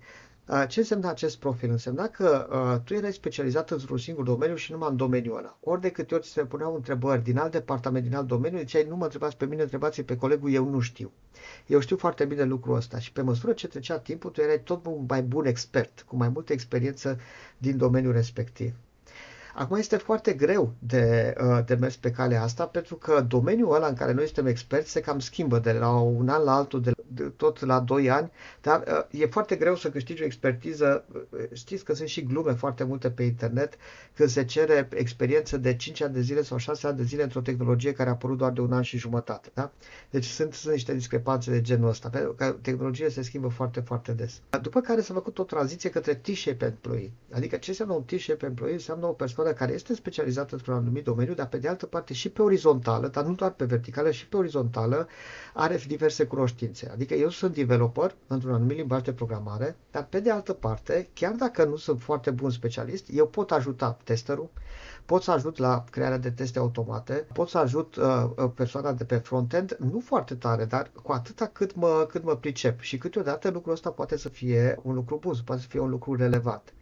Uh, 0.49 0.63
ce 0.67 0.79
însemna 0.79 1.09
acest 1.09 1.37
profil? 1.37 1.69
Însemna 1.69 2.07
că 2.07 2.47
uh, 2.51 2.81
tu 2.83 2.93
erai 2.93 3.13
specializat 3.13 3.71
într-un 3.71 3.97
singur 3.97 4.23
domeniu 4.23 4.55
și 4.55 4.71
numai 4.71 4.89
în 4.89 4.95
domeniul 4.95 5.37
ăla. 5.37 5.57
Ori 5.61 5.81
de 5.81 5.89
câte 5.89 6.13
ori 6.13 6.23
ți 6.23 6.29
se 6.29 6.45
puneau 6.45 6.75
întrebări 6.75 7.23
din 7.23 7.37
alt 7.37 7.51
departament, 7.51 8.03
din 8.03 8.15
alt 8.15 8.27
domeniu, 8.27 8.57
ziceai, 8.59 8.85
nu 8.89 8.95
mă 8.95 9.03
întrebați 9.03 9.37
pe 9.37 9.45
mine, 9.45 9.61
întrebați 9.61 10.01
pe 10.01 10.15
colegul, 10.15 10.51
eu 10.53 10.69
nu 10.69 10.79
știu. 10.79 11.11
Eu 11.65 11.79
știu 11.79 11.97
foarte 11.97 12.25
bine 12.25 12.43
lucrul 12.43 12.75
ăsta 12.75 12.99
și 12.99 13.11
pe 13.11 13.21
măsură 13.21 13.53
ce 13.53 13.67
trecea 13.67 13.99
timpul, 13.99 14.29
tu 14.29 14.41
erai 14.41 14.61
tot 14.63 14.85
un 14.85 15.05
mai 15.07 15.21
bun 15.21 15.45
expert, 15.45 16.01
cu 16.07 16.15
mai 16.15 16.29
multă 16.29 16.53
experiență 16.53 17.19
din 17.57 17.77
domeniul 17.77 18.13
respectiv. 18.13 18.73
Acum 19.59 19.77
este 19.77 19.97
foarte 19.97 20.33
greu 20.33 20.73
de, 20.79 21.33
uh, 21.41 21.59
de 21.65 21.73
mers 21.75 21.95
pe 21.95 22.11
calea 22.11 22.41
asta 22.43 22.65
pentru 22.65 22.95
că 22.95 23.21
domeniul 23.27 23.73
ăla 23.75 23.87
în 23.87 23.93
care 23.93 24.13
noi 24.13 24.25
suntem 24.25 24.45
experți 24.45 24.91
se 24.91 24.99
cam 25.01 25.19
schimbă 25.19 25.59
de 25.59 25.71
la 25.71 25.99
un 25.99 26.29
an 26.29 26.43
la 26.43 26.55
altul, 26.55 26.81
de, 26.81 26.91
de 27.07 27.23
tot 27.23 27.65
la 27.65 27.79
2 27.79 28.09
ani, 28.09 28.31
dar 28.61 28.83
uh, 29.11 29.21
e 29.21 29.25
foarte 29.25 29.55
greu 29.55 29.75
să 29.75 29.89
câștigi 29.89 30.21
o 30.21 30.25
expertiză. 30.25 31.05
Uh, 31.13 31.39
știți 31.53 31.83
că 31.83 31.93
sunt 31.93 32.07
și 32.07 32.23
glume 32.23 32.51
foarte 32.53 32.83
multe 32.83 33.09
pe 33.09 33.23
internet 33.23 33.73
când 34.15 34.29
se 34.29 34.45
cere 34.45 34.87
experiență 34.93 35.57
de 35.57 35.75
5 35.75 36.01
ani 36.01 36.13
de 36.13 36.21
zile 36.21 36.41
sau 36.41 36.57
6 36.57 36.87
ani 36.87 36.97
de 36.97 37.03
zile 37.03 37.23
într-o 37.23 37.41
tehnologie 37.41 37.91
care 37.93 38.09
a 38.09 38.11
apărut 38.11 38.37
doar 38.37 38.51
de 38.51 38.61
un 38.61 38.71
an 38.73 38.81
și 38.81 38.97
jumătate. 38.97 39.49
Da? 39.53 39.71
Deci 40.09 40.25
sunt, 40.25 40.53
sunt 40.53 40.73
niște 40.73 40.93
discrepanțe 40.93 41.51
de 41.51 41.61
genul 41.61 41.89
ăsta, 41.89 42.09
pentru 42.09 42.33
că 42.33 42.55
tehnologia 42.61 43.09
se 43.09 43.21
schimbă 43.21 43.47
foarte, 43.47 43.79
foarte 43.79 44.11
des. 44.11 44.41
După 44.61 44.79
care 44.81 45.01
s-a 45.01 45.13
făcut 45.13 45.39
o 45.39 45.43
tranziție 45.43 45.89
către 45.89 46.13
T-shape 46.13 46.65
employee. 46.65 47.11
Adică 47.31 47.55
ce 47.57 47.69
înseamnă 47.69 47.93
un 47.95 48.03
T-shape 48.03 48.45
employee? 48.45 48.73
Înseamnă 48.73 49.05
o 49.05 49.11
persoană 49.11 49.46
persoană 49.47 49.53
care 49.53 49.73
este 49.73 49.93
specializată 49.93 50.55
într-un 50.55 50.73
anumit 50.75 51.03
domeniu, 51.03 51.33
dar 51.33 51.47
pe 51.47 51.57
de 51.57 51.67
altă 51.67 51.85
parte 51.85 52.13
și 52.13 52.29
pe 52.29 52.41
orizontală, 52.41 53.07
dar 53.07 53.23
nu 53.25 53.33
doar 53.33 53.51
pe 53.51 53.65
verticală, 53.65 54.11
și 54.11 54.27
pe 54.27 54.37
orizontală, 54.37 55.07
are 55.53 55.79
diverse 55.87 56.25
cunoștințe. 56.25 56.89
Adică 56.91 57.13
eu 57.13 57.29
sunt 57.29 57.53
developer 57.53 58.15
într-un 58.27 58.53
anumit 58.53 58.77
limbaj 58.77 59.01
de 59.01 59.13
programare, 59.13 59.75
dar 59.91 60.05
pe 60.05 60.19
de 60.19 60.31
altă 60.31 60.53
parte, 60.53 61.09
chiar 61.13 61.33
dacă 61.33 61.63
nu 61.63 61.75
sunt 61.75 62.01
foarte 62.01 62.31
bun 62.31 62.49
specialist, 62.49 63.05
eu 63.11 63.27
pot 63.27 63.51
ajuta 63.51 63.97
testerul, 64.03 64.49
pot 65.05 65.23
să 65.23 65.31
ajut 65.31 65.57
la 65.57 65.83
crearea 65.91 66.17
de 66.17 66.31
teste 66.31 66.59
automate, 66.59 67.27
pot 67.33 67.49
să 67.49 67.57
ajut 67.57 67.95
uh, 67.95 68.05
uh 68.37 68.51
persoana 68.55 68.91
de 68.93 69.03
pe 69.03 69.15
frontend, 69.15 69.77
nu 69.79 69.99
foarte 69.99 70.35
tare, 70.35 70.65
dar 70.65 70.91
cu 71.03 71.11
atâta 71.11 71.45
cât 71.45 71.75
mă, 71.75 72.05
cât 72.09 72.23
mă 72.23 72.35
pricep. 72.35 72.79
Și 72.79 72.97
câteodată 72.97 73.49
lucrul 73.49 73.73
ăsta 73.73 73.89
poate 73.89 74.17
să 74.17 74.29
fie 74.29 74.79
un 74.83 74.93
lucru 74.93 75.17
bun, 75.21 75.33
poate 75.45 75.61
să 75.61 75.67
fie 75.67 75.79
un 75.79 75.89
lucru 75.89 76.15
relevant. 76.15 76.73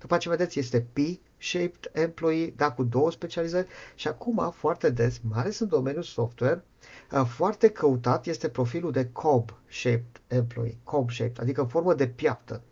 După 0.00 0.16
ce 0.16 0.28
vedeți, 0.28 0.58
este 0.58 0.86
P-shaped 0.92 1.90
employee, 1.92 2.52
da, 2.56 2.72
cu 2.72 2.82
două 2.82 3.10
specializări 3.10 3.66
și 3.94 4.08
acum, 4.08 4.52
foarte 4.56 4.90
des, 4.90 5.20
mai 5.28 5.40
ales 5.40 5.58
în 5.58 5.68
domeniul 5.68 6.02
software, 6.02 6.64
uh, 7.12 7.24
foarte 7.26 7.68
căutat 7.68 8.26
este 8.26 8.48
profilul 8.48 8.92
de 8.92 9.10
cob-shaped 9.12 10.20
employee, 10.26 10.76
cob-shaped, 10.84 11.38
adică 11.40 11.60
în 11.60 11.66
formă 11.68 11.94
de 11.94 12.06
piaptă. 12.08 12.62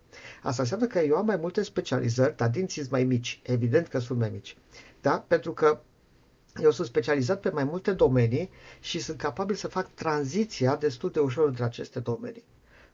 Asta 0.42 0.62
înseamnă 0.62 0.86
că 0.86 0.98
eu 0.98 1.16
am 1.16 1.26
mai 1.26 1.36
multe 1.36 1.62
specializări, 1.62 2.36
dar 2.36 2.48
dinții 2.48 2.86
mai 2.90 3.04
mici. 3.04 3.40
Evident 3.42 3.88
că 3.88 3.98
sunt 3.98 4.18
mai 4.18 4.30
mici. 4.30 4.56
Da? 5.00 5.24
Pentru 5.28 5.52
că 5.52 5.80
eu 6.62 6.70
sunt 6.70 6.86
specializat 6.86 7.40
pe 7.40 7.50
mai 7.50 7.64
multe 7.64 7.92
domenii 7.92 8.50
și 8.80 8.98
sunt 8.98 9.18
capabil 9.18 9.54
să 9.56 9.68
fac 9.68 9.94
tranziția 9.94 10.76
destul 10.76 11.10
de 11.10 11.18
ușor 11.18 11.46
între 11.46 11.64
aceste 11.64 11.98
domenii 12.00 12.44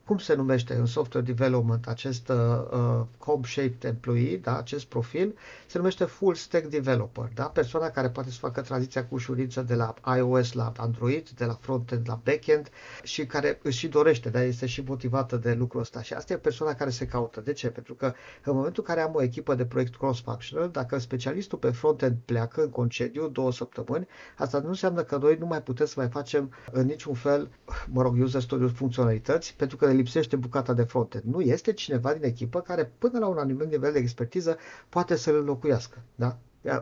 cum 0.07 0.17
se 0.17 0.33
numește 0.35 0.73
în 0.73 0.85
software 0.85 1.25
development 1.25 1.87
acest 1.87 2.29
uh, 2.29 2.35
uh 2.71 3.05
cob-shaped 3.17 3.83
employee, 3.83 4.37
da, 4.37 4.57
acest 4.57 4.85
profil, 4.85 5.35
se 5.65 5.77
numește 5.77 6.03
full 6.05 6.35
stack 6.35 6.65
developer, 6.65 7.29
da, 7.33 7.43
persoana 7.43 7.89
care 7.89 8.09
poate 8.09 8.29
să 8.31 8.37
facă 8.39 8.61
tranziția 8.61 9.05
cu 9.05 9.15
ușurință 9.15 9.61
de 9.61 9.73
la 9.75 9.93
iOS 10.17 10.53
la 10.53 10.71
Android, 10.77 11.29
de 11.29 11.45
la 11.45 11.53
frontend 11.61 12.01
la 12.09 12.19
backend 12.23 12.69
și 13.03 13.25
care 13.25 13.59
își 13.63 13.77
și 13.77 13.87
dorește, 13.87 14.29
da, 14.29 14.41
este 14.43 14.65
și 14.65 14.81
motivată 14.87 15.37
de 15.37 15.53
lucrul 15.53 15.81
ăsta. 15.81 16.01
Și 16.01 16.13
asta 16.13 16.33
e 16.33 16.37
persoana 16.37 16.73
care 16.73 16.89
se 16.89 17.05
caută. 17.07 17.41
De 17.41 17.53
ce? 17.53 17.69
Pentru 17.69 17.93
că 17.93 18.05
în 18.43 18.55
momentul 18.55 18.83
în 18.87 18.93
care 18.93 19.07
am 19.07 19.15
o 19.15 19.21
echipă 19.21 19.55
de 19.55 19.65
proiect 19.65 19.95
cross-functional, 19.95 20.69
dacă 20.71 20.97
specialistul 20.97 21.57
pe 21.57 21.69
frontend 21.71 22.15
pleacă 22.25 22.61
în 22.61 22.69
concediu 22.69 23.27
două 23.27 23.51
săptămâni, 23.51 24.07
asta 24.37 24.59
nu 24.59 24.67
înseamnă 24.67 25.03
că 25.03 25.17
noi 25.17 25.35
nu 25.39 25.45
mai 25.45 25.61
putem 25.61 25.85
să 25.85 25.93
mai 25.97 26.09
facem 26.09 26.51
în 26.71 26.85
niciun 26.85 27.13
fel, 27.13 27.49
mă 27.87 28.01
rog, 28.01 28.21
user 28.21 28.41
story 28.41 28.69
funcționalități, 28.69 29.55
pentru 29.55 29.77
că 29.77 29.85
lipsește 29.97 30.35
bucata 30.35 30.73
de 30.73 30.83
frontend. 30.83 31.23
Nu 31.23 31.41
este 31.41 31.73
cineva 31.73 32.13
din 32.13 32.23
echipă 32.23 32.61
care 32.61 32.91
până 32.97 33.19
la 33.19 33.27
un 33.27 33.37
anumit 33.37 33.69
nivel 33.69 33.91
de 33.91 33.99
expertiză 33.99 34.57
poate 34.89 35.15
să-l 35.15 35.35
înlocuiască. 35.35 36.01
Da? 36.15 36.37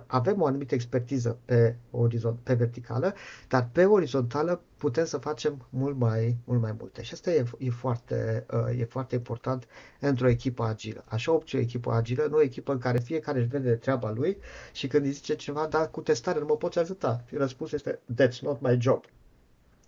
avem 0.08 0.42
o 0.42 0.46
anumită 0.46 0.74
expertiză 0.74 1.38
pe, 1.46 1.76
orizont, 1.92 2.40
pe 2.44 2.54
verticală, 2.54 3.14
dar 3.48 3.70
pe 3.72 3.86
orizontală 3.86 4.62
putem 4.78 5.06
să 5.06 5.18
facem 5.18 5.68
mult 5.70 5.98
mai, 5.98 6.38
mult 6.44 6.62
mai 6.62 6.76
multe. 6.80 7.02
Și 7.02 7.14
asta 7.14 7.32
e, 7.32 7.44
e, 7.58 7.70
foarte, 7.70 8.46
uh, 8.52 8.80
e 8.80 8.86
foarte 8.86 9.16
important 9.16 9.68
într-o 10.00 10.28
echipă 10.28 10.64
agilă. 10.64 11.04
Așa 11.08 11.32
obții 11.32 11.58
o 11.58 11.62
echipă 11.62 11.92
agilă, 11.92 12.28
nu 12.30 12.36
o 12.36 12.42
echipă 12.42 12.72
în 12.72 12.78
care 12.78 13.00
fiecare 13.00 13.40
își 13.40 13.48
vede 13.48 13.76
treaba 13.76 14.12
lui 14.12 14.38
și 14.74 14.88
când 14.88 15.06
îi 15.06 15.12
zice 15.12 15.36
ceva, 15.36 15.68
da, 15.68 15.88
cu 15.88 16.02
testare 16.02 16.40
nu 16.40 16.46
mă 16.46 16.56
poți 16.58 16.80
ajuta. 16.80 17.24
Și 17.28 17.36
răspunsul 17.36 17.78
este, 17.78 18.00
that's 18.14 18.40
not 18.40 18.62
my 18.62 18.78
job. 18.80 19.04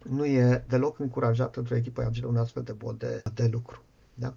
Nu 0.10 0.26
e 0.26 0.64
deloc 0.68 1.00
încurajat 1.00 1.56
într-o 1.56 1.76
echipă 1.76 2.04
agilă 2.04 2.28
un 2.28 2.38
astfel 2.38 2.64
de 2.64 2.76
mod 2.82 2.98
de, 3.00 3.22
de 3.34 3.50
lucru. 3.52 3.82
Da? 4.14 4.34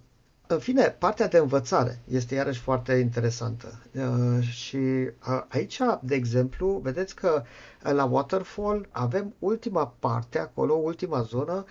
În 0.47 0.59
fine, 0.59 0.95
partea 0.99 1.27
de 1.27 1.37
învățare 1.37 1.99
este 2.07 2.35
iarăși 2.35 2.59
foarte 2.59 2.93
interesantă. 2.93 3.79
Uh, 3.93 4.43
și 4.47 4.75
uh, 4.75 5.43
aici, 5.47 5.79
de 6.01 6.15
exemplu, 6.15 6.79
vedeți 6.83 7.15
că 7.15 7.43
uh, 7.85 7.91
la 7.91 8.05
Waterfall 8.05 8.87
avem 8.91 9.33
ultima 9.39 9.87
parte, 9.99 10.39
acolo, 10.39 10.73
ultima 10.73 11.21
zonă, 11.21 11.65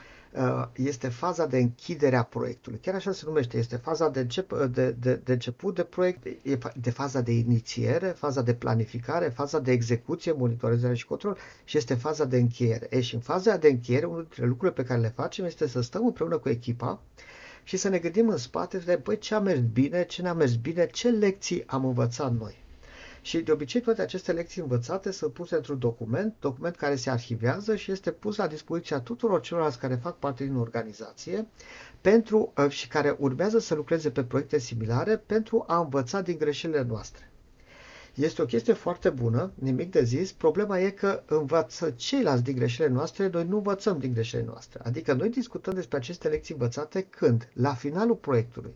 este 0.74 1.08
faza 1.08 1.46
de 1.46 1.58
închidere 1.58 2.16
a 2.16 2.22
proiectului. 2.22 2.78
Chiar 2.78 2.94
așa 2.94 3.12
se 3.12 3.22
numește, 3.26 3.58
este 3.58 3.76
faza 3.76 4.08
de, 4.08 4.20
încep, 4.20 4.64
de, 4.64 4.90
de, 4.90 5.14
de 5.14 5.32
început 5.32 5.74
de 5.74 5.82
proiect, 5.82 6.24
e 6.42 6.58
de 6.76 6.90
faza 6.90 7.20
de 7.20 7.32
inițiere, 7.32 8.06
faza 8.08 8.42
de 8.42 8.54
planificare, 8.54 9.28
faza 9.28 9.58
de 9.58 9.72
execuție, 9.72 10.32
monitorizare 10.32 10.94
și 10.94 11.06
control 11.06 11.36
și 11.64 11.76
este 11.76 11.94
faza 11.94 12.24
de 12.24 12.36
încheiere. 12.36 12.86
E, 12.90 13.00
și 13.00 13.14
în 13.14 13.20
faza 13.20 13.56
de 13.56 13.68
încheiere, 13.68 14.06
unul 14.06 14.20
dintre 14.22 14.46
lucrurile 14.46 14.82
pe 14.82 14.88
care 14.88 15.00
le 15.00 15.12
facem 15.16 15.44
este 15.44 15.68
să 15.68 15.80
stăm 15.80 16.06
împreună 16.06 16.38
cu 16.38 16.48
echipa 16.48 17.00
și 17.64 17.76
să 17.76 17.88
ne 17.88 17.98
gândim 17.98 18.28
în 18.28 18.36
spate, 18.36 18.78
să 18.78 18.84
vedem, 18.84 19.02
păi 19.02 19.18
ce 19.18 19.34
a 19.34 19.40
mers 19.40 19.60
bine, 19.60 20.04
ce 20.04 20.22
n-a 20.22 20.32
mers 20.32 20.54
bine, 20.54 20.86
ce 20.86 21.08
lecții 21.08 21.62
am 21.66 21.84
învățat 21.84 22.32
noi. 22.32 22.59
Și 23.22 23.38
de 23.38 23.52
obicei 23.52 23.80
toate 23.80 24.02
aceste 24.02 24.32
lecții 24.32 24.60
învățate 24.60 25.10
sunt 25.10 25.32
puse 25.32 25.54
într-un 25.56 25.78
document, 25.78 26.34
document 26.40 26.76
care 26.76 26.94
se 26.96 27.10
arhivează 27.10 27.76
și 27.76 27.92
este 27.92 28.10
pus 28.10 28.36
la 28.36 28.46
dispoziția 28.46 29.00
tuturor 29.00 29.40
celorlalți 29.40 29.78
care 29.78 29.94
fac 29.94 30.18
parte 30.18 30.44
din 30.44 30.56
organizație 30.56 31.46
pentru, 32.00 32.52
uh, 32.56 32.68
și 32.70 32.88
care 32.88 33.16
urmează 33.18 33.58
să 33.58 33.74
lucreze 33.74 34.10
pe 34.10 34.24
proiecte 34.24 34.58
similare 34.58 35.16
pentru 35.16 35.64
a 35.66 35.78
învăța 35.80 36.20
din 36.20 36.38
greșelile 36.38 36.82
noastre. 36.82 37.30
Este 38.14 38.42
o 38.42 38.44
chestie 38.44 38.72
foarte 38.72 39.10
bună, 39.10 39.52
nimic 39.54 39.90
de 39.90 40.02
zis. 40.04 40.32
Problema 40.32 40.78
e 40.80 40.90
că 40.90 41.22
învață 41.26 41.90
ceilalți 41.90 42.42
din 42.44 42.54
greșelile 42.56 42.94
noastre, 42.94 43.28
noi 43.28 43.44
nu 43.44 43.56
învățăm 43.56 43.98
din 43.98 44.12
greșelile 44.12 44.48
noastre. 44.48 44.80
Adică 44.84 45.12
noi 45.12 45.28
discutăm 45.28 45.74
despre 45.74 45.96
aceste 45.96 46.28
lecții 46.28 46.54
învățate 46.54 47.02
când? 47.02 47.48
La 47.52 47.74
finalul 47.74 48.14
proiectului. 48.16 48.74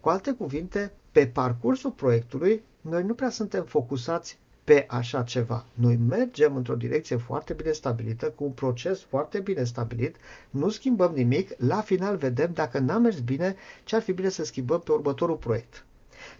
Cu 0.00 0.08
alte 0.08 0.32
cuvinte, 0.32 0.92
pe 1.12 1.26
parcursul 1.26 1.90
proiectului, 1.90 2.62
noi 2.88 3.02
nu 3.02 3.14
prea 3.14 3.30
suntem 3.30 3.64
focusați 3.64 4.38
pe 4.64 4.84
așa 4.88 5.22
ceva. 5.22 5.64
Noi 5.74 5.96
mergem 5.96 6.56
într-o 6.56 6.74
direcție 6.74 7.16
foarte 7.16 7.52
bine 7.52 7.72
stabilită, 7.72 8.30
cu 8.30 8.44
un 8.44 8.50
proces 8.50 9.00
foarte 9.02 9.40
bine 9.40 9.64
stabilit, 9.64 10.16
nu 10.50 10.68
schimbăm 10.68 11.12
nimic, 11.14 11.50
la 11.58 11.80
final 11.80 12.16
vedem 12.16 12.50
dacă 12.52 12.78
n-a 12.78 12.98
mers 12.98 13.20
bine, 13.20 13.56
ce 13.84 13.96
ar 13.96 14.02
fi 14.02 14.12
bine 14.12 14.28
să 14.28 14.44
schimbăm 14.44 14.80
pe 14.80 14.92
următorul 14.92 15.36
proiect. 15.36 15.84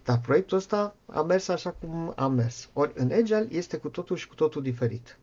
Dar 0.05 0.21
proiectul 0.21 0.57
ăsta 0.57 0.97
a 1.07 1.23
mers 1.23 1.49
așa 1.49 1.71
cum 1.71 2.13
a 2.17 2.29
mers. 2.29 2.69
Ori 2.73 2.93
în 2.95 3.11
Agile 3.13 3.47
este 3.51 3.77
cu 3.77 3.89
totul 3.89 4.17
și 4.17 4.29
cu 4.29 4.35
totul 4.35 4.63
diferit. 4.63 5.19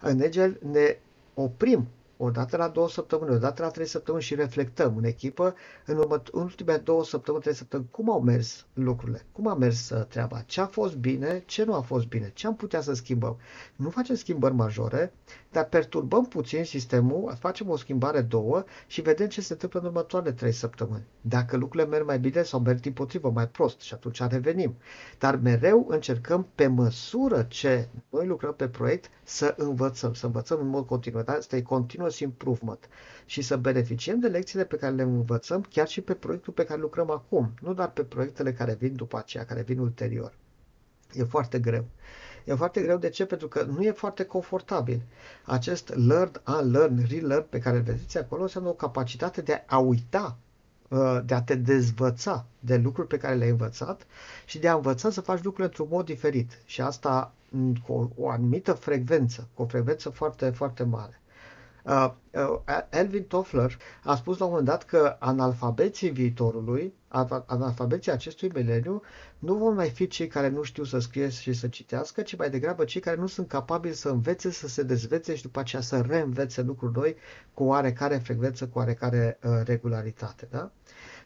În 0.00 0.20
Agile 0.20 0.58
ne 0.70 0.98
oprim 1.34 1.86
o 2.16 2.30
dată 2.30 2.56
la 2.56 2.68
două 2.68 2.88
săptămâni, 2.88 3.34
o 3.34 3.38
dată 3.38 3.62
la 3.62 3.68
trei 3.68 3.86
săptămâni 3.86 4.22
și 4.22 4.34
reflectăm 4.34 4.96
în 4.96 5.04
echipă 5.04 5.54
în, 5.86 5.96
urmă, 5.96 6.22
în 6.32 6.40
ultimele 6.40 6.78
două 6.78 7.04
săptămâni, 7.04 7.42
trei 7.42 7.54
săptămâni, 7.54 7.88
cum 7.90 8.10
au 8.10 8.20
mers 8.20 8.66
lucrurile, 8.72 9.26
cum 9.32 9.46
a 9.46 9.54
mers 9.54 9.90
uh, 9.90 10.04
treaba, 10.04 10.40
ce 10.46 10.60
a 10.60 10.66
fost 10.66 10.96
bine, 10.96 11.42
ce 11.46 11.64
nu 11.64 11.74
a 11.74 11.80
fost 11.80 12.06
bine, 12.06 12.30
ce 12.34 12.46
am 12.46 12.56
putea 12.56 12.80
să 12.80 12.94
schimbăm. 12.94 13.36
Nu 13.76 13.90
facem 13.90 14.14
schimbări 14.14 14.54
majore, 14.54 15.12
dar 15.50 15.64
perturbăm 15.64 16.26
puțin 16.26 16.64
sistemul, 16.64 17.36
facem 17.38 17.68
o 17.68 17.76
schimbare 17.76 18.20
două 18.20 18.64
și 18.86 19.00
vedem 19.00 19.26
ce 19.26 19.40
se 19.40 19.52
întâmplă 19.52 19.80
în 19.80 19.86
următoarele 19.86 20.32
trei 20.32 20.52
săptămâni. 20.52 21.04
Dacă 21.20 21.56
lucrurile 21.56 21.88
merg 21.90 22.06
mai 22.06 22.18
bine 22.18 22.42
sau 22.42 22.60
merg 22.60 22.80
din 22.80 22.92
potrivă 22.92 23.30
mai 23.30 23.48
prost 23.48 23.80
și 23.80 23.94
atunci 23.94 24.20
revenim. 24.28 24.76
Dar 25.18 25.36
mereu 25.36 25.86
încercăm 25.88 26.46
pe 26.54 26.66
măsură 26.66 27.42
ce 27.48 27.88
noi 28.10 28.26
lucrăm 28.26 28.54
pe 28.54 28.68
proiect 28.68 29.10
să 29.22 29.54
învățăm, 29.56 30.14
să 30.14 30.26
învățăm 30.26 30.60
în 30.60 30.68
mod 30.68 30.86
continuu. 30.86 31.22
Asta 31.26 31.56
e 31.56 31.62
continuous 32.06 32.18
improvement 32.20 32.88
și 33.26 33.42
să 33.42 33.56
beneficiem 33.56 34.18
de 34.20 34.28
lecțiile 34.28 34.64
pe 34.64 34.76
care 34.76 34.94
le 34.94 35.02
învățăm 35.02 35.66
chiar 35.70 35.88
și 35.88 36.00
pe 36.00 36.14
proiectul 36.14 36.52
pe 36.52 36.64
care 36.64 36.80
lucrăm 36.80 37.10
acum, 37.10 37.54
nu 37.60 37.74
doar 37.74 37.90
pe 37.90 38.02
proiectele 38.02 38.52
care 38.52 38.74
vin 38.78 38.94
după 38.96 39.16
aceea, 39.18 39.44
care 39.44 39.62
vin 39.62 39.78
ulterior. 39.78 40.34
E 41.12 41.22
foarte 41.24 41.58
greu. 41.58 41.84
E 42.44 42.54
foarte 42.54 42.80
greu. 42.82 42.96
De 42.98 43.08
ce? 43.08 43.24
Pentru 43.26 43.48
că 43.48 43.62
nu 43.62 43.82
e 43.82 43.90
foarte 43.90 44.24
confortabil. 44.24 45.02
Acest 45.44 45.94
learn, 45.94 46.30
unlearn, 46.60 47.06
relearn 47.08 47.46
pe 47.48 47.58
care 47.58 47.76
îl 47.76 47.82
vedeți 47.82 48.18
acolo 48.18 48.42
înseamnă 48.42 48.68
o 48.68 48.72
capacitate 48.72 49.40
de 49.40 49.62
a 49.66 49.78
uita, 49.78 50.36
uh, 50.88 51.18
de 51.24 51.34
a 51.34 51.42
te 51.42 51.54
dezvăța 51.54 52.46
de 52.60 52.76
lucruri 52.76 53.08
pe 53.08 53.16
care 53.18 53.34
le-ai 53.34 53.50
învățat 53.50 54.06
și 54.46 54.58
de 54.58 54.68
a 54.68 54.74
învăța 54.74 55.10
să 55.10 55.20
faci 55.20 55.42
lucrurile 55.42 55.64
într-un 55.66 55.88
mod 55.90 56.04
diferit. 56.04 56.58
Și 56.64 56.80
asta 56.80 57.32
cu 57.86 58.12
o 58.16 58.28
anumită 58.30 58.72
frecvență, 58.72 59.48
cu 59.54 59.62
o 59.62 59.66
frecvență 59.66 60.10
foarte, 60.10 60.50
foarte 60.50 60.82
mare. 60.82 61.20
Uh, 61.86 62.10
uh, 62.32 62.58
Elvin 62.90 63.24
Toffler 63.26 63.76
a 64.04 64.14
spus 64.16 64.38
la 64.38 64.44
un 64.44 64.50
moment 64.50 64.68
dat 64.68 64.84
că 64.84 65.16
analfabeții 65.18 66.10
viitorului, 66.10 66.94
analfabeții 67.46 68.12
acestui 68.12 68.50
mileniu, 68.54 69.02
nu 69.38 69.54
vor 69.54 69.72
mai 69.72 69.90
fi 69.90 70.06
cei 70.06 70.26
care 70.26 70.48
nu 70.48 70.62
știu 70.62 70.84
să 70.84 70.98
scrie 70.98 71.28
și 71.28 71.52
să 71.52 71.68
citească, 71.68 72.22
ci 72.22 72.36
mai 72.36 72.50
degrabă 72.50 72.84
cei 72.84 73.00
care 73.00 73.16
nu 73.16 73.26
sunt 73.26 73.48
capabili 73.48 73.94
să 73.94 74.08
învețe, 74.08 74.50
să 74.50 74.68
se 74.68 74.82
dezvețe 74.82 75.34
și 75.34 75.42
după 75.42 75.60
aceea 75.60 75.82
să 75.82 76.00
reînvețe 76.00 76.62
lucruri 76.62 76.92
noi 76.94 77.16
cu 77.54 77.64
oarecare 77.64 78.16
frecvență, 78.16 78.66
cu 78.66 78.78
oarecare 78.78 79.38
uh, 79.42 79.50
regularitate. 79.64 80.48
Da? 80.50 80.70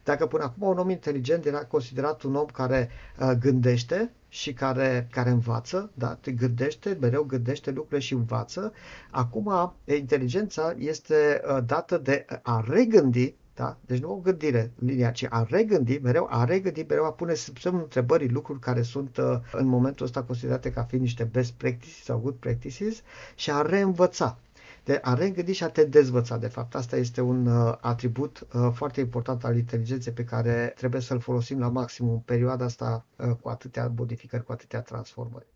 Dacă 0.05 0.27
până 0.27 0.43
acum 0.43 0.69
un 0.69 0.79
om 0.79 0.91
inteligent 0.91 1.45
era 1.45 1.65
considerat 1.65 2.23
un 2.23 2.35
om 2.35 2.47
care 2.47 2.91
uh, 3.19 3.31
gândește 3.41 4.13
și 4.29 4.53
care, 4.53 5.09
care 5.11 5.31
învață, 5.31 5.91
da, 5.95 6.19
gândește, 6.37 6.97
mereu 7.01 7.23
gândește 7.23 7.71
lucrurile 7.71 8.01
și 8.01 8.13
învață, 8.13 8.73
acum 9.11 9.75
inteligența 9.85 10.75
este 10.79 11.41
uh, 11.45 11.59
dată 11.67 11.99
de 11.99 12.25
a 12.43 12.65
regândi 12.69 13.35
da? 13.61 13.77
Deci 13.87 14.01
nu 14.01 14.13
o 14.13 14.17
gândire 14.17 14.73
linia, 14.79 15.11
ci 15.11 15.27
a 15.31 15.47
regândi, 15.49 15.99
mereu 15.99 16.27
a 16.31 16.45
regândi, 16.45 16.85
mereu 16.89 17.05
a 17.05 17.13
pune 17.13 17.35
sub 17.35 17.59
semnul 17.59 17.83
întrebării 17.83 18.29
lucruri 18.29 18.59
care 18.61 18.83
sunt 18.83 19.17
uh, 19.17 19.39
în 19.53 19.67
momentul 19.67 20.07
ăsta 20.07 20.23
considerate 20.23 20.71
ca 20.71 20.83
fiind 20.83 21.05
niște 21.05 21.25
best 21.25 21.53
practices 21.53 22.05
sau 22.05 22.19
good 22.19 22.35
practices 22.35 23.03
și 23.35 23.51
a 23.51 23.63
reînvăța 23.63 24.39
de 24.85 24.99
a 25.03 25.15
reîngândi 25.15 25.53
și 25.53 25.65
a 25.65 25.69
te 25.69 25.85
dezvăța, 25.85 26.37
de 26.37 26.47
fapt. 26.47 26.75
Asta 26.75 26.97
este 26.97 27.21
un 27.21 27.47
uh, 27.47 27.75
atribut 27.81 28.47
uh, 28.55 28.71
foarte 28.75 29.01
important 29.01 29.45
al 29.45 29.57
inteligenței 29.57 30.13
pe 30.13 30.25
care 30.25 30.73
trebuie 30.77 31.01
să-l 31.01 31.21
folosim 31.21 31.59
la 31.59 31.69
maxim 31.69 32.09
în 32.09 32.19
perioada 32.19 32.65
asta 32.65 33.05
uh, 33.17 33.31
cu 33.43 33.49
atâtea 33.49 33.93
modificări, 33.97 34.45
cu 34.45 34.53
atâtea 34.53 34.81
transformări. 34.81 35.47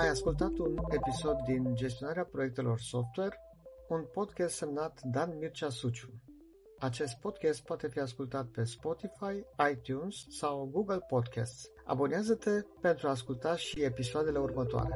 Ai 0.00 0.08
ascultat 0.08 0.58
un 0.58 0.78
episod 0.88 1.36
din 1.44 1.74
Gestionarea 1.74 2.24
proiectelor 2.24 2.78
software, 2.78 3.36
un 3.88 4.04
podcast 4.12 4.54
semnat 4.54 5.00
Dan 5.02 5.38
Mircea 5.38 5.68
Suciu. 5.68 6.08
Acest 6.78 7.18
podcast 7.18 7.64
poate 7.64 7.88
fi 7.88 7.98
ascultat 7.98 8.46
pe 8.46 8.64
Spotify, 8.64 9.44
iTunes 9.72 10.26
sau 10.28 10.68
Google 10.72 11.04
Podcasts. 11.08 11.70
Abonează-te 11.84 12.50
pentru 12.80 13.06
a 13.06 13.10
asculta 13.10 13.56
și 13.56 13.82
episoadele 13.82 14.38
următoare. 14.38 14.94